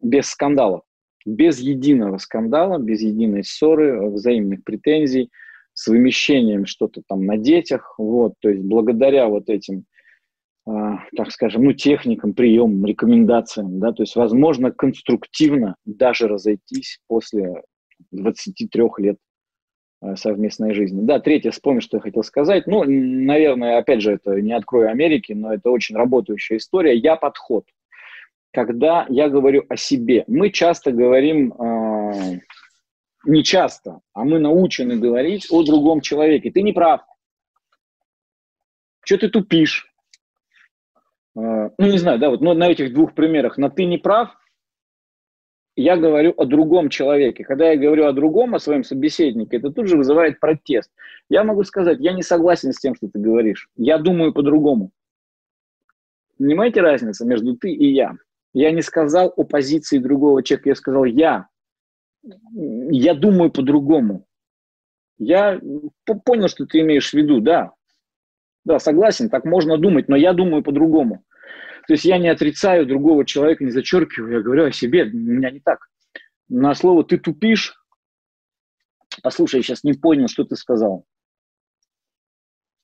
[0.00, 0.82] без скандалов,
[1.24, 5.30] без единого скандала, без единой ссоры, взаимных претензий,
[5.74, 9.82] с вымещением что-то там на детях, вот, то есть благодаря вот этим, э,
[10.64, 17.62] так скажем, ну, техникам, приемам, рекомендациям, да, то есть возможно конструктивно даже разойтись после
[18.12, 19.16] 23 лет
[20.02, 21.00] Э, совместной жизни.
[21.02, 22.66] Да, третье, вспомню, что я хотел сказать.
[22.66, 26.96] Ну, наверное, опять же, это не открою Америки, но это очень работающая история.
[26.96, 27.66] Я подход.
[28.52, 32.40] Когда я говорю о себе, мы часто говорим, э,
[33.26, 36.50] не часто, а мы научены говорить о другом человеке.
[36.50, 37.02] Ты не прав.
[39.04, 39.91] Что ты тупишь?
[41.36, 43.58] Э, ну, не знаю, да, вот но на этих двух примерах.
[43.58, 44.36] На ты не прав,
[45.74, 47.44] я говорю о другом человеке.
[47.44, 50.90] Когда я говорю о другом, о своем собеседнике, это тут же вызывает протест.
[51.30, 53.68] Я могу сказать, я не согласен с тем, что ты говоришь.
[53.76, 54.90] Я думаю по-другому.
[56.38, 58.16] Понимаете разницу между ты и я?
[58.52, 61.48] Я не сказал о позиции другого человека, я сказал я.
[62.22, 64.26] Я думаю по-другому.
[65.18, 65.60] Я
[66.24, 67.72] понял, что ты имеешь в виду, да.
[68.64, 71.24] Да, согласен, так можно думать, но я думаю по-другому.
[71.86, 75.50] То есть я не отрицаю другого человека, не зачеркиваю, я говорю о себе, у меня
[75.50, 75.88] не так.
[76.48, 77.74] На слово «ты тупишь»,
[79.22, 81.04] послушай, я сейчас не понял, что ты сказал.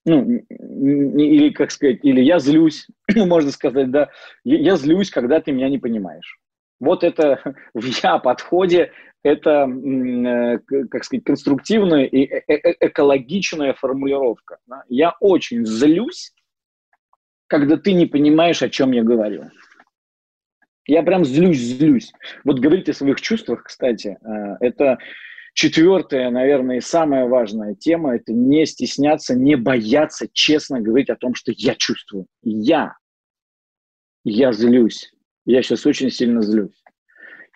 [0.05, 4.11] Ну, или, как сказать, или я злюсь, можно сказать, да,
[4.43, 6.39] я злюсь, когда ты меня не понимаешь.
[6.81, 7.43] Вот это
[7.75, 8.93] в я подходе,
[9.23, 10.59] это, э,
[10.91, 14.59] как сказать, конструктивная и э, э, экологичная формулировка.
[14.89, 16.33] Я очень злюсь,
[17.47, 19.51] когда ты не понимаешь, о чем я говорю.
[20.87, 22.13] Я прям злюсь, злюсь.
[22.45, 24.17] Вот говорить о своих чувствах, кстати,
[24.61, 24.97] это
[25.53, 28.15] четвертая, наверное, и самая важная тема.
[28.15, 32.27] Это не стесняться, не бояться честно говорить о том, что я чувствую.
[32.43, 32.97] Я.
[34.25, 35.13] Я злюсь.
[35.49, 36.83] Я сейчас очень сильно злюсь.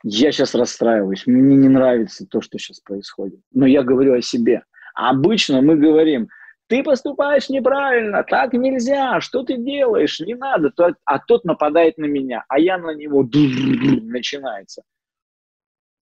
[0.02, 1.27] Я сейчас расстраиваюсь.
[1.27, 3.40] Мне не нравится то, что сейчас происходит.
[3.52, 4.64] Но я говорю о себе.
[4.94, 6.28] Обычно мы говорим–
[6.73, 10.73] ты поступаешь неправильно, так нельзя, что ты делаешь, не надо.
[11.05, 14.82] А тот нападает на меня, а я на него начинается.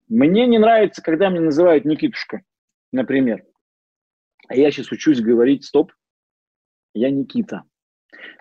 [0.07, 2.41] Мне не нравится, когда меня называют Никитушка,
[2.91, 3.43] например.
[4.47, 5.91] А я сейчас учусь говорить, стоп,
[6.95, 7.61] я Никита.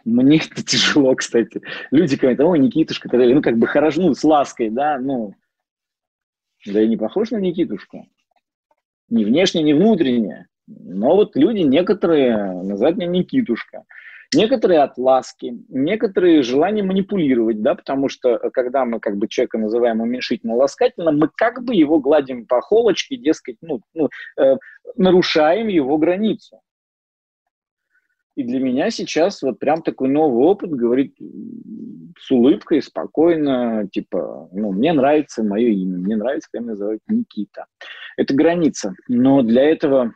[0.05, 1.63] Мне это тяжело, кстати.
[1.91, 3.35] Люди говорят, о, Никитушка, так далее.
[3.35, 5.35] ну, как бы хорошо, ну, с лаской, да, ну,
[6.67, 8.07] да я не похож на Никитушку.
[9.09, 10.47] Ни внешне, ни внутренне.
[10.67, 13.85] Но вот люди некоторые, называют меня Никитушка,
[14.35, 19.59] некоторые от ласки, некоторые желание манипулировать, да, потому что э, когда мы как бы человека
[19.59, 24.57] называем уменьшительно-ласкательно, мы как бы его гладим по холочке, дескать, ну, ну э,
[24.97, 26.61] нарушаем его границу.
[28.36, 31.16] И для меня сейчас вот прям такой новый опыт говорит
[32.19, 37.66] с улыбкой, спокойно, типа, ну, мне нравится мое имя, мне нравится, когда меня называют Никита.
[38.16, 38.94] Это граница.
[39.09, 40.15] Но для этого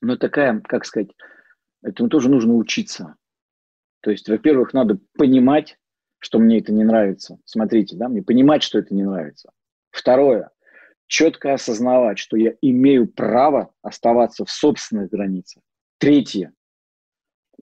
[0.00, 1.10] но такая, как сказать,
[1.82, 3.16] этому тоже нужно учиться.
[4.00, 5.78] То есть, во-первых, надо понимать,
[6.18, 7.38] что мне это не нравится.
[7.44, 9.50] Смотрите, да, мне понимать, что это не нравится.
[9.90, 10.50] Второе,
[11.08, 15.62] четко осознавать, что я имею право оставаться в собственных границах.
[15.98, 16.52] Третье,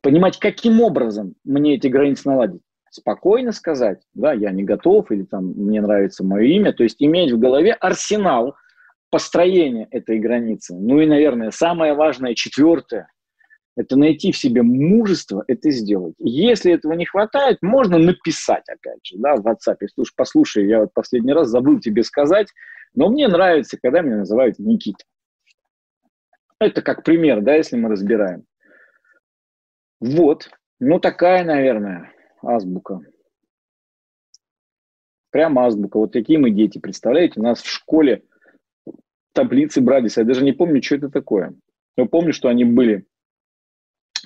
[0.03, 2.61] понимать, каким образом мне эти границы наладить.
[2.91, 7.33] Спокойно сказать, да, я не готов, или там мне нравится мое имя, то есть иметь
[7.33, 8.55] в голове арсенал
[9.11, 10.75] построение этой границы.
[10.75, 13.09] Ну и, наверное, самое важное, четвертое,
[13.77, 16.15] это найти в себе мужество это сделать.
[16.19, 19.77] Если этого не хватает, можно написать, опять же, да, в WhatsApp.
[19.95, 22.49] Слушай, послушай, я вот последний раз забыл тебе сказать,
[22.97, 25.05] но мне нравится, когда меня называют Никита.
[26.59, 28.45] Это как пример, да, если мы разбираем.
[30.01, 30.51] Вот,
[30.81, 32.13] ну такая, наверное,
[32.43, 33.01] азбука.
[35.31, 35.99] Прямо азбука.
[35.99, 38.25] Вот такие мы дети, представляете, у нас в школе
[39.33, 40.23] таблицы Брадиса.
[40.23, 41.55] Я даже не помню, что это такое.
[41.97, 43.07] Но помню, что они были.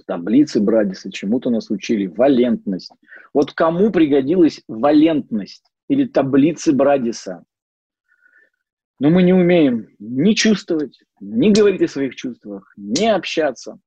[0.06, 2.06] Таблицы Брадиса чему-то нас учили.
[2.06, 2.92] Валентность.
[3.34, 7.44] Вот кому пригодилась валентность или таблицы Брадиса?
[9.00, 13.80] Но мы не умеем ни чувствовать, ни говорить о своих чувствах, ни общаться,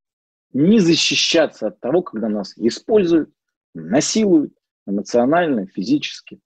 [0.54, 3.30] ни защищаться от того, когда нас используют,
[3.76, 4.54] насилуют
[4.88, 6.40] эмоционально, физически.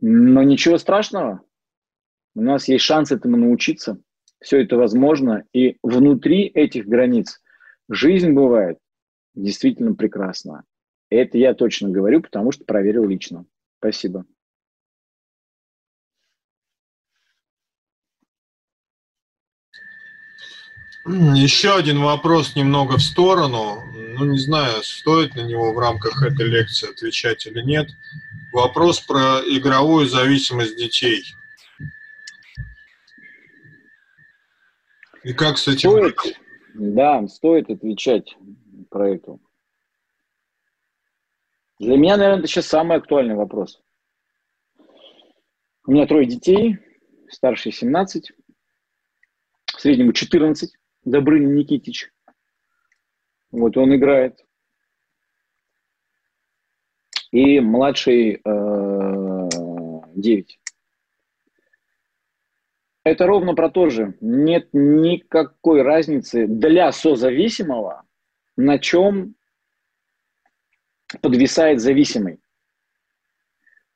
[0.00, 1.40] Но ничего страшного.
[2.34, 3.98] У нас есть шанс этому научиться.
[4.42, 5.44] Все это возможно.
[5.54, 7.40] И внутри этих границ
[7.88, 8.78] жизнь бывает
[9.34, 10.64] действительно прекрасна.
[11.08, 13.46] Это я точно говорю, потому что проверил лично.
[13.78, 14.26] Спасибо.
[21.06, 23.80] Еще один вопрос немного в сторону.
[24.18, 27.88] Ну, не знаю, стоит на него в рамках этой лекции отвечать или нет.
[28.52, 31.22] Вопрос про игровую зависимость детей.
[35.22, 36.40] И как с этим стоит, быть?
[36.74, 38.36] Да, стоит отвечать
[38.90, 39.38] про это.
[41.78, 43.80] Для меня, наверное, это сейчас самый актуальный вопрос.
[45.86, 46.78] У меня трое детей,
[47.28, 48.32] старший 17,
[49.78, 50.72] среднему 14.
[51.06, 52.10] Добрынин Никитич.
[53.52, 54.44] Вот он играет.
[57.30, 59.48] И младший э,
[60.16, 60.60] 9.
[63.04, 64.16] Это ровно про то же.
[64.20, 68.02] Нет никакой разницы для созависимого,
[68.56, 69.36] на чем
[71.22, 72.40] подвисает зависимый.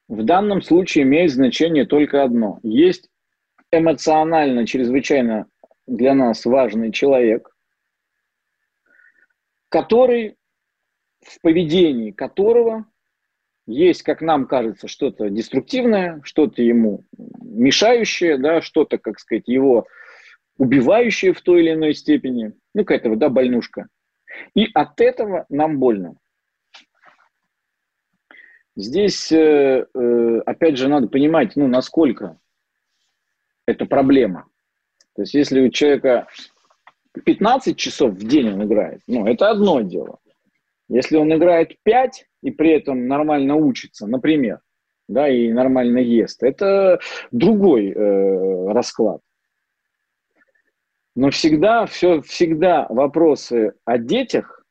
[0.07, 2.61] В данном случае имеет значение только одно.
[2.63, 3.11] Есть
[3.73, 5.50] эмоционально чрезвычайно
[5.91, 7.51] для нас важный человек,
[9.69, 10.37] который,
[11.21, 12.87] в поведении которого
[13.67, 17.05] есть, как нам кажется, что-то деструктивное, что-то ему
[17.43, 19.87] мешающее, да, что-то, как сказать, его
[20.59, 23.89] убивающее в той или иной степени, ну, какая-то, да, больнушка.
[24.55, 26.17] И от этого нам больно.
[28.77, 32.39] Здесь, э, э, опять же, надо понимать, ну, насколько
[33.67, 34.50] это проблема.
[35.21, 36.29] То есть если у человека
[37.27, 40.19] 15 часов в день он играет, ну, это одно дело.
[40.89, 44.61] Если он играет 5 и при этом нормально учится, например,
[45.09, 47.01] да, и нормально ест, это
[47.33, 49.21] другой э, расклад.
[51.15, 54.65] Но всегда, все, всегда вопросы о детях,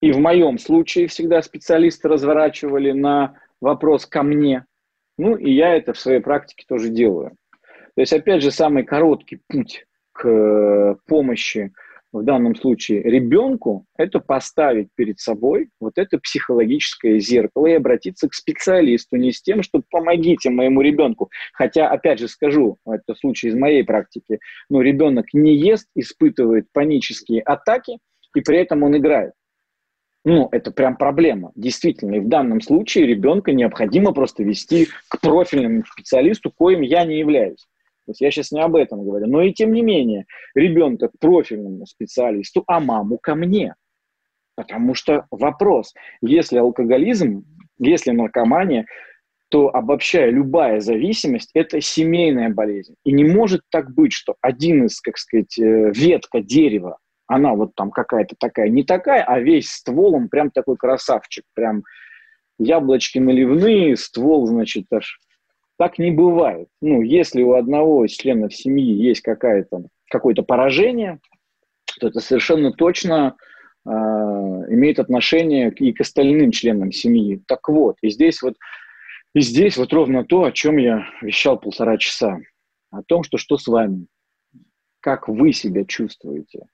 [0.00, 4.64] и в моем случае всегда специалисты разворачивали на вопрос ко мне.
[5.18, 7.36] Ну, и я это в своей практике тоже делаю.
[7.96, 11.72] То есть, опять же, самый короткий путь к э, помощи
[12.12, 18.34] в данном случае ребенку– это поставить перед собой вот это психологическое зеркало и обратиться к
[18.34, 21.30] специалисту не с тем, что помогите моему ребенку.
[21.54, 27.40] Хотя, опять же скажу, это случай из моей практики, но ребенок не ест, испытывает панические
[27.42, 27.98] атаки,
[28.34, 29.32] и при этом он играет.
[30.24, 31.52] Ну, это прям проблема.
[31.54, 37.18] Действительно, и в данном случае ребенка необходимо просто вести к профильному специалисту, коим я не
[37.18, 37.66] являюсь.
[38.06, 39.26] То есть я сейчас не об этом говорю.
[39.26, 43.74] Но и тем не менее, ребенка к профильному специалисту, а маму ко мне.
[44.54, 45.92] Потому что вопрос,
[46.22, 47.44] если алкоголизм,
[47.78, 48.86] если наркомания,
[49.48, 52.94] то обобщая, любая зависимость– это семейная болезнь.
[53.04, 57.74] И не может так быть, что один из, как сказать, э, ветка дерева, она вот
[57.74, 61.82] там какая-то такая, не такая, а весь ствол, он прям такой красавчик, прям
[62.58, 65.20] яблочки наливные, ствол, значит, аж
[65.78, 66.68] так не бывает.
[66.80, 71.20] Ну, если у одного из членов семьи есть какая-то, какое-то поражение,
[72.00, 73.36] то это совершенно точно
[73.84, 77.42] э, имеет отношение и к остальным членам семьи.
[77.46, 78.56] Так вот, и здесь вот,
[79.34, 82.38] и здесь вот ровно то, о чем я вещал полтора часа.
[82.90, 84.06] О том, что что с вами,
[85.00, 86.66] как вы себя чувствуете.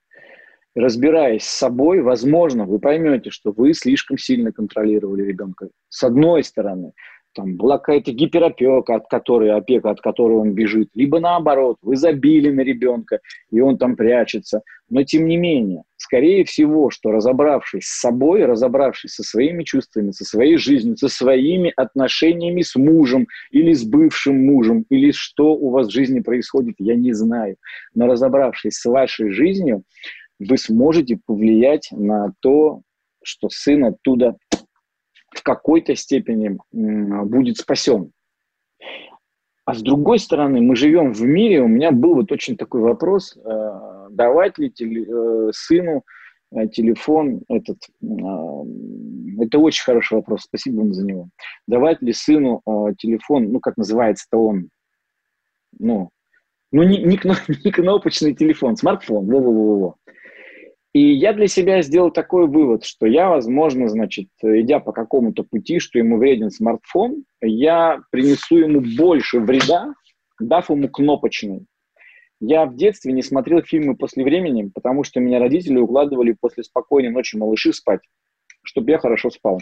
[0.75, 5.69] Разбираясь с собой, возможно, вы поймете, что вы слишком сильно контролировали ребенка.
[5.89, 6.93] С одной стороны
[7.33, 12.49] там была какая-то гиперопека, от которой, опека, от которой он бежит, либо наоборот, вы забили
[12.49, 13.19] на ребенка,
[13.51, 14.61] и он там прячется.
[14.89, 20.25] Но тем не менее, скорее всего, что разобравшись с собой, разобравшись со своими чувствами, со
[20.25, 25.87] своей жизнью, со своими отношениями с мужем или с бывшим мужем, или что у вас
[25.87, 27.57] в жизни происходит, я не знаю.
[27.95, 29.83] Но разобравшись с вашей жизнью,
[30.39, 32.81] вы сможете повлиять на то,
[33.23, 34.35] что сын оттуда
[35.35, 38.11] в какой-то степени будет спасен.
[39.65, 43.37] А с другой стороны, мы живем в мире, у меня был вот очень такой вопрос,
[43.37, 46.03] э, давать ли теле, э, сыну
[46.51, 47.77] э, телефон этот,
[49.39, 51.29] это очень хороший вопрос, спасибо вам за него.
[51.65, 52.61] Давать ли сыну
[52.97, 54.69] телефон, ну, как называется-то он,
[55.79, 56.09] ну,
[56.73, 57.17] ну не, не,
[57.63, 59.95] не кнопочный телефон, смартфон, во-во-во-во.
[60.93, 65.79] И я для себя сделал такой вывод, что я, возможно, значит, идя по какому-то пути,
[65.79, 69.93] что ему вреден смартфон, я принесу ему больше вреда,
[70.39, 71.65] дав ему кнопочный.
[72.39, 77.09] Я в детстве не смотрел фильмы после времени, потому что меня родители укладывали после спокойной
[77.09, 78.01] ночи малыши спать,
[78.63, 79.59] чтобы я хорошо спал.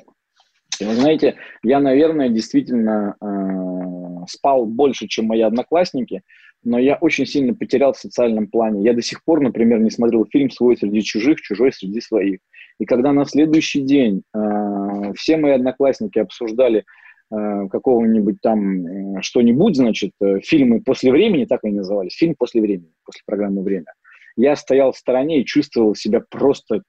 [0.81, 6.23] Вы знаете, я, наверное, действительно э, спал больше, чем мои одноклассники,
[6.63, 8.83] но я очень сильно потерял в социальном плане.
[8.83, 12.39] Я до сих пор, например, не смотрел фильм «Свой среди чужих, чужой среди своих».
[12.79, 16.83] И когда на следующий день э, все мои одноклассники обсуждали
[17.31, 18.85] э, какого-нибудь там
[19.17, 23.63] э, что-нибудь, значит, э, фильмы после времени, так они назывались, фильм после времени, после программы
[23.63, 23.93] «Время»,
[24.35, 26.83] я стоял в стороне и чувствовал себя просто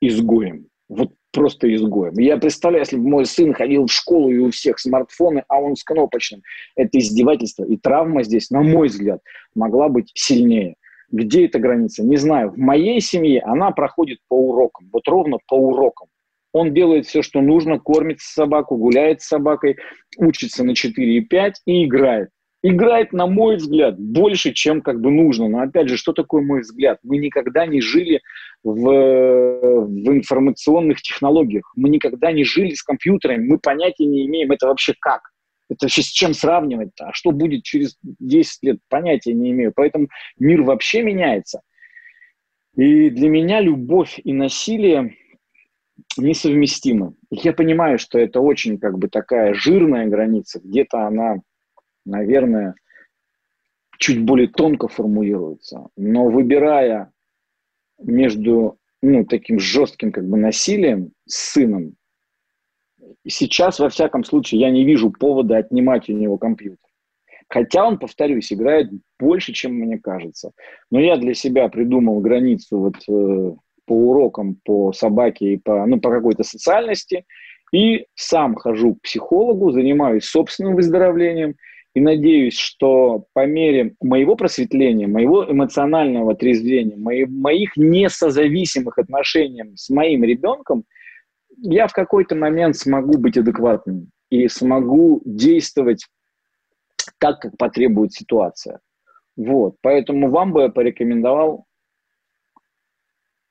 [0.00, 0.66] изгоем.
[0.90, 2.14] Вот просто изгоем.
[2.18, 5.76] Я представляю, если бы мой сын ходил в школу и у всех смартфоны, а он
[5.76, 6.42] с кнопочным,
[6.74, 7.64] это издевательство.
[7.64, 9.20] И травма здесь, на мой взгляд,
[9.54, 10.74] могла быть сильнее.
[11.12, 12.02] Где эта граница?
[12.02, 12.50] Не знаю.
[12.50, 16.08] В моей семье она проходит по урокам, вот ровно по урокам.
[16.52, 19.76] Он делает все, что нужно, кормит собаку, гуляет с собакой,
[20.16, 22.30] учится на 4 и 5 и играет
[22.62, 25.48] играет, на мой взгляд, больше, чем как бы нужно.
[25.48, 26.98] Но опять же, что такое мой взгляд?
[27.02, 28.20] Мы никогда не жили
[28.62, 31.72] в, в информационных технологиях.
[31.76, 33.46] Мы никогда не жили с компьютерами.
[33.46, 35.22] Мы понятия не имеем, это вообще как.
[35.68, 37.06] Это вообще с чем сравнивать-то?
[37.08, 38.78] А что будет через 10 лет?
[38.88, 39.72] Понятия не имею.
[39.74, 40.08] Поэтому
[40.38, 41.62] мир вообще меняется.
[42.76, 45.16] И для меня любовь и насилие
[46.16, 47.14] несовместимы.
[47.30, 51.36] Я понимаю, что это очень как бы такая жирная граница, где-то она
[52.10, 52.74] наверное,
[53.98, 55.88] чуть более тонко формулируется.
[55.96, 57.12] Но выбирая
[57.98, 61.94] между ну, таким жестким как бы насилием с сыном,
[63.26, 66.78] сейчас, во всяком случае, я не вижу повода отнимать у него компьютер.
[67.48, 70.52] Хотя он, повторюсь, играет больше, чем мне кажется.
[70.90, 73.56] Но я для себя придумал границу вот э,
[73.86, 77.24] по урокам, по собаке и по, ну, по какой-то социальности.
[77.72, 81.56] И сам хожу к психологу, занимаюсь собственным выздоровлением–
[81.94, 89.90] и надеюсь, что по мере моего просветления, моего эмоционального трезвения, мои, моих несозависимых отношений с
[89.90, 90.84] моим ребенком,
[91.56, 96.06] я в какой-то момент смогу быть адекватным и смогу действовать
[97.18, 98.80] так, как потребует ситуация.
[99.36, 101.66] Вот, поэтому вам бы я порекомендовал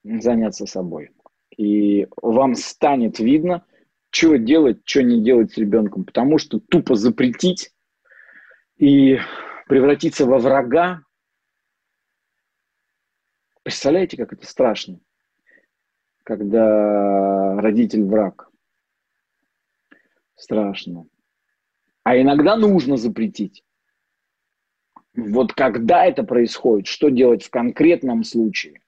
[0.03, 1.09] заняться собой.
[1.57, 3.65] И вам станет видно,
[4.11, 6.05] что делать, что не делать с ребенком.
[6.05, 7.71] Потому что тупо запретить
[8.79, 9.19] и
[9.67, 11.03] превратиться во врага,
[13.61, 14.99] представляете, как это страшно,
[16.23, 18.49] когда родитель враг.
[20.35, 21.05] Страшно.
[22.03, 23.63] А иногда нужно запретить.
[25.13, 28.81] Вот когда это происходит, что делать в конкретном случае?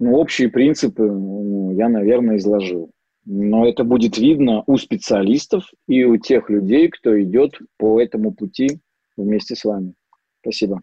[0.00, 2.90] Ну, общие принципы ну, я, наверное, изложил.
[3.30, 8.80] Но это будет видно у специалистов и у тех людей, кто идет по этому пути
[9.18, 9.92] вместе с вами.
[10.40, 10.80] Спасибо.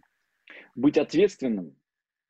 [0.75, 1.75] Быть ответственным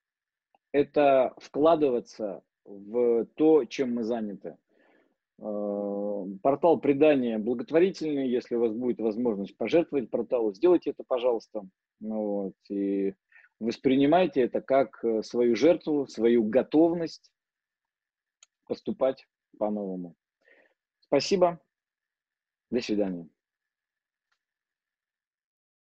[0.72, 4.56] –это вкладываться в то, чем мы заняты.
[5.38, 8.30] Э, портал предания благотворительный.
[8.30, 11.68] Если у вас будет возможность пожертвовать порталу, сделайте это, пожалуйста.
[12.00, 13.16] Ну вот, и
[13.60, 17.34] воспринимайте это как э, свою жертву, свою готовность
[18.66, 19.26] поступать
[19.56, 20.16] по-новому.
[21.00, 21.60] Спасибо.
[22.70, 23.30] До свидания.